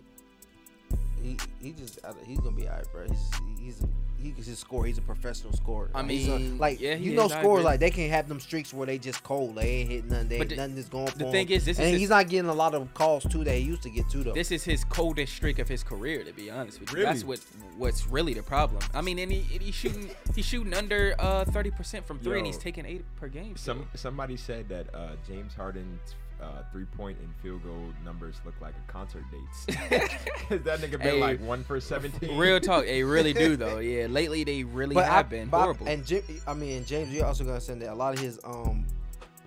he 1.22 1.37
he 1.61 1.72
just 1.72 1.98
he's 2.26 2.38
gonna 2.40 2.57
be 2.57 2.68
alright, 2.68 2.87
bro. 2.92 3.07
He's 3.09 3.30
he's 3.59 3.80
a, 3.83 3.88
he 4.22 4.30
can 4.33 4.42
just 4.42 4.61
score. 4.61 4.87
He's 4.87 4.96
a 4.96 5.02
professional 5.02 5.52
scorer. 5.52 5.90
I 5.94 6.02
He's 6.04 6.28
a- 6.28 6.38
mean, 6.38 6.57
like 6.59 6.80
yeah, 6.80 6.94
you 6.94 7.12
know, 7.14 7.26
is, 7.26 7.33
I 7.33 7.40
scorers 7.40 7.61
agree. 7.61 7.70
like 7.72 7.80
they 7.80 7.90
can 7.90 8.09
have 8.11 8.26
them 8.28 8.40
streaks 8.40 8.72
where 8.72 8.87
they 8.87 8.96
just 8.96 9.22
cold. 9.22 9.57
They 9.57 9.68
ain't 9.68 9.90
hitting 9.90 10.09
nothing. 10.11 10.28
They 10.28 10.38
But 10.38 10.48
the- 10.48 10.57
nothing 10.57 10.78
is 10.78 10.88
going 10.88 11.07
for 11.09 11.18
the 11.18 11.26
him. 11.26 11.33
thing 11.33 11.50
is, 11.50 11.64
this 11.66 11.76
is 11.78 11.80
and 11.85 11.90
his- 11.92 12.00
he's 12.00 12.09
not 12.11 12.28
getting 12.30 12.48
a 12.48 12.54
lot 12.54 12.74
of 12.74 12.92
calls 12.94 13.24
too 13.24 13.44
that 13.44 13.54
he 13.54 13.61
used 13.64 13.83
to 13.83 13.90
get 13.90 14.09
too 14.09 14.22
though. 14.22 14.33
This 14.33 14.50
is 14.50 14.64
his 14.64 14.85
coldest 14.85 15.35
streak 15.35 15.59
of 15.59 15.68
his 15.68 15.83
career, 15.83 16.24
to 16.24 16.33
be 16.33 16.50
honest 16.50 16.80
with 16.80 16.90
you. 16.90 16.98
Really? 16.98 17.07
That's 17.07 17.24
what 17.24 17.40
what's 17.76 18.07
really 18.07 18.33
the 18.35 18.42
problem. 18.42 18.80
I 18.94 19.02
mean, 19.02 19.18
and 19.18 19.30
he 19.30 19.44
and 19.52 19.62
he's 19.62 19.74
shooting 19.74 20.09
he's 20.35 20.46
shooting 20.46 20.72
under 20.72 21.14
uh 21.18 21.44
thirty 21.46 21.70
percent 21.70 22.07
from 22.07 22.18
three, 22.20 22.38
and 22.38 22.46
he's 22.46 22.59
taking 22.59 22.87
eight 22.87 23.04
per 23.16 23.28
game. 23.28 23.57
still. 23.57 23.74
Some 23.74 23.88
somebody 23.94 24.37
said 24.38 24.68
that 24.70 24.94
uh, 24.94 25.12
James 25.26 25.54
Harden's 25.54 26.14
uh, 26.44 26.62
three 26.72 26.85
point 26.85 27.18
and 27.20 27.28
field 27.42 27.62
goal 27.64 27.88
numbers 28.04 28.37
look 28.44 28.54
like 28.61 28.74
a 28.88 28.92
concert 28.92 29.24
dates. 29.30 29.78
Cause 30.48 30.61
that 30.62 30.80
nigga 30.80 30.92
been 30.92 31.00
Hey, 31.00 31.20
like 31.20 31.40
one 31.40 31.64
for 31.64 31.80
seventeen. 31.80 32.37
Real 32.37 32.61
talk, 32.61 32.85
they 32.85 33.02
really 33.02 33.33
do 33.33 33.57
though. 33.64 33.78
Yeah, 33.78 34.07
lately 34.09 34.44
they 34.44 34.62
really 34.64 34.94
but 34.94 35.04
have 35.07 35.26
I, 35.26 35.28
been 35.28 35.48
but 35.48 35.57
I- 35.59 35.62
horrible. 35.62 35.88
and 35.88 36.07
Jim, 36.07 36.22
I 36.46 36.54
mean, 36.54 36.85
James, 36.85 37.12
you're 37.12 37.26
also 37.26 37.44
gonna 37.44 37.61
say 37.61 37.74
that 37.74 37.92
a 37.92 37.94
lot 37.94 38.14
of 38.14 38.20
his 38.20 38.38
um 38.44 38.87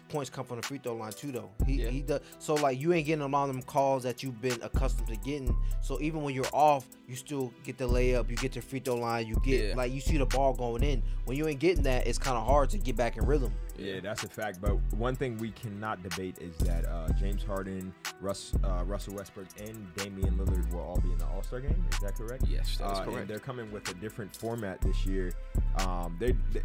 points 0.10 0.30
come 0.30 0.46
from 0.46 0.56
the 0.56 0.66
free 0.66 0.78
throw 0.78 0.96
line 0.96 1.12
too, 1.12 1.34
though. 1.34 1.50
He 1.66 1.84
Yeah. 1.84 1.90
he 1.90 2.02
does. 2.02 2.22
So 2.40 2.56
like 2.56 2.80
you 2.80 2.94
ain't 2.94 3.06
getting 3.06 3.24
a 3.24 3.28
lot 3.28 3.50
of 3.50 3.54
them 3.56 3.62
calls 3.64 4.04
that 4.04 4.24
you've 4.24 4.42
been 4.42 4.58
accustomed 4.62 5.10
to 5.10 5.18
getting. 5.18 5.54
So 5.82 6.00
even 6.00 6.24
when 6.24 6.34
you're 6.34 6.46
off, 6.54 6.86
you 7.10 7.16
still 7.18 7.52
get 7.66 7.78
the 7.78 7.88
layup, 7.90 8.30
you 8.30 8.38
get 8.38 8.54
the 8.54 8.62
free 8.62 8.80
throw 8.80 8.96
line, 8.96 9.28
you 9.28 9.36
get 9.44 9.70
Yeah. 9.70 9.76
like 9.76 9.92
you 9.92 10.00
see 10.00 10.18
the 10.18 10.26
ball 10.26 10.54
going 10.54 10.82
in. 10.84 11.04
When 11.26 11.36
you 11.38 11.46
ain't 11.50 11.60
getting 11.60 11.84
that, 11.84 12.08
it's 12.08 12.18
kind 12.18 12.38
of 12.38 12.46
hard 12.48 12.70
to 12.70 12.78
get 12.78 12.96
back 12.96 13.18
in 13.18 13.26
rhythm. 13.26 13.52
Yeah, 13.78 14.00
that's 14.02 14.24
a 14.24 14.28
fact. 14.28 14.60
But 14.62 14.72
one 14.94 15.16
thing 15.16 15.38
we 15.38 15.52
cannot 15.52 16.02
debate 16.04 16.38
is 16.40 16.56
that 16.66 16.86
uh, 16.86 17.10
James 17.20 17.44
Harden, 17.44 17.94
Russ, 18.22 18.54
uh, 18.64 18.84
Russell 18.86 19.16
Westbrook, 19.16 19.48
and 19.60 19.94
Damian 19.96 20.38
Lillard 20.38 20.72
will 20.74 20.82
all 20.82 21.00
be 21.00 21.12
in 21.12 21.18
the 21.18 21.26
All 21.28 21.44
Star 21.44 21.60
game. 21.62 21.86
Is 21.92 22.00
that 22.00 22.16
correct? 22.16 22.44
Yes, 22.48 22.78
that 22.78 22.92
is 22.92 22.98
Uh, 23.00 23.02
and 23.04 23.12
correct. 23.14 23.28
they're 23.28 23.40
coming 23.40 23.72
with 23.72 23.88
a 23.90 23.94
different 23.96 24.36
format 24.36 24.82
this 24.82 25.06
year. 25.06 25.32
Um, 25.80 26.16
they, 26.20 26.32
they 26.52 26.62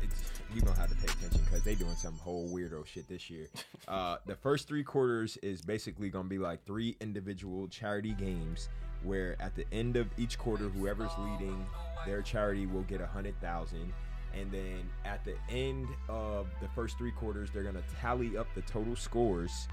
you 0.54 0.62
gonna 0.62 0.78
have 0.78 0.88
to 0.90 0.96
pay 0.96 1.04
attention 1.12 1.40
because 1.44 1.62
they're 1.62 1.74
doing 1.74 1.94
some 1.96 2.14
whole 2.18 2.48
weirdo 2.48 2.86
shit 2.86 3.08
this 3.08 3.28
year. 3.30 3.46
Uh, 3.88 4.16
the 4.26 4.36
first 4.36 4.68
three 4.68 4.84
quarters 4.84 5.36
is 5.42 5.60
basically 5.60 6.08
gonna 6.08 6.28
be 6.28 6.38
like 6.38 6.64
three 6.64 6.96
individual 7.00 7.66
charity 7.66 8.12
games, 8.12 8.68
where 9.02 9.36
at 9.42 9.54
the 9.56 9.64
end 9.72 9.96
of 9.96 10.06
each 10.16 10.38
quarter, 10.38 10.68
whoever's 10.68 11.10
leading 11.18 11.66
their 12.06 12.22
charity 12.22 12.64
will 12.66 12.82
get 12.84 13.00
a 13.00 13.06
hundred 13.06 13.38
thousand. 13.40 13.92
And 14.34 14.50
then 14.50 14.88
at 15.04 15.24
the 15.24 15.34
end 15.50 15.88
of 16.08 16.48
the 16.60 16.68
first 16.68 16.96
three 16.98 17.12
quarters, 17.12 17.50
they're 17.52 17.62
gonna 17.62 17.82
tally 18.00 18.36
up 18.36 18.46
the 18.54 18.62
total 18.62 18.96
scores 18.96 19.68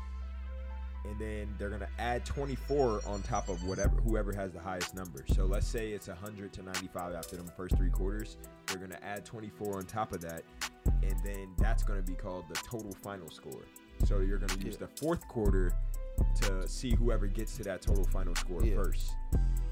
and 1.05 1.17
then 1.17 1.47
they're 1.57 1.69
gonna 1.69 1.87
add 1.97 2.25
24 2.25 3.01
on 3.07 3.21
top 3.21 3.47
of 3.47 3.63
whatever 3.63 3.95
whoever 4.01 4.33
has 4.33 4.51
the 4.51 4.59
highest 4.59 4.93
number. 4.95 5.23
So 5.33 5.45
let's 5.45 5.65
say 5.67 5.91
it's 5.91 6.07
100 6.09 6.51
to 6.53 6.61
95 6.63 7.13
after 7.13 7.37
the 7.37 7.49
first 7.51 7.77
three 7.77 7.89
quarters. 7.89 8.37
They're 8.67 8.79
gonna 8.79 8.99
add 9.01 9.25
24 9.25 9.77
on 9.77 9.83
top 9.85 10.11
of 10.13 10.19
that, 10.21 10.43
and 11.01 11.15
then 11.23 11.53
that's 11.57 11.83
gonna 11.83 12.01
be 12.01 12.15
called 12.15 12.45
the 12.49 12.55
total 12.55 12.91
final 13.01 13.29
score. 13.29 13.61
So 14.05 14.19
you're 14.19 14.39
gonna 14.39 14.61
use 14.61 14.77
Yeah. 14.79 14.87
the 14.87 15.01
fourth 15.01 15.25
quarter 15.29 15.71
to 16.41 16.67
see 16.67 16.93
whoever 16.95 17.27
gets 17.27 17.55
to 17.57 17.63
that 17.63 17.81
total 17.81 18.03
final 18.05 18.35
score 18.35 18.61
Yeah. 18.63 18.75
first. 18.75 19.11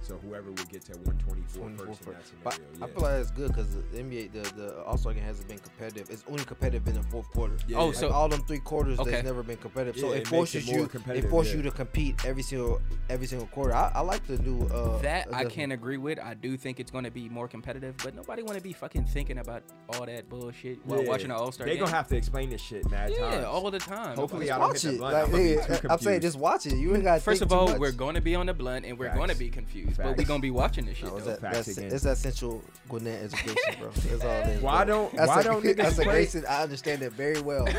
So 0.08 0.18
whoever 0.26 0.50
would 0.52 0.70
get 0.70 0.86
to 0.86 0.94
124 1.00 1.64
24 1.70 1.86
first 1.88 2.02
in 2.08 2.14
that 2.14 2.24
But 2.44 2.54
scenario. 2.54 2.84
I 2.86 2.88
feel 2.88 3.02
like 3.04 3.12
that's 3.18 3.32
good 3.32 3.48
because 3.50 3.76
the 3.76 3.82
NBA, 3.98 4.32
the 4.32 4.40
the 4.56 4.84
All 4.84 4.98
Star 4.98 5.14
game 5.14 5.24
hasn't 5.24 5.48
been 5.50 5.60
competitive. 5.60 6.10
It's 6.10 6.24
only 6.30 6.46
competitive 6.46 6.88
in 6.88 6.94
the 6.96 7.04
fourth 7.04 7.30
quarter. 7.32 7.58
Yeah, 7.68 7.78
Oh, 7.78 7.80
yeah. 7.82 7.86
Like 7.88 7.96
so- 7.96 8.10
all 8.12 8.30
them 8.30 8.42
three 8.48 8.60
quarters, 8.60 9.00
Okay. 9.00 9.12
they've 9.12 9.26
never 9.26 9.44
been 9.44 9.58
competitive. 9.58 10.00
So 10.00 10.14
it, 10.14 10.20
it 10.20 10.28
forces 10.28 10.68
it 10.68 10.74
you, 10.74 10.84
it 11.14 11.30
forces 11.30 11.54
yeah. 11.54 11.58
you 11.58 11.64
to 11.64 11.72
compete 11.72 12.24
every 12.26 12.44
single 12.44 12.82
every 13.10 13.28
single 13.28 13.48
quarter. 13.48 13.74
I, 13.74 13.92
I 13.96 14.00
like 14.02 14.26
the 14.28 14.38
new. 14.38 14.66
Uh, 14.68 14.98
that 15.00 15.28
I 15.34 15.44
can't 15.46 15.74
agree 15.74 15.98
with. 15.98 16.20
I 16.20 16.34
do 16.36 16.56
think 16.56 16.80
it's 16.80 16.92
going 16.92 17.04
to 17.04 17.12
be 17.12 17.28
more 17.28 17.50
competitive, 17.50 17.96
but 18.04 18.16
nobody 18.16 18.44
want 18.44 18.58
to 18.58 18.64
be 18.64 18.72
fucking 18.74 19.06
thinking 19.06 19.40
about 19.40 19.64
all 19.90 20.06
that 20.06 20.30
bullshit 20.30 20.80
while 20.86 21.04
Yeah. 21.04 21.10
watching 21.10 21.32
an 21.32 21.38
All 21.38 21.52
Star 21.52 21.66
game. 21.66 21.74
They 21.74 21.78
game. 21.78 21.86
gonna 21.86 21.98
have 21.98 22.08
to 22.08 22.16
explain 22.16 22.50
this 22.50 22.62
shit 22.62 22.90
mad 22.90 23.12
yeah, 23.12 23.30
times. 23.32 23.46
all 23.46 23.70
the 23.70 23.80
time. 23.80 24.16
Hopefully 24.16 24.46
Just 24.48 24.56
I 24.58 24.60
don't 24.60 24.70
watch 24.70 24.82
hit 24.82 24.88
the 24.90 24.96
it. 24.96 24.98
blunt. 25.00 25.14
Like, 25.14 25.24
I'm 25.26 25.32
gonna 25.32 25.44
be 25.44 25.78
too 25.82 25.88
I'm 25.90 26.00
saying, 26.00 26.22
just 26.22 26.38
watch 26.38 26.66
it. 26.66 26.76
You 26.76 26.96
ain't 26.96 27.04
got. 27.04 27.22
First 27.22 27.42
of 27.42 27.52
all, 27.52 27.78
we're 27.78 27.92
going 27.92 28.16
to 28.16 28.22
be 28.22 28.36
on 28.36 28.46
the 28.46 28.54
blunt 28.54 28.86
and 28.86 28.98
we're 28.98 29.14
going 29.14 29.30
to 29.30 29.36
be 29.36 29.50
confused, 29.50 29.97
but 29.98 30.18
we're 30.18 30.24
going 30.26 30.40
to 30.40 30.46
be 30.46 30.52
watching 30.52 30.86
this 30.86 30.98
shit. 30.98 31.08
No, 31.10 31.18
it's, 31.18 31.26
though. 31.26 31.32
that, 31.32 31.42
Facts 31.42 31.56
that's, 31.66 31.78
again. 31.78 31.92
it's 31.92 32.04
that 32.04 32.18
central 32.18 32.64
Gwinnett 32.90 33.24
education, 33.24 33.56
bro. 33.80 33.90
That's 33.92 34.24
all 34.24 34.32
it 34.42 34.48
is. 34.48 34.62
Why 34.62 34.86
bro. 34.86 34.96
don't- 34.96 35.16
that's 35.16 35.28
why 35.30 35.42
a, 35.42 35.44
don't 35.44 35.64
niggas 35.64 35.76
That's 35.78 36.00
a 36.00 36.04
play- 36.04 36.14
basic. 36.14 36.50
I 36.50 36.64
understand 36.64 37.02
it 37.02 37.12
very 37.14 37.42
well. 37.42 37.68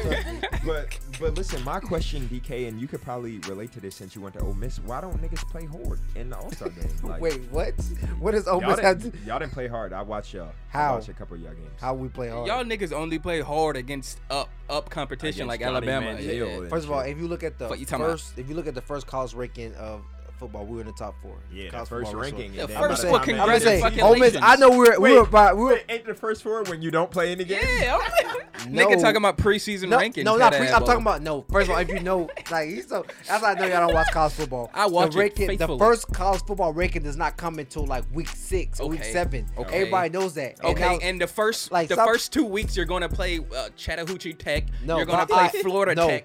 But 0.67 0.99
but 1.21 1.35
listen, 1.35 1.63
my 1.65 1.81
question, 1.81 2.29
DK, 2.29 2.69
and 2.69 2.81
you 2.81 2.89
could 2.89 3.01
probably 3.01 3.39
relate 3.49 3.73
to 3.73 3.81
this 3.81 3.95
since 3.95 4.15
you 4.15 4.21
went 4.21 4.35
to 4.35 4.43
Ole 4.43 4.55
Miss. 4.55 4.79
Why 4.81 5.01
don't 5.01 5.17
niggas 5.23 5.49
play 5.51 5.65
hard 5.67 5.99
in 6.15 6.31
the 6.31 6.37
All 6.37 6.51
Star 6.53 6.69
game? 6.69 6.89
Like, 7.03 7.21
Wait, 7.23 7.41
what? 7.51 7.73
What 8.19 8.33
does 8.33 8.47
Ole 8.49 8.61
y'all 8.61 8.71
Miss 8.73 8.81
have 8.81 9.03
didn't, 9.03 9.21
to? 9.23 9.27
y'all 9.27 9.39
didn't 9.39 9.53
play 9.53 9.67
hard. 9.69 9.93
I 9.93 10.03
watched 10.03 10.35
y'all. 10.35 10.51
How? 10.69 10.91
I 10.91 10.95
watched 10.97 11.09
a 11.09 11.13
couple 11.15 11.37
of 11.37 11.43
y'all 11.43 11.53
games. 11.55 11.71
How 11.81 11.95
we 11.95 12.09
play 12.09 12.29
hard? 12.29 12.47
Y'all 12.49 12.65
niggas 12.65 12.93
only 12.93 13.19
play 13.19 13.41
hard 13.41 13.77
against 13.77 14.19
up 14.31 14.51
up 14.69 14.91
competition 14.91 15.43
Against 15.43 15.49
like 15.49 15.61
Johnny 15.61 15.89
Alabama. 15.89 16.21
Yeah. 16.21 16.45
and 16.45 16.69
First 16.69 16.85
of 16.85 16.93
all, 16.93 17.01
if 17.01 17.17
you 17.17 17.29
look 17.29 17.43
at 17.43 17.59
the 17.59 17.69
What 17.69 17.79
you 17.79 17.87
talking 17.87 18.05
about? 18.05 18.13
first, 18.21 18.37
if 18.39 18.49
you 18.49 18.55
look 18.55 18.67
at 18.67 18.75
the 18.75 18.83
first 18.83 19.07
college 19.07 19.33
ranking 19.33 19.75
of 19.77 20.03
football, 20.39 20.65
we 20.67 20.75
were 20.77 20.81
in 20.83 20.87
the 20.87 20.93
top 20.93 21.15
four. 21.23 21.37
yeah, 21.53 21.65
the 21.67 21.71
College 21.71 21.89
first 21.89 22.05
football 22.13 22.23
ranking. 22.23 22.53
The 22.57 22.69
first 22.69 22.79
by 22.79 22.87
the 22.89 22.97
four, 23.09 23.19
time 23.21 23.29
it 23.29 23.33
I'm 23.41 23.49
ended, 23.51 23.63
just 23.63 23.83
saying, 23.95 24.01
Ole 24.01 24.17
Miss. 24.17 24.37
I 24.41 24.57
know 24.57 24.71
we 24.71 24.79
were 24.79 24.85
we 24.93 24.99
Wait, 24.99 25.19
were 25.19 25.27
by 25.27 25.53
we 25.55 25.65
were. 25.65 25.81
Ain't 25.89 26.05
the 26.07 26.15
first 26.15 26.43
four 26.43 26.63
when 26.65 26.83
you 26.83 26.91
don't 26.91 27.11
play 27.11 27.33
any 27.33 27.45
games? 27.45 27.65
Yeah, 27.81 27.97
I'm- 28.01 28.37
No. 28.69 28.87
nigga 28.89 29.01
talking 29.01 29.19
about 29.19 29.39
preseason 29.39 29.89
No, 29.89 29.99
rankings. 29.99 30.25
no, 30.25 30.37
not 30.37 30.53
pre- 30.53 30.67
I'm 30.69 30.85
talking 30.85 31.01
about 31.03 31.23
no. 31.23 31.43
First 31.49 31.69
of 31.71 31.77
all, 31.77 31.81
if 31.81 31.89
you 31.89 32.01
know, 32.01 32.29
like 32.51 32.69
he's 32.69 32.89
so 32.89 33.07
that's 33.29 33.41
why 33.41 33.53
I 33.53 33.55
know 33.55 33.67
y'all 33.67 33.87
don't 33.87 33.95
watch 33.95 34.09
college 34.13 34.33
football. 34.33 34.69
I 34.75 34.87
watch 34.87 35.13
the 35.13 35.19
it 35.21 35.39
ranking, 35.39 35.57
The 35.59 35.79
first 35.79 36.09
college 36.13 36.43
football 36.45 36.73
ranking 36.73 37.05
does 37.05 37.17
not 37.17 37.37
come 37.37 37.61
until 37.61 37.87
like 37.87 38.05
week 38.13 38.29
six, 38.29 38.81
week 38.81 39.05
seven. 39.05 39.47
Okay. 39.57 39.77
Everybody 39.77 40.11
knows 40.11 40.35
that. 40.35 40.57
And 40.59 40.71
Okay, 40.73 40.81
now- 40.81 40.99
and 41.01 41.21
the 41.21 41.29
first 41.29 41.71
like, 41.71 41.87
the 41.89 41.95
stop- 41.95 42.09
first 42.09 42.33
two 42.33 42.45
weeks 42.45 42.77
you're 42.77 42.85
gonna 42.85 43.09
play 43.09 43.39
uh, 43.39 43.69
Chattahoochee 43.77 44.33
Tech. 44.35 44.65
No, 44.85 44.97
you're 44.97 45.07
gonna 45.07 45.25
play 45.25 45.45
I- 45.45 45.49
Florida 45.63 45.95
no. 45.95 46.09
Tech. 46.09 46.25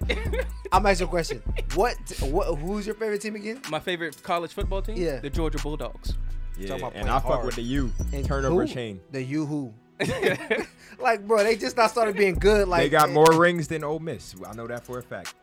I'm 0.72 0.84
asking 0.86 1.06
a 1.06 1.10
question. 1.10 1.40
What? 1.76 1.96
What? 2.20 2.58
Who's 2.58 2.84
your 2.84 2.96
favorite 2.96 3.20
team 3.20 3.36
again? 3.36 3.60
My 3.70 3.78
favorite 3.78 4.03
college 4.10 4.52
football 4.52 4.82
team, 4.82 4.96
Yeah. 4.96 5.18
the 5.20 5.30
Georgia 5.30 5.58
Bulldogs. 5.58 6.14
Yeah, 6.58 6.74
and 6.74 6.84
I 7.10 7.18
playing 7.18 7.20
fuck 7.22 7.44
with 7.44 7.56
the 7.56 7.62
U 7.62 7.90
And 8.12 8.24
turnover 8.24 8.62
who? 8.66 8.72
chain. 8.72 9.00
The 9.10 9.22
you 9.22 9.44
who? 9.44 9.72
like, 11.00 11.26
bro, 11.26 11.42
they 11.42 11.56
just 11.56 11.76
not 11.76 11.90
started 11.90 12.16
being 12.16 12.34
good. 12.34 12.68
Like 12.68 12.82
they 12.82 12.88
got 12.88 13.10
more 13.10 13.32
rings 13.38 13.66
than 13.68 13.82
Ole 13.84 13.98
Miss. 13.98 14.34
I 14.46 14.52
know 14.54 14.66
that 14.68 14.84
for 14.84 14.98
a 14.98 15.02
fact. 15.02 15.34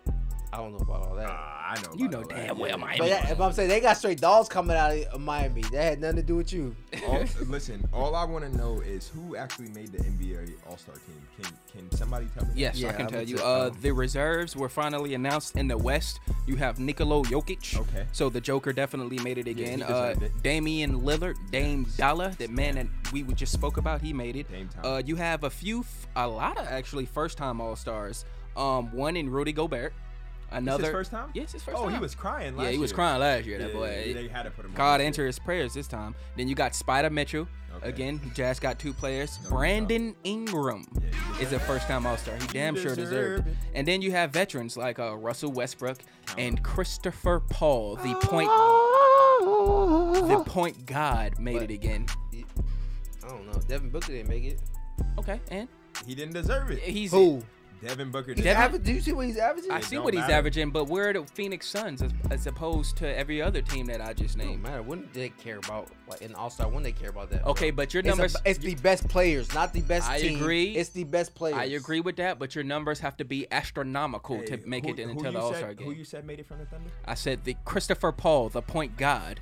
I 0.53 0.57
don't 0.57 0.71
know 0.73 0.79
about 0.79 1.07
all 1.07 1.15
that. 1.15 1.29
Ah, 1.29 1.73
I 1.77 1.81
know. 1.81 1.93
You 1.95 2.09
know 2.09 2.21
all 2.23 2.27
that. 2.27 2.35
damn 2.47 2.57
well 2.59 2.69
Yeah. 2.69 2.75
Miami. 2.75 2.97
but 2.99 3.07
yeah, 3.07 3.31
if 3.31 3.39
I'm 3.39 3.53
saying 3.53 3.69
they 3.69 3.79
got 3.79 3.95
straight 3.95 4.19
dolls 4.19 4.49
coming 4.49 4.75
out 4.75 4.91
of 4.91 5.21
Miami, 5.21 5.61
that 5.71 5.81
had 5.81 6.01
nothing 6.01 6.17
to 6.17 6.23
do 6.23 6.35
with 6.35 6.51
you. 6.51 6.75
All, 7.07 7.23
listen, 7.47 7.87
all 7.93 8.15
I 8.15 8.25
want 8.25 8.43
to 8.43 8.57
know 8.57 8.81
is 8.81 9.07
who 9.07 9.37
actually 9.37 9.69
made 9.69 9.93
the 9.93 9.99
NBA 9.99 10.51
All 10.69 10.77
Star 10.77 10.95
team. 10.95 11.21
Can 11.41 11.51
can 11.71 11.97
somebody 11.97 12.25
tell 12.33 12.43
me? 12.43 12.49
that? 12.49 12.57
Yes, 12.59 12.75
Yeah, 12.77 12.89
I 12.89 12.93
can 12.93 13.05
I'm 13.05 13.11
tell 13.11 13.21
you. 13.23 13.37
Uh, 13.37 13.69
um, 13.71 13.77
the 13.81 13.91
reserves 13.91 14.55
were 14.57 14.67
finally 14.67 15.13
announced 15.13 15.55
in 15.55 15.69
the 15.69 15.77
West. 15.77 16.19
You 16.45 16.57
have 16.57 16.79
Nikola 16.79 17.23
Jokic. 17.23 17.79
Okay. 17.79 18.05
So 18.11 18.27
the 18.29 18.41
Joker 18.41 18.73
definitely 18.73 19.19
made 19.19 19.37
it 19.37 19.47
Yeah, 19.47 19.51
again. 19.53 19.81
uh, 19.83 19.87
deserved 20.13 20.23
it. 20.23 20.43
Damian 20.43 20.99
Lillard, 21.01 21.35
Dame 21.51 21.85
Dollar, 21.97 22.29
that 22.39 22.49
man 22.49 22.75
that 22.75 22.87
we 23.13 23.23
just 23.35 23.53
spoke 23.53 23.77
about, 23.77 24.01
he 24.01 24.11
made 24.11 24.35
it. 24.35 24.51
Dame 24.51 24.67
time. 24.67 24.85
Uh, 24.85 25.01
you 25.05 25.15
have 25.15 25.45
a 25.45 25.49
few, 25.49 25.85
a 26.17 26.27
lot 26.27 26.57
of 26.57 26.67
actually 26.67 27.05
first-time 27.05 27.61
All 27.61 27.77
Stars. 27.77 28.25
Um, 28.57 28.91
one 28.91 29.15
in 29.15 29.29
Rudy 29.29 29.53
Gobert. 29.53 29.93
Another 30.51 30.83
his 30.83 30.91
first 30.91 31.11
time? 31.11 31.29
Yes, 31.33 31.53
his 31.53 31.63
first 31.63 31.77
oh, 31.77 31.85
time. 31.85 31.93
he 31.93 31.99
was 31.99 32.13
crying 32.13 32.55
last 32.57 32.65
Yeah, 32.65 32.71
he 32.71 32.77
was 32.77 32.91
year. 32.91 32.95
crying 32.95 33.19
last 33.21 33.45
year. 33.45 33.59
Yeah, 33.59 33.67
That 33.67 33.73
boy. 33.73 34.03
yeah, 34.07 34.13
they 34.13 34.27
had 34.27 34.43
to 34.43 34.51
put 34.51 34.65
him. 34.65 34.73
God 34.73 34.99
enter 35.01 35.25
his 35.25 35.39
prayers 35.39 35.73
this 35.73 35.87
time. 35.87 36.13
Then 36.35 36.47
you 36.47 36.55
got 36.55 36.73
Spida 36.73 37.09
Mitchell. 37.11 37.47
Okay. 37.77 37.87
Again, 37.87 38.19
Jazz 38.35 38.59
got 38.59 38.77
two 38.79 38.91
players. 38.91 39.39
No, 39.45 39.49
Brandon 39.51 40.13
Ingram 40.25 40.85
Yeah, 41.01 41.09
he 41.37 41.43
is 41.45 41.53
a 41.53 41.59
first 41.59 41.87
time 41.87 42.05
All 42.05 42.17
Star. 42.17 42.35
He 42.35 42.45
damn 42.47 42.75
sure 42.75 42.95
deserve 42.95 42.97
deserved. 42.97 43.47
it. 43.47 43.51
it. 43.51 43.57
And 43.75 43.87
then 43.87 44.01
you 44.01 44.11
have 44.11 44.31
veterans 44.31 44.75
like 44.75 44.99
uh, 44.99 45.15
Russell 45.15 45.53
Westbrook 45.53 45.99
and 46.37 46.61
Christopher 46.63 47.39
Paul, 47.49 47.95
the 47.95 48.13
point 48.15 48.49
the 50.27 50.43
point 50.45 50.85
god 50.85 51.39
made 51.39 51.53
But- 51.55 51.63
it 51.63 51.71
again. 51.71 52.07
I 53.23 53.27
don't 53.29 53.45
know. 53.47 53.59
Devin 53.67 53.89
Booker 53.89 54.11
didn't 54.11 54.27
make 54.29 54.43
it. 54.43 54.59
Okay, 55.19 55.39
and 55.49 55.67
He 56.05 56.13
didn't 56.15 56.33
deserve 56.33 56.71
it. 56.71 56.79
he's 56.79 57.11
Who? 57.11 57.41
Devin 57.81 58.11
Booker. 58.11 58.33
He's. 58.33 58.43
Devin- 58.43 58.63
aver- 58.63 58.77
Do 58.77 58.91
you 58.93 59.01
see 59.01 59.11
what 59.11 59.25
he's 59.25 59.37
averaging? 59.37 59.71
I 59.71 59.79
It 59.79 59.85
see 59.85 59.95
don't 59.95 60.03
what 60.05 60.13
he's 60.13 60.21
matter. 60.21 60.33
averaging, 60.33 60.69
but 60.71 60.85
we're 60.85 61.13
the 61.13 61.25
Phoenix 61.33 61.67
Suns 61.67 62.01
as, 62.01 62.11
as 62.29 62.45
opposed 62.47 62.95
to 62.97 63.17
every 63.17 63.41
other 63.41 63.61
team 63.61 63.87
that 63.87 64.01
I 64.01 64.13
just 64.13 64.35
It 64.35 64.39
don't 64.39 64.47
named. 64.49 64.63
matter. 64.63 64.81
When 64.83 65.09
they 65.13 65.29
care 65.29 65.57
about 65.57 65.87
like 66.07 66.21
in 66.21 66.35
All 66.35 66.49
Star, 66.49 66.67
when 66.69 66.83
they 66.83 66.91
care 66.91 67.09
about 67.09 67.29
that? 67.31 67.43
bro? 67.43 67.51
Okay, 67.51 67.71
but 67.71 67.93
your 67.93 68.01
It's, 68.01 68.07
a- 68.07 68.09
numbers. 68.11 68.35
it's 68.45 68.59
the 68.59 68.75
best 68.75 69.07
players, 69.07 69.53
not 69.53 69.73
the 69.73 69.81
best 69.81 70.09
I 70.09 70.19
team. 70.19 70.37
agree. 70.39 70.75
It's 70.75 70.89
the 70.89 71.05
best 71.05 71.33
players. 71.33 71.57
I 71.57 71.65
agree 71.65 72.01
with 72.01 72.17
that, 72.17 72.37
but 72.39 72.53
your 72.55 72.63
numbers 72.63 72.99
have 72.99 73.17
to 73.17 73.25
be 73.25 73.47
astronomical 73.51 74.37
Hey, 74.39 74.45
to 74.45 74.57
make 74.67 74.85
who- 74.85 74.91
it 74.91 74.99
who 74.99 75.09
into 75.09 75.31
the 75.31 75.39
All 75.39 75.53
Star 75.53 75.73
game. 75.73 75.87
Who 75.87 75.93
you 75.93 76.05
said 76.05 76.25
made 76.25 76.39
it 76.39 76.47
from 76.47 76.59
the 76.59 76.65
Thunder? 76.65 76.89
I 77.05 77.15
said 77.15 77.43
the 77.45 77.55
Christopher 77.65 78.11
Paul, 78.11 78.49
the 78.49 78.61
point 78.61 78.97
god. 78.97 79.39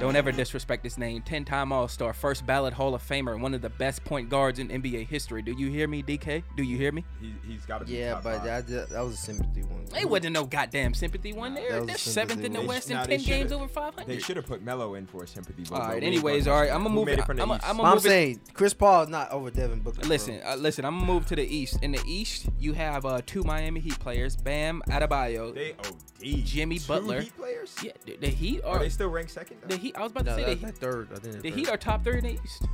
Don't 0.00 0.16
ever 0.16 0.32
disrespect 0.32 0.82
his 0.82 0.96
name. 0.96 1.20
10 1.22 1.44
time 1.44 1.72
All 1.72 1.86
Star, 1.86 2.12
first 2.14 2.46
ballot 2.46 2.72
Hall 2.72 2.94
of 2.94 3.06
Famer, 3.06 3.32
and 3.34 3.42
one 3.42 3.52
of 3.54 3.60
the 3.60 3.68
best 3.68 4.02
point 4.04 4.28
guards 4.30 4.58
in 4.58 4.68
NBA 4.68 5.06
history. 5.08 5.42
Do 5.42 5.52
you 5.52 5.70
hear 5.70 5.86
me, 5.86 6.02
DK? 6.02 6.42
Do 6.56 6.62
you 6.62 6.76
hear 6.78 6.90
me? 6.90 7.04
He, 7.20 7.34
he's 7.46 7.66
got 7.66 7.78
to 7.80 7.84
be 7.84 7.92
Yeah, 7.98 8.14
top 8.14 8.22
but 8.24 8.36
five. 8.38 8.44
that, 8.44 8.66
that 8.68 8.88
that 8.90 9.04
was 9.04 9.14
a 9.14 9.18
sympathy 9.18 9.62
one. 9.62 9.84
It 10.00 10.08
wasn't 10.08 10.32
no 10.32 10.44
goddamn 10.46 10.94
sympathy 10.94 11.32
one 11.34 11.52
that 11.54 11.68
there. 11.68 11.78
was 11.80 11.86
They're 11.86 11.96
a 11.96 11.98
seventh 11.98 12.44
in 12.44 12.52
the 12.52 12.58
sympathy 12.58 12.58
one. 12.58 12.66
West 12.66 12.88
They- 12.88 12.94
and 12.94 13.00
nah, 13.02 13.06
10 13.06 13.18
they 13.18 13.24
games 13.24 13.52
over 13.52 13.68
500. 13.68 14.06
They 14.06 14.18
should 14.20 14.36
have 14.36 14.46
put 14.46 14.62
Melo 14.62 14.94
in 14.94 15.06
for 15.06 15.22
a 15.24 15.26
sympathy 15.28 15.64
vote. 15.64 15.74
All 15.74 15.80
but 15.80 15.86
right. 15.88 16.00
we 16.00 16.06
ain't 16.06 16.14
Anyways, 16.16 16.44
gonna 16.46 16.54
all 16.56 16.60
touch 16.62 16.62
right. 16.62 16.68
that. 16.70 16.74
I'm 16.76 16.82
gonna 16.82 16.88
Who 16.90 16.96
move 16.96 17.06
made 17.06 17.12
it. 17.12 17.18
it 17.18 17.26
from 17.26 17.36
the 17.36 17.42
I'm 17.42 17.50
East? 17.52 17.60
gonna 17.66 17.82
I'm 17.82 17.94
move 17.94 18.06
it. 18.06 18.08
saying 18.08 18.40
Chris 18.54 18.72
Paul 18.74 19.02
is 19.02 19.08
not 19.10 19.30
over 19.32 19.50
Devin 19.50 19.80
Booker. 19.80 20.02
Listen, 20.08 20.40
uh, 20.46 20.54
listen. 20.56 20.84
I'm 20.86 20.98
gonna 20.98 21.12
move 21.12 21.26
to 21.26 21.36
the 21.36 21.44
East. 21.44 21.78
In 21.82 21.92
the 21.92 22.00
East, 22.06 22.46
you 22.58 22.72
have 22.72 23.04
uh, 23.04 23.20
two 23.26 23.42
Miami 23.42 23.80
Heat 23.80 23.98
players: 23.98 24.34
Bam 24.36 24.82
Adebayo. 24.88 25.54
They 25.54 25.74
OD. 26.22 26.44
Jimmy 26.44 26.78
Two 26.78 26.88
Butler. 26.88 27.20
Heat 27.22 27.36
players? 27.36 27.76
yeah, 27.82 27.92
the, 28.04 28.16
the 28.16 28.28
Heat 28.28 28.62
Are 28.64 28.76
are 28.76 28.78
they 28.80 28.88
still 28.88 29.08
ranked 29.08 29.30
second? 29.32 29.58
though? 29.62 29.68
the 29.68 29.76
Heat. 29.76 29.96
I 29.96 30.02
was 30.02 30.12
about 30.12 30.24
to 30.26 30.30
no, 30.30 30.36
say 30.36 30.44
that, 30.54 30.60
the, 30.60 30.66
that 30.66 30.78
third. 30.78 31.08
I 31.12 31.16
think 31.18 31.42
the 31.42 31.50
Heat 31.50 31.68
are 31.68 31.76
top 31.76 32.04
three 32.04 32.18
in 32.18 32.24
the 32.24 32.32
East. 32.42 32.66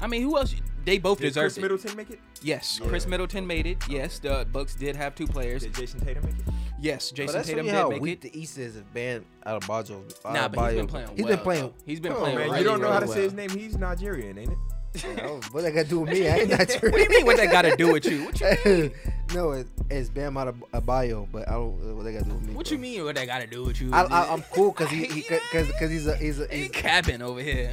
I 0.00 0.06
mean, 0.06 0.22
who 0.22 0.36
else? 0.36 0.54
They 0.84 0.98
both 0.98 1.18
Did 1.18 1.28
deserve 1.28 1.44
Chris 1.44 1.58
it. 1.58 1.62
Middleton 1.62 1.96
make 1.96 2.10
it? 2.10 2.20
Yes, 2.42 2.78
Yeah. 2.80 2.88
Khris 2.88 3.06
Middleton 3.06 3.46
made 3.46 3.66
it. 3.66 3.78
Yes, 3.88 4.18
the 4.20 4.46
Bucks 4.52 4.74
did 4.76 4.94
have 4.94 5.14
two 5.14 5.26
players. 5.26 5.62
Did 5.62 5.74
Jayson 5.74 6.00
Tatum 6.04 6.24
make 6.24 6.34
it? 6.38 6.44
Yes, 6.78 7.10
Jayson 7.10 7.32
that's 7.32 7.48
Tatum 7.48 7.66
really 7.66 7.70
did 7.72 7.76
how 7.76 7.88
make 7.88 8.00
weak 8.02 8.24
it. 8.24 8.32
the 8.32 8.38
East 8.38 8.58
is 8.58 8.76
if 8.76 8.84
Bam 8.92 9.24
Adebayo. 9.46 10.14
Uh, 10.24 10.32
nah, 10.32 10.48
but 10.48 10.70
he's 10.72 10.78
been 10.78 10.86
playing. 10.86 11.08
He's 11.16 11.24
well, 11.24 11.28
been 11.34 11.38
playing. 11.42 11.74
He's 11.86 12.00
been 12.00 12.12
Come 12.12 12.20
playing. 12.20 12.36
Man, 12.38 12.46
really, 12.46 12.58
you 12.58 12.64
don't 12.64 12.80
know 12.80 12.92
how 12.92 13.00
to 13.00 13.06
really 13.06 13.16
say 13.16 13.22
his 13.22 13.32
name. 13.32 13.50
He's 13.50 13.76
Nigerian, 13.76 14.38
ain't 14.38 14.52
it? 14.52 14.58
Oh, 15.22 15.40
what 15.52 15.62
that 15.62 15.72
got 15.72 15.84
to 15.84 15.88
do 15.88 16.00
with 16.00 16.10
me? 16.10 16.28
I 16.28 16.38
ain't 16.38 16.50
not 16.50 16.60
What 16.82 16.94
do 16.94 17.02
you 17.02 17.08
mean? 17.08 17.26
What 17.26 17.36
that 17.36 17.50
got 17.50 17.62
to 17.62 17.76
do 17.76 17.92
with 17.92 18.06
you? 18.06 18.24
What 18.26 18.40
you 18.40 18.56
mean? 18.64 18.92
no, 19.34 19.52
it, 19.52 19.66
it's 19.90 20.08
Bam 20.08 20.34
Adebayo, 20.34 21.28
but 21.30 21.48
I 21.48 21.52
don't. 21.52 21.96
What 21.96 22.04
that 22.04 22.12
got 22.12 22.24
to 22.24 22.28
do 22.28 22.34
with 22.34 22.44
me? 22.44 22.54
What 22.54 22.66
bro. 22.66 22.72
you 22.72 22.78
mean? 22.78 23.04
What 23.04 23.14
that 23.16 23.26
got 23.26 23.38
to 23.40 23.46
do 23.46 23.64
with 23.64 23.80
you? 23.80 23.92
I, 23.92 24.04
I, 24.04 24.32
I'm 24.32 24.42
cool 24.42 24.72
because 24.72 24.90
he, 24.90 25.04
he 25.06 25.22
cause, 25.22 25.70
cause 25.78 25.90
he's 25.90 26.06
a 26.06 26.16
he's 26.16 26.40
a 26.40 26.46
He 26.48 26.62
he's, 26.62 26.70
capping 26.70 27.22
over 27.22 27.40
here. 27.40 27.72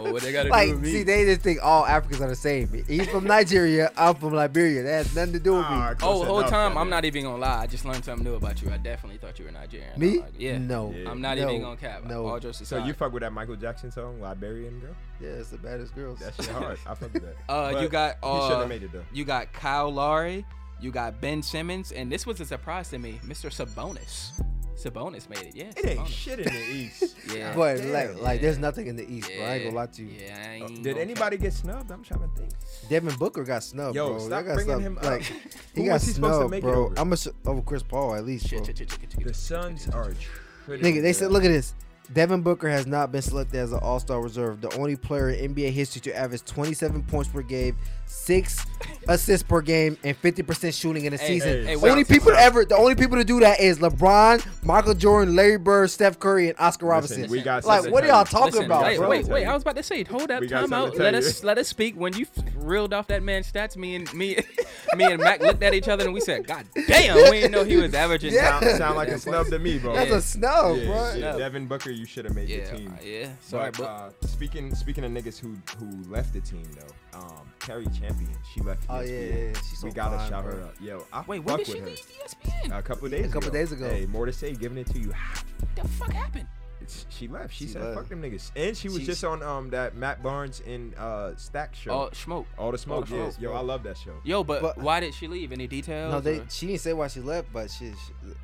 Oh, 0.00 0.12
what 0.12 0.22
they 0.22 0.32
got 0.32 0.44
to 0.44 0.48
do 0.48 0.50
like 0.50 0.70
with 0.70 0.80
me? 0.82 0.90
see 0.92 1.02
they 1.02 1.24
just 1.24 1.40
think 1.42 1.60
all 1.62 1.84
Africans 1.86 2.20
are 2.20 2.28
the 2.28 2.34
same. 2.36 2.84
He's 2.86 3.06
from 3.08 3.24
Nigeria. 3.24 3.90
I'm 3.96 4.14
from 4.14 4.32
Liberia. 4.34 4.82
That 4.82 5.06
has 5.06 5.14
nothing 5.14 5.32
to 5.34 5.38
do 5.40 5.54
with 5.54 5.64
Ah, 5.66 5.90
me. 5.90 5.96
close 5.96 6.16
Oh, 6.16 6.20
the 6.20 6.24
whole 6.30 6.42
time. 6.44 6.76
I'm 6.78 6.88
not 6.90 7.04
even 7.04 7.24
gonna 7.24 7.38
lie. 7.38 7.62
I 7.62 7.66
just 7.66 7.84
learned 7.84 8.04
something 8.04 8.24
new 8.24 8.34
about 8.34 8.60
you. 8.62 8.70
I 8.70 8.76
definitely 8.78 9.18
thought 9.18 9.38
you 9.38 9.44
were 9.44 9.50
Nigerian. 9.50 9.98
Me? 9.98 10.18
Like, 10.20 10.32
yeah. 10.38 10.58
No. 10.58 10.92
Yeah. 10.96 11.10
I'm 11.10 11.20
not 11.20 11.36
No, 11.38 11.48
even 11.50 11.62
gonna 11.62 11.76
cap. 11.76 12.04
no. 12.04 12.26
All 12.26 12.38
jokes 12.40 12.60
So 12.66 12.84
you 12.84 12.92
fuck 12.92 13.12
with 13.12 13.22
that 13.22 13.32
Michael 13.32 13.56
Jackson 13.56 13.90
song, 13.90 14.20
Liberian 14.20 14.80
Girl? 14.80 14.94
Yeah, 15.20 15.28
it's 15.30 15.50
the 15.50 15.58
baddest 15.58 15.94
girls. 15.94 16.18
That 16.20 16.34
shit 16.34 16.46
hard. 16.48 16.78
I 16.86 16.94
fuck 16.94 17.12
with 17.12 17.22
that. 17.22 17.36
Uh, 17.48 17.70
you 17.80 17.88
But 17.88 17.90
got 17.90 18.16
he 18.22 18.40
should 18.48 18.52
uh, 18.56 18.60
have 18.60 18.68
made 18.68 18.82
it 18.82 18.92
though. 18.92 19.04
you 19.12 19.24
got 19.24 19.52
Kyle 19.52 19.92
Lowry, 19.92 20.44
you 20.80 20.90
got 20.92 21.20
Ben 21.20 21.42
Simmons, 21.42 21.90
and 21.92 22.10
this 22.12 22.24
was 22.26 22.40
a 22.40 22.44
surprise 22.44 22.88
to 22.90 22.98
me, 22.98 23.20
Mr. 23.26 23.50
Sabonis. 23.50 24.30
Sabonis 24.78 25.28
made 25.28 25.40
it. 25.48 25.56
Yeah. 25.56 25.70
It 25.76 25.86
ain't 25.86 26.00
Sabonis. 26.00 26.06
shit 26.06 26.38
in 26.38 26.44
the 26.52 26.64
East. 26.72 27.16
Yeah. 27.34 27.54
but 27.54 27.76
Damn. 27.76 27.92
like, 27.92 28.22
like 28.22 28.40
there's 28.40 28.58
nothing 28.58 28.86
in 28.86 28.96
the 28.96 29.06
East, 29.06 29.28
bro. 29.28 29.44
I 29.44 29.54
ain't 29.54 29.64
gonna 29.64 29.76
lie 29.76 29.86
to 29.86 30.02
you. 30.02 30.08
Yeah, 30.18 30.36
I 30.38 30.60
uh, 30.60 30.64
ain't 30.64 30.82
Did 30.82 30.92
gonna 30.94 31.00
anybody 31.02 31.36
get 31.36 31.52
snubbed? 31.52 31.90
I'm 31.90 32.02
trying 32.02 32.20
to 32.22 32.28
think. 32.28 32.50
Devin 32.88 33.14
Booker 33.16 33.44
got 33.44 33.62
snubbed, 33.62 33.96
Yo, 33.96 34.08
bro. 34.08 34.18
stop 34.20 34.44
got 34.46 34.54
bringing 34.54 34.64
snubbed. 34.64 34.84
him 34.84 34.98
up. 34.98 35.04
Like 35.04 35.22
he 35.74 35.84
got 35.84 36.00
he 36.00 36.10
snubbed, 36.12 36.60
bro. 36.62 36.92
I'm 36.96 37.12
a, 37.12 37.16
over 37.46 37.60
Chris 37.62 37.82
Paul 37.82 38.14
at 38.14 38.24
least, 38.24 38.48
bro. 38.48 38.60
The 38.60 39.34
Suns 39.34 39.88
are 39.88 40.14
shit. 40.14 40.80
Nigga, 40.80 41.02
they 41.02 41.12
said, 41.12 41.32
look 41.32 41.44
at 41.44 41.48
this. 41.48 41.74
Devin 42.12 42.40
Booker 42.42 42.68
has 42.70 42.86
not 42.86 43.12
been 43.12 43.20
selected 43.20 43.58
as 43.58 43.72
an 43.72 43.80
All 43.82 44.00
Star 44.00 44.20
reserve, 44.22 44.60
the 44.62 44.74
only 44.78 44.96
player 44.96 45.30
in 45.30 45.54
NBA 45.54 45.70
history 45.72 46.00
to 46.02 46.16
average 46.16 46.44
27 46.44 47.02
points 47.02 47.28
per 47.28 47.42
game, 47.42 47.76
six 48.08 48.64
assists 49.08 49.46
per 49.46 49.60
game, 49.60 49.96
and 50.04 50.20
50% 50.20 50.78
shooting 50.78 51.04
in 51.04 51.12
a 51.14 51.16
Hey, 51.16 51.26
season. 51.26 51.66
hey, 51.66 51.78
hey, 51.78 51.90
only 51.90 52.04
people 52.04 52.30
to 52.32 52.38
ever, 52.38 52.64
the 52.64 52.76
only 52.76 52.94
people 52.94 53.16
to 53.16 53.24
do 53.24 53.40
that 53.40 53.60
is 53.60 53.78
LeBron, 53.78 54.44
Michael 54.64 54.94
Jordan, 54.94 55.34
Larry 55.36 55.56
Bird, 55.56 55.90
Steph 55.90 56.18
Curry, 56.18 56.48
and 56.48 56.58
Oscar 56.58 56.86
Listen, 56.86 56.88
Robinson. 57.22 57.30
we 57.30 57.42
got 57.42 57.64
like, 57.64 57.90
what 57.90 58.04
are 58.04 58.08
y'all 58.08 58.24
talking 58.24 58.46
Listen, 58.52 58.66
about, 58.66 58.82
wait, 58.84 58.98
bro? 58.98 59.08
wait, 59.08 59.24
wait. 59.26 59.46
I 59.46 59.52
was 59.54 59.62
about 59.62 59.76
to 59.76 59.82
say, 59.82 60.04
hold 60.04 60.30
up, 60.30 60.40
We 60.40 60.48
time 60.48 60.72
out. 60.72 60.96
Let 60.96 61.14
us 61.14 61.42
let 61.44 61.58
us 61.58 61.68
speak. 61.68 61.94
When 61.96 62.14
you 62.14 62.26
f- 62.36 62.44
reeled 62.56 62.92
off 62.92 63.06
that 63.08 63.22
man's 63.22 63.50
stats, 63.50 63.76
me 63.76 63.94
and 63.96 64.12
me, 64.14 64.36
me 64.96 65.04
and 65.04 65.22
Mac 65.22 65.40
looked 65.40 65.62
at 65.62 65.74
each 65.74 65.88
other 65.88 66.04
and 66.04 66.12
we 66.14 66.20
said, 66.20 66.46
"God 66.46 66.66
damn, 66.86 67.16
we 67.16 67.30
didn't 67.40 67.52
know 67.52 67.64
he 67.64 67.76
was 67.76 67.94
averaging." 67.94 68.32
Yeah. 68.32 68.60
Sound, 68.60 68.76
sound 68.76 68.96
like 68.96 69.08
a 69.08 69.18
snub 69.18 69.46
to 69.48 69.58
me, 69.58 69.78
bro. 69.78 69.94
That's 69.94 70.10
Yeah. 70.10 70.16
a 70.16 70.20
snub, 70.20 70.76
yeah, 70.76 70.84
bro. 70.86 71.12
yeah, 71.14 71.32
No. 71.32 71.38
Devin 71.38 71.66
Booker, 71.66 71.90
you 71.90 72.04
should 72.06 72.24
have 72.26 72.34
made 72.34 72.48
Yeah, 72.48 72.70
the 72.70 72.76
team. 72.76 72.92
uh, 72.96 73.02
yeah. 73.04 73.28
Sorry, 73.40 73.70
but 73.70 73.76
bro. 73.76 73.86
uh, 73.86 74.10
speaking 74.26 74.74
speaking 74.74 75.04
of 75.04 75.12
niggas 75.12 75.38
who 75.38 75.56
who 75.78 76.10
left 76.10 76.32
the 76.34 76.40
team 76.40 76.64
though, 76.78 76.86
um, 77.18 77.50
Cari 77.58 77.84
Champion, 77.86 78.30
she 78.54 78.60
left. 78.60 78.84
Oh, 78.88 79.00
yeah, 79.00 79.06
ESPN. 79.10 79.30
yeah, 79.30 79.36
yeah. 79.44 79.52
She's 79.68 79.78
so 79.80 79.86
we 79.86 79.92
gotta 79.92 80.16
fine, 80.18 80.30
shout 80.30 80.44
bro. 80.44 80.56
her 80.56 80.62
up. 80.64 80.74
Yo, 80.80 81.06
I 81.12 81.24
Wait, 81.26 81.38
fuck 81.38 81.46
when 81.46 81.56
did 81.58 81.66
with 81.68 81.76
she 81.76 81.80
her. 81.80 81.86
leave 81.86 81.98
E 82.10 82.48
ESPN? 82.68 82.78
A 82.78 82.82
couple 82.82 83.08
days. 83.08 83.26
A 83.26 83.28
couple 83.28 83.48
ago. 83.48 83.58
days 83.58 83.72
ago. 83.72 83.88
Hey, 83.88 84.06
more 84.06 84.26
to 84.26 84.32
say, 84.32 84.52
giving 84.54 84.78
it 84.78 84.86
to 84.88 84.98
you. 84.98 85.08
What 85.08 85.74
the 85.76 85.88
fuck 85.88 86.12
happened? 86.12 86.46
It's, 86.80 87.04
she 87.10 87.26
left. 87.28 87.52
She, 87.52 87.66
She 87.66 87.72
said, 87.72 87.82
left. 87.82 87.96
"Fuck 87.96 88.08
them 88.08 88.22
niggas," 88.22 88.50
and 88.56 88.74
she 88.74 88.86
was 88.88 88.98
She's- 88.98 89.08
just 89.08 89.24
on 89.24 89.42
um 89.42 89.68
that 89.70 89.96
Matt 89.96 90.22
Barnes 90.22 90.62
and 90.66 90.94
uh 90.94 91.34
Stack 91.36 91.74
show. 91.74 91.90
Oh, 91.90 92.10
smoke. 92.14 92.46
All 92.56 92.70
the 92.70 92.78
smoke. 92.78 93.08
the 93.08 93.16
yeah. 93.16 93.22
smoke, 93.30 93.42
Yo, 93.42 93.50
bro. 93.50 93.58
I 93.58 93.62
love 93.62 93.82
that 93.82 93.98
show. 93.98 94.14
Yo, 94.24 94.42
but, 94.44 94.62
But- 94.62 94.78
why 94.78 95.00
did 95.00 95.12
she 95.12 95.26
leave? 95.26 95.50
Any 95.52 95.66
details? 95.66 96.12
No, 96.12 96.20
they. 96.20 96.38
or- 96.38 96.46
She 96.48 96.68
didn't 96.68 96.80
say 96.80 96.92
why 96.94 97.08
she 97.08 97.20
left, 97.20 97.52
but 97.52 97.68
she. 97.70 97.86
she 97.90 97.92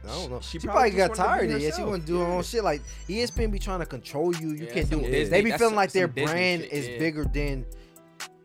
I 0.05 0.09
don't 0.09 0.31
know. 0.33 0.41
She 0.41 0.59
She, 0.59 0.67
probably 0.67 0.91
probably, 0.91 0.91
just 0.91 0.99
got 0.99 1.09
wanted 1.09 1.17
to 1.17 1.23
be 1.23 1.25
tired 1.25 1.45
of 1.45 1.51
it. 1.51 1.53
Yeah, 1.53 1.59
she 1.61 1.65
herself. 1.71 1.89
want 1.91 2.03
to 2.03 2.07
do 2.09 2.19
her 2.19 2.25
Yeah. 2.29 2.35
own 2.35 2.43
shit. 2.43 2.65
Like 2.65 2.83
ESPN 3.09 3.51
be 3.53 3.59
trying 3.61 3.81
to 3.81 3.87
control 3.87 4.35
you. 4.37 4.49
You 4.51 4.67
Yeah, 4.67 4.73
can't 4.75 4.91
do. 4.91 4.97
some 4.97 5.05
it. 5.07 5.11
Disney- 5.13 5.31
They 5.31 5.43
be 5.43 5.51
that's 5.51 5.61
feeling 5.61 5.71
some- 5.71 5.77
like 5.77 5.93
their 5.93 6.07
some 6.09 6.15
Disney 6.15 6.33
brand 6.33 6.63
shit, 6.65 6.73
is 6.73 6.89
yeah. 6.89 6.99
bigger 6.99 7.25
than. 7.25 7.67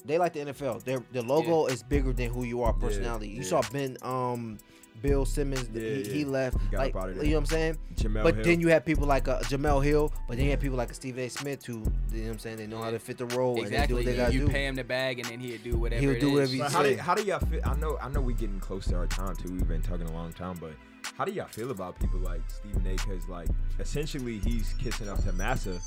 They 0.05 0.17
like 0.17 0.33
the 0.33 0.39
NFL. 0.39 0.83
Their 0.83 1.03
the 1.12 1.21
logo 1.21 1.65
is 1.67 1.83
bigger 1.83 2.13
than 2.13 2.29
who 2.29 2.43
you 2.43 2.63
are 2.63 2.73
personality. 2.73 3.29
you 3.29 3.41
yeah. 3.41 3.47
saw 3.47 3.62
Ben 3.71 3.97
um 4.01 4.57
Bill 5.01 5.25
Simmons. 5.25 5.69
Yeah, 5.73 5.81
he, 5.81 6.01
yeah. 6.01 6.13
he 6.13 6.25
left. 6.25 6.57
Got 6.71 6.77
like 6.79 6.95
up 6.95 7.03
outta 7.03 7.13
there. 7.13 7.23
you 7.23 7.31
know 7.31 7.38
what 7.38 7.41
I'm 7.41 7.45
saying. 7.45 7.77
Jamel 7.95 8.23
but 8.23 8.35
Hill. 8.35 8.43
then 8.43 8.59
you 8.59 8.67
have 8.69 8.85
people 8.85 9.07
like 9.07 9.27
uh, 9.27 9.39
Jemele 9.41 9.83
Hill. 9.83 10.13
But 10.27 10.38
then 10.38 10.45
you 10.45 10.51
have 10.51 10.59
people 10.59 10.77
like 10.77 10.93
Stephen 10.93 11.23
A. 11.23 11.29
Smith 11.29 11.65
who 11.65 11.73
you 11.73 11.79
know 11.79 12.23
what 12.23 12.31
I'm 12.31 12.39
saying. 12.39 12.57
They 12.57 12.67
know 12.67 12.81
how 12.81 12.91
to 12.91 12.99
fit 12.99 13.17
the 13.17 13.25
role 13.27 13.57
and 13.62 13.67
they 13.67 13.69
do 13.69 13.75
exactly. 13.75 13.95
what 13.95 14.05
they 14.05 14.12
You, 14.12 14.17
gotta 14.17 14.33
you 14.33 14.47
pay 14.47 14.67
him 14.67 14.75
the 14.75 14.83
bag, 14.83 15.19
and 15.19 15.29
then 15.29 15.39
he'll 15.39 15.57
do 15.59 15.77
whatever. 15.77 16.01
He'll 16.01 16.12
it 16.12 16.19
do 16.19 16.27
is. 16.27 16.33
whatever 16.33 16.51
he 16.51 16.59
But 16.59 16.71
how 16.71 16.83
do 16.83 16.97
how 16.97 17.15
do 17.15 17.23
y'all 17.23 17.39
feel? 17.39 17.62
I 17.63 17.75
know 17.75 17.97
I 18.01 18.09
know 18.09 18.21
we 18.21 18.33
getting 18.33 18.59
close 18.59 18.88
to 18.88 18.95
our 18.95 19.07
time 19.07 19.35
too. 19.35 19.51
We've 19.51 19.67
been 19.67 19.81
talking 19.81 20.07
a 20.07 20.13
long 20.13 20.33
time, 20.33 20.57
but 20.59 20.71
how 21.15 21.25
do 21.25 21.31
y'all 21.31 21.47
feel 21.47 21.71
about 21.71 21.99
people 21.99 22.19
like 22.19 22.41
Stephen 22.47 22.85
A? 22.88 22.91
Because 22.91 23.27
like 23.27 23.49
essentially 23.79 24.39
he's 24.39 24.73
kissing 24.73 25.09
up 25.09 25.23
to 25.23 25.33
Massa, 25.33 25.79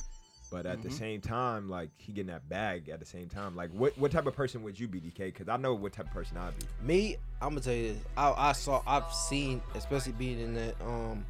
but 0.52 0.66
at 0.66 0.82
the 0.82 0.88
Mhm. 0.88 0.98
same 0.98 1.20
time 1.20 1.68
like 1.68 1.90
he 1.96 2.12
getting 2.12 2.30
that 2.30 2.48
bag 2.48 2.88
at 2.90 3.00
the 3.00 3.06
same 3.06 3.28
time. 3.28 3.56
Like 3.56 3.70
what 3.70 3.96
what 3.98 4.12
type 4.12 4.26
of 4.26 4.36
person 4.36 4.62
would 4.62 4.78
you 4.78 4.86
be, 4.86 5.00
DK? 5.00 5.26
Because 5.26 5.48
I 5.48 5.56
know 5.56 5.74
what 5.74 5.92
type 5.94 6.06
of 6.06 6.12
person 6.12 6.36
I'd 6.36 6.56
be. 6.58 6.66
Me, 6.82 7.16
I'm 7.40 7.50
gonna 7.50 7.60
tell 7.62 7.72
you 7.74 7.94
this. 7.94 8.02
I, 8.16 8.32
I 8.36 8.52
saw, 8.52 8.82
I've 8.86 9.12
seen, 9.12 9.62
especially 9.74 10.12
being 10.12 10.38
in 10.38 10.54
that 10.54 10.80
um 10.82 11.24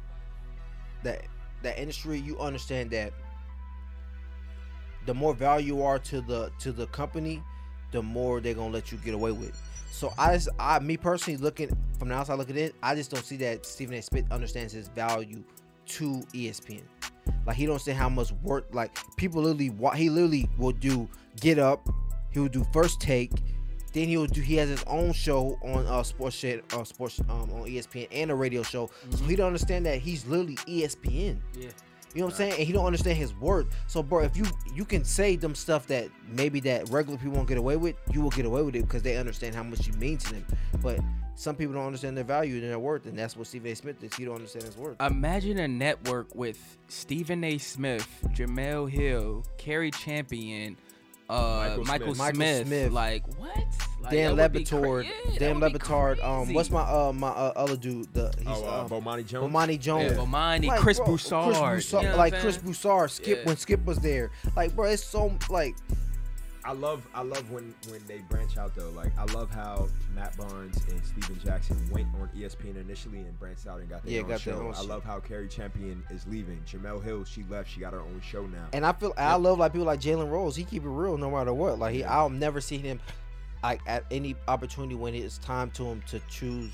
that 1.03 1.21
that 1.63 1.79
industry. 1.79 2.19
You 2.19 2.37
understand 2.39 2.91
that 2.91 3.13
the 5.05 5.13
more 5.13 5.33
value 5.33 5.75
you 5.77 5.83
are 5.83 5.99
to 5.99 6.21
the 6.21 6.51
to 6.59 6.71
the 6.71 6.87
company, 6.87 7.41
the 7.91 8.01
more 8.01 8.39
they're 8.41 8.53
gonna 8.53 8.73
let 8.73 8.91
you 8.91 8.97
get 8.99 9.13
away 9.13 9.31
with. 9.31 9.59
So 9.91 10.11
I 10.17 10.33
just, 10.33 10.49
I 10.59 10.79
me 10.79 10.97
personally 10.97 11.37
looking 11.37 11.69
from 11.99 12.09
the 12.09 12.15
outside 12.15 12.35
looking 12.39 12.57
in, 12.57 12.71
I 12.81 12.95
just 12.95 13.11
don't 13.11 13.23
see 13.23 13.37
that 13.37 13.65
Stephen 13.65 13.95
A. 13.95 14.01
Smith 14.01 14.25
understands 14.31 14.73
his 14.73 14.87
value 14.89 15.43
to 15.85 16.23
ESPN. 16.33 16.81
Like 17.45 17.55
he 17.55 17.65
don't 17.65 17.79
say 17.79 17.93
how 17.93 18.09
much 18.09 18.31
work. 18.43 18.67
Like 18.73 18.97
people 19.17 19.41
literally, 19.43 19.73
he 19.95 20.09
literally 20.09 20.49
will 20.57 20.71
do 20.71 21.07
get 21.39 21.59
up. 21.59 21.87
He 22.31 22.39
will 22.39 22.49
do 22.49 22.65
first 22.73 22.99
take. 22.99 23.31
Then 23.93 24.07
he 24.07 24.17
will 24.17 24.25
do. 24.27 24.41
He 24.41 24.55
has 24.55 24.69
his 24.69 24.83
own 24.87 25.13
show 25.13 25.59
on 25.61 25.85
uh 25.85 26.03
sports 26.03 26.35
shit, 26.35 26.63
uh 26.73 26.83
sports 26.83 27.19
um 27.29 27.51
on 27.53 27.65
ESPN 27.65 28.07
and 28.11 28.31
a 28.31 28.35
radio 28.35 28.63
show. 28.63 28.89
So 29.11 29.23
he 29.25 29.35
don't 29.35 29.47
understand 29.47 29.85
that 29.85 29.99
he's 29.99 30.25
literally 30.25 30.55
ESPN. 30.55 31.39
Yeah. 31.55 31.69
You 32.13 32.19
know 32.19 32.25
what 32.25 32.33
I'm 32.33 32.37
saying? 32.37 32.53
And 32.53 32.67
he 32.67 32.73
don't 32.73 32.85
understand 32.85 33.17
his 33.17 33.33
worth. 33.35 33.67
So, 33.87 34.03
bro, 34.03 34.23
if 34.23 34.37
you 34.37 34.45
you 34.73 34.85
can 34.85 35.03
say 35.03 35.35
them 35.35 35.55
stuff 35.55 35.87
that 35.87 36.09
maybe 36.27 36.59
that 36.61 36.89
regular 36.89 37.17
people 37.17 37.33
won't 37.33 37.47
get 37.47 37.57
away 37.57 37.75
with, 37.75 37.95
you 38.11 38.21
will 38.21 38.29
get 38.29 38.45
away 38.45 38.61
with 38.61 38.75
it 38.75 38.83
because 38.83 39.01
they 39.01 39.17
understand 39.17 39.55
how 39.55 39.63
much 39.63 39.87
you 39.87 39.93
mean 39.93 40.17
to 40.19 40.33
them. 40.33 40.45
But 40.81 40.99
some 41.35 41.55
people 41.55 41.73
don't 41.73 41.85
understand 41.85 42.15
their 42.15 42.23
value 42.23 42.55
and 42.55 42.63
their 42.63 42.79
worth, 42.79 43.05
and 43.05 43.17
that's 43.17 43.35
what 43.35 43.47
Stephen 43.47 43.71
A. 43.71 43.75
Smith 43.75 44.03
is. 44.03 44.13
He 44.15 44.25
don't 44.25 44.35
understand 44.35 44.65
his 44.65 44.77
worth. 44.77 45.01
Imagine 45.01 45.59
a 45.59 45.67
network 45.67 46.33
with 46.35 46.77
Stephen 46.87 47.43
A. 47.43 47.57
Smith, 47.57 48.07
Jemele 48.29 48.89
Hill, 48.89 49.43
Cari 49.57 49.91
Champion, 49.91 50.77
uh, 51.29 51.77
Michael 51.85 51.85
Michael, 51.85 52.15
Smith. 52.15 52.35
Smith. 52.35 52.37
Michael 52.37 52.65
Smith. 52.67 52.91
Like 52.93 53.39
what? 53.39 53.65
Like, 54.01 54.11
Dan 54.11 54.35
that 54.35 54.53
Le 54.53 54.59
Batard, 54.59 55.05
cra- 55.05 55.31
yeah, 55.31 55.39
Dan 55.39 55.59
that 55.61 55.71
Le 55.71 55.79
Batard. 55.79 56.23
Um, 56.23 56.53
what's 56.53 56.69
my 56.69 56.81
uh 56.81 57.13
my 57.13 57.29
uh, 57.29 57.53
other 57.55 57.77
dude? 57.77 58.13
The 58.13 58.33
he's 58.37 58.45
Oh, 58.47 58.65
uh, 58.67 58.81
um, 58.81 58.89
Bomani 58.89 59.25
Jones. 59.25 59.53
Bomani 59.53 59.79
Jones. 59.79 60.11
Yeah, 60.11 60.17
Bomani, 60.17 60.65
Like, 60.67 60.81
Chris 60.81 60.97
bro, 60.97 61.05
Broussard, 61.07 61.55
Chris 61.71 61.93
you 61.93 62.01
know 62.01 62.17
like 62.17 62.33
Chris 62.37 62.55
saying? 62.55 62.65
Broussard, 62.65 63.11
Skip 63.11 63.37
Yeah. 63.39 63.45
when 63.45 63.55
Skip 63.57 63.85
was 63.85 63.99
there. 63.99 64.31
Like, 64.57 64.75
bro, 64.75 64.85
it's 64.87 65.03
so 65.05 65.31
like 65.49 65.77
I 66.65 66.71
love 66.71 67.05
I 67.13 67.21
love 67.23 67.51
when 67.51 67.73
when 67.89 68.01
they 68.07 68.19
branch 68.29 68.57
out 68.57 68.73
though. 68.75 68.89
Like 68.91 69.11
I 69.17 69.25
love 69.33 69.51
how 69.51 69.89
Matt 70.15 70.37
Barnes 70.37 70.77
and 70.89 71.03
Stephen 71.05 71.37
Jackson 71.43 71.77
went 71.91 72.07
on 72.21 72.29
ESPN 72.35 72.77
initially 72.77 73.19
and 73.19 73.37
branched 73.39 73.67
out 73.67 73.79
and 73.81 73.89
got 73.89 74.03
their 74.03 74.13
Yeah, 74.13 74.21
own 74.21 74.27
got 74.29 74.39
show. 74.41 74.51
their 74.51 74.63
own 74.63 74.73
I 74.75 74.81
love 74.81 75.03
how 75.03 75.19
Cari 75.19 75.47
Champion 75.49 76.03
is 76.09 76.25
leaving. 76.27 76.61
Jemele 76.65 77.03
Hill, 77.03 77.25
she 77.25 77.43
left. 77.49 77.69
She 77.69 77.79
got 77.81 77.91
her 77.93 77.99
own 77.99 78.21
show 78.21 78.45
now. 78.45 78.67
And 78.71 78.85
I 78.85 78.93
feel 78.93 79.13
I 79.17 79.35
love 79.35 79.59
like 79.59 79.73
people 79.73 79.87
like 79.87 79.99
Jalen 79.99 80.31
Rose. 80.31 80.55
He 80.55 80.63
keep 80.63 80.83
it 80.83 80.89
real 80.89 81.17
no 81.17 81.31
matter 81.31 81.53
what. 81.53 81.79
Like 81.79 81.93
he, 81.95 82.03
I'll 82.03 82.29
never 82.29 82.61
see 82.61 82.77
him 82.77 82.99
like 83.61 83.81
at 83.85 84.05
any 84.11 84.35
opportunity 84.47 84.95
when 84.95 85.13
it's 85.15 85.37
time 85.39 85.69
to 85.71 85.83
him 85.85 86.01
to 86.07 86.19
choose 86.29 86.71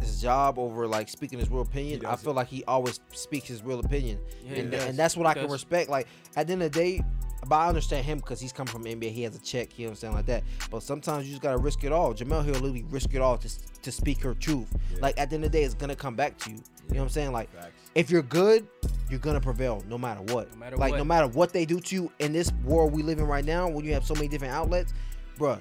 his 0.00 0.22
job 0.22 0.58
over 0.58 0.86
like 0.86 1.08
speaking 1.08 1.38
his 1.38 1.50
real 1.50 1.60
opinion, 1.60 2.04
I 2.06 2.16
feel 2.16 2.32
like 2.32 2.48
he 2.48 2.64
always 2.64 3.00
speaks 3.12 3.46
his 3.46 3.62
real 3.62 3.78
opinion, 3.80 4.18
Yeah, 4.42 4.56
and, 4.60 4.72
and 4.74 4.98
that's 4.98 5.18
what 5.18 5.26
I 5.26 5.34
can 5.34 5.50
respect. 5.50 5.90
Like 5.90 6.06
at 6.34 6.46
the 6.46 6.54
end 6.54 6.62
of 6.62 6.72
the 6.72 6.78
day, 6.78 7.04
but 7.48 7.56
I 7.56 7.68
understand 7.68 8.04
him 8.04 8.18
because 8.18 8.40
he's 8.40 8.52
coming 8.52 8.72
from 8.72 8.84
NBA. 8.84 9.10
He 9.10 9.22
has 9.22 9.34
a 9.34 9.40
check. 9.40 9.78
You 9.78 9.86
know 9.86 9.90
what 9.90 9.92
I'm 9.92 10.00
saying, 10.00 10.14
like 10.14 10.26
that. 10.26 10.44
But 10.70 10.82
sometimes 10.82 11.26
you 11.26 11.32
just 11.32 11.42
gotta 11.42 11.58
risk 11.58 11.84
it 11.84 11.92
all. 11.92 12.14
Jemele 12.14 12.44
Hill 12.44 12.54
literally 12.54 12.84
risk 12.88 13.14
it 13.14 13.20
all 13.20 13.36
to 13.38 13.48
to 13.82 13.92
speak 13.92 14.22
her 14.22 14.34
truth. 14.34 14.68
Yeah. 14.92 14.98
Like 15.00 15.18
at 15.18 15.30
the 15.30 15.36
end 15.36 15.44
of 15.44 15.52
the 15.52 15.58
day, 15.58 15.64
it's 15.64 15.74
gonna 15.74 15.96
come 15.96 16.14
back 16.14 16.38
to 16.38 16.50
you. 16.50 16.56
You 16.56 16.94
know 16.94 17.00
what 17.00 17.02
I'm 17.04 17.08
saying? 17.10 17.32
Like 17.32 17.52
Facts. 17.52 17.90
if 17.94 18.10
you're 18.10 18.22
good, 18.22 18.66
you're 19.10 19.18
gonna 19.18 19.40
prevail 19.40 19.82
no 19.88 19.98
matter 19.98 20.20
what. 20.32 20.50
No 20.52 20.58
matter 20.58 20.76
like 20.76 20.92
what. 20.92 20.98
no 20.98 21.04
matter 21.04 21.26
what 21.28 21.52
they 21.52 21.64
do 21.64 21.80
to 21.80 21.94
you 21.94 22.12
in 22.18 22.32
this 22.32 22.52
world 22.64 22.92
we 22.92 23.02
live 23.02 23.18
in 23.18 23.26
right 23.26 23.44
now, 23.44 23.68
when 23.68 23.84
you 23.84 23.92
have 23.92 24.04
so 24.04 24.14
many 24.14 24.28
different 24.28 24.54
outlets, 24.54 24.94
bruh, 25.38 25.60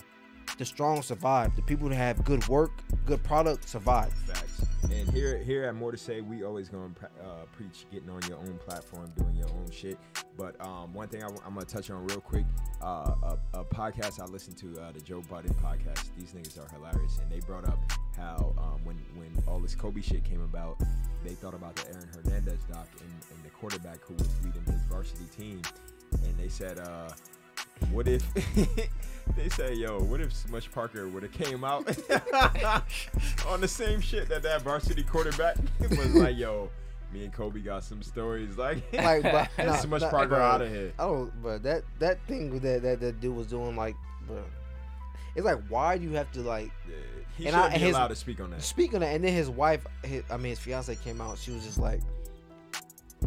the 0.58 0.66
strong 0.66 1.02
survive. 1.02 1.56
The 1.56 1.62
people 1.62 1.90
that 1.90 1.96
have 1.96 2.24
good 2.24 2.48
work, 2.48 2.72
good 3.06 3.24
product 3.24 3.68
survive. 3.68 4.14
Facts. 4.14 4.51
And 4.92 5.10
here, 5.12 5.38
here 5.38 5.64
at 5.64 5.76
More 5.76 5.92
to 5.92 5.98
Say, 5.98 6.20
we 6.22 6.44
always 6.44 6.68
gonna 6.68 6.92
uh, 7.24 7.46
preach 7.54 7.86
getting 7.92 8.10
on 8.10 8.22
your 8.28 8.38
own 8.38 8.60
platform, 8.66 9.12
doing 9.18 9.36
your 9.36 9.50
own 9.50 9.70
shit. 9.72 9.98
But 10.38 10.60
um, 10.66 10.94
one 10.94 11.08
thing 11.08 11.24
I, 11.24 11.28
am 11.28 11.54
gonna 11.54 11.66
touch 11.66 11.90
on 11.90 12.06
real 12.06 12.20
quick, 12.20 12.46
uh, 12.82 13.14
a, 13.24 13.38
a 13.54 13.64
podcast 13.64 14.20
I 14.20 14.26
listened 14.26 14.58
to, 14.58 14.82
uh, 14.82 14.92
the 14.92 15.00
Joe 15.00 15.22
Budden 15.30 15.54
podcast. 15.56 16.10
These 16.18 16.34
niggas 16.34 16.60
are 16.60 16.70
hilarious, 16.74 17.20
and 17.20 17.32
they 17.32 17.40
brought 17.46 17.68
up 17.68 17.80
how 18.18 18.54
um, 18.58 18.84
when 18.84 18.98
when 19.16 19.32
all 19.48 19.60
this 19.60 19.76
Kobe 19.76 20.02
shit 20.02 20.26
came 20.26 20.42
about, 20.42 20.78
they 21.24 21.36
thought 21.36 21.54
about 21.54 21.76
the 21.78 21.88
Aaron 21.94 22.10
Hernandez 22.14 22.60
doc 22.66 22.88
and, 23.00 23.10
and 23.10 23.44
the 23.46 23.50
quarterback 23.50 24.02
who 24.02 24.14
was 24.16 24.30
leading 24.44 24.64
his 24.66 24.82
varsity 24.90 25.26
team, 25.38 25.62
and 26.12 26.38
they 26.38 26.50
said, 26.50 26.80
uh, 26.80 27.10
what 27.92 28.08
if 28.08 28.24
they 29.36 29.50
say, 29.50 29.74
yo, 29.74 30.00
what 30.00 30.22
if 30.22 30.34
Smush 30.34 30.70
Parker 30.72 31.08
would 31.08 31.24
have 31.24 31.32
came 31.32 31.64
out 31.64 31.88
on 33.48 33.62
the 33.62 33.68
same 33.68 34.02
shit 34.02 34.28
that 34.30 34.44
that 34.44 34.62
varsity 34.62 35.04
quarterback 35.04 35.58
was 35.80 36.16
like, 36.16 36.38
yo, 36.38 36.70
me 37.14 37.24
and 37.26 37.34
Kobe 37.34 37.60
got 37.60 37.84
some 37.84 38.02
stories 38.02 38.58
like, 38.58 38.82
Like, 38.94 39.24
but 39.24 39.50
nah, 39.58 39.76
Smush 39.78 40.02
nah, 40.02 40.10
Parker 40.10 40.36
out 40.36 40.62
of 40.62 40.70
here. 40.70 40.94
Oh, 41.00 41.26
Don't, 41.26 41.44
but 41.44 41.64
that 41.64 41.84
that 42.00 42.20
thing 42.28 42.60
that 42.60 42.82
that 42.84 43.00
that 43.02 43.20
dude 43.20 43.36
was 43.36 43.48
doing, 43.48 43.76
like, 43.76 43.96
bruh, 44.30 44.44
it's 45.36 45.46
like 45.46 45.60
why 45.70 45.98
do 45.98 46.04
you 46.06 46.12
have 46.14 46.32
to 46.34 46.42
like 46.42 46.72
Yeah, 46.90 46.96
he 47.38 47.46
And 47.48 47.56
should 47.56 47.62
I- 47.64 47.74
be 47.74 47.80
his- 47.80 47.96
allowed 47.96 48.08
to 48.10 48.16
speak 48.16 48.40
on 48.42 48.52
that. 48.52 48.62
speak 48.62 48.94
on 48.94 49.00
that? 49.02 49.14
And 49.16 49.24
then 49.24 49.34
his 49.34 49.50
wife, 49.50 49.86
his, 50.04 50.24
I 50.30 50.38
mean 50.38 50.52
his 50.52 50.60
fiance 50.60 50.94
came 50.98 51.20
out. 51.22 51.38
She 51.38 51.52
was 51.52 51.64
just 51.66 51.78
like, 51.80 52.02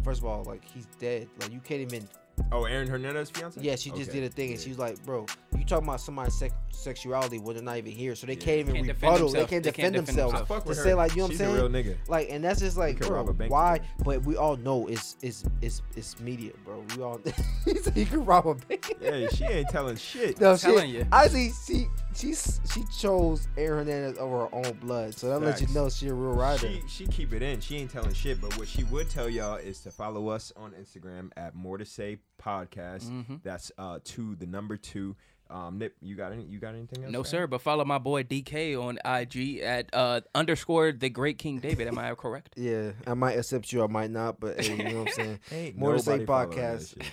first 0.03 0.19
of 0.21 0.25
all, 0.25 0.43
like 0.43 0.63
he's 0.65 0.85
dead. 0.99 1.27
Like 1.39 1.51
you 1.51 1.59
can't 1.59 1.81
even. 1.81 2.07
Oh, 2.51 2.65
Aaron 2.65 2.87
Hernandez 2.87 3.29
fiance? 3.31 3.59
Yeah, 3.61 3.75
she 3.75 3.89
just 3.91 4.09
Okay. 4.09 4.21
did 4.21 4.31
a 4.31 4.33
thing, 4.33 4.49
and 4.51 4.59
Yeah. 4.59 4.63
she 4.63 4.69
was 4.69 4.79
like, 4.79 5.03
bro, 5.05 5.25
you 5.57 5.65
talking 5.65 5.87
about 5.87 5.99
somebody's 5.99 6.35
sex- 6.35 6.53
sexuality 6.71 7.39
when 7.39 7.55
they're 7.55 7.63
not 7.63 7.77
even 7.77 7.91
here, 7.91 8.15
so 8.15 8.27
they 8.27 8.33
Yeah. 8.33 8.39
can't 8.39 8.59
even 8.59 8.75
Can't 8.75 8.87
defend 8.87 9.01
rebuttal. 9.03 9.27
They 9.27 9.31
themselves. 9.39 9.49
can't 9.49 9.63
They 9.63 9.71
defend 9.71 9.93
can't 9.95 10.05
defend 10.05 10.07
themselves. 10.07 10.33
I 10.35 10.37
themselves. 10.39 10.63
to 10.63 10.69
with 10.69 10.77
say 10.77 10.89
her. 10.91 10.95
like 10.95 11.11
you 11.11 11.17
know 11.17 11.23
what 11.23 11.31
I'm 11.31 11.37
saying. 11.37 11.51
a 11.51 11.55
real 11.55 11.69
nigga. 11.69 11.95
Like, 12.07 12.27
and 12.29 12.43
that's 12.43 12.59
just 12.59 12.77
like, 12.77 12.99
bro, 12.99 13.09
rob 13.09 13.37
bank 13.37 13.51
why? 13.51 13.73
together. 13.79 13.93
But 14.05 14.23
we 14.25 14.37
all 14.37 14.57
know 14.57 14.87
it's 14.87 15.17
it's 15.21 15.43
it's 15.61 15.81
it's 15.95 16.19
media, 16.19 16.51
bro. 16.63 16.83
We 16.95 17.03
all 17.03 17.19
he 17.65 17.75
said 17.77 17.93
he 17.93 18.05
could 18.05 18.25
rob 18.25 18.47
a 18.47 18.55
bank. 18.55 18.95
Yeah, 19.01 19.27
she 19.29 19.43
ain't 19.45 19.69
telling 19.69 19.95
shit. 19.97 20.39
No, 20.39 20.55
telling 20.55 20.89
she, 20.91 20.97
you. 20.97 21.07
Honestly, 21.11 21.51
she 21.67 21.87
she's 22.15 22.59
she 22.73 22.83
chose 22.97 23.47
Aaron 23.57 23.87
Hernandez 23.87 24.17
over 24.17 24.47
her 24.47 24.55
own 24.55 24.73
blood, 24.81 25.13
so 25.13 25.29
that 25.29 25.39
lets 25.45 25.61
you 25.61 25.67
know 25.73 25.89
she 25.89 26.07
a 26.07 26.13
real 26.13 26.33
rider. 26.33 26.59
She 26.67 26.81
she 26.87 27.07
keep 27.07 27.33
it 27.33 27.41
in. 27.41 27.59
She 27.59 27.77
ain't 27.77 27.91
telling 27.91 28.13
shit. 28.13 28.41
But 28.41 28.57
what 28.57 28.67
she 28.67 28.83
would 28.85 29.09
tell 29.09 29.29
y'all 29.29 29.55
is 29.55 29.79
to 29.81 29.91
follow 29.91 30.29
us 30.29 30.51
on 30.55 30.71
Instagram 30.71 31.31
at 31.37 31.55
More 31.55 31.77
to 31.77 31.85
Say 31.85 32.19
Podcast. 32.41 33.09
Mhm. 33.09 33.41
That's 33.43 33.71
uh 33.77 33.99
two 34.03 34.35
the 34.35 34.45
number 34.45 34.77
two. 34.77 35.15
Um, 35.47 35.77
Nip, 35.77 35.93
you 36.01 36.15
got 36.15 36.31
any? 36.31 36.43
You 36.43 36.57
got 36.57 36.73
anything 36.73 37.03
else? 37.03 37.13
No, 37.13 37.21
to 37.21 37.29
sir. 37.29 37.45
But 37.45 37.61
follow 37.61 37.85
my 37.85 37.99
boy 37.99 38.23
DK 38.23 38.75
on 38.75 38.97
IG 39.05 39.59
at 39.59 39.91
uh, 39.93 40.21
underscore 40.33 40.91
the 40.91 41.07
great 41.09 41.37
King 41.37 41.59
David. 41.59 41.87
Am 41.87 41.99
I 41.99 42.15
correct? 42.15 42.55
yeah, 42.57 42.93
I 43.05 43.13
might 43.13 43.33
accept 43.37 43.71
you, 43.71 43.83
I 43.83 43.87
might 43.87 44.09
not, 44.09 44.39
but 44.39 44.59
hey, 44.59 44.75
you 44.75 44.83
know 44.83 44.99
what 45.01 45.07
I'm 45.09 45.13
saying. 45.13 45.39
Ain't 45.51 45.77
More 45.77 45.93
to 45.93 45.99
Say 45.99 46.17
nobody 46.17 46.25
following 46.25 46.57
that 46.57 46.79
Podcast. 46.79 47.03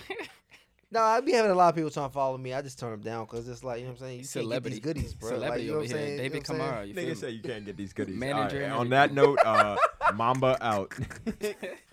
Shit. 0.93 1.01
No, 1.01 1.01
I 1.01 1.21
be 1.21 1.31
having 1.33 1.51
a 1.51 1.55
lot 1.55 1.69
of 1.69 1.75
people 1.75 1.89
trying 1.89 2.09
to 2.09 2.13
follow 2.13 2.37
me. 2.37 2.53
I 2.53 2.61
just 2.61 2.79
turn 2.79 2.91
them 2.91 3.01
down 3.01 3.25
because 3.25 3.47
it's 3.47 3.63
like 3.63 3.79
you 3.79 3.85
know 3.85 3.91
what 3.91 4.01
I'm 4.01 4.05
saying. 4.07 4.17
You 4.19 4.23
Celebrity. 4.25 4.79
can't 4.79 4.83
get 4.83 4.95
these 4.95 5.03
goodies, 5.03 5.13
bro. 5.15 5.29
like, 5.29 5.37
Celebrity 5.37 5.63
you 5.65 5.71
know 5.71 5.77
what 5.77 5.85
over 5.85 5.93
I'm 5.93 5.99
here. 5.99 6.07
saying? 6.07 6.17
David 6.17 6.47
you 6.49 6.53
know 6.55 6.59
what 6.63 6.71
I'm 6.71 6.75
saying? 6.75 6.83
Kamara. 6.83 6.87
You 6.87 6.93
feel 6.93 7.03
Nigga 7.15 7.17
say 7.19 7.29
you 7.31 7.41
can't 7.41 7.65
get 7.65 7.77
these 7.77 7.93
goodies. 7.93 8.15
Manager 8.15 8.63
All 8.63 8.69
right, 8.69 8.79
on 8.79 8.89
that 8.89 9.13
note, 9.13 9.39
uh, 9.45 9.77
Mamba 10.13 10.57
out. 10.61 10.93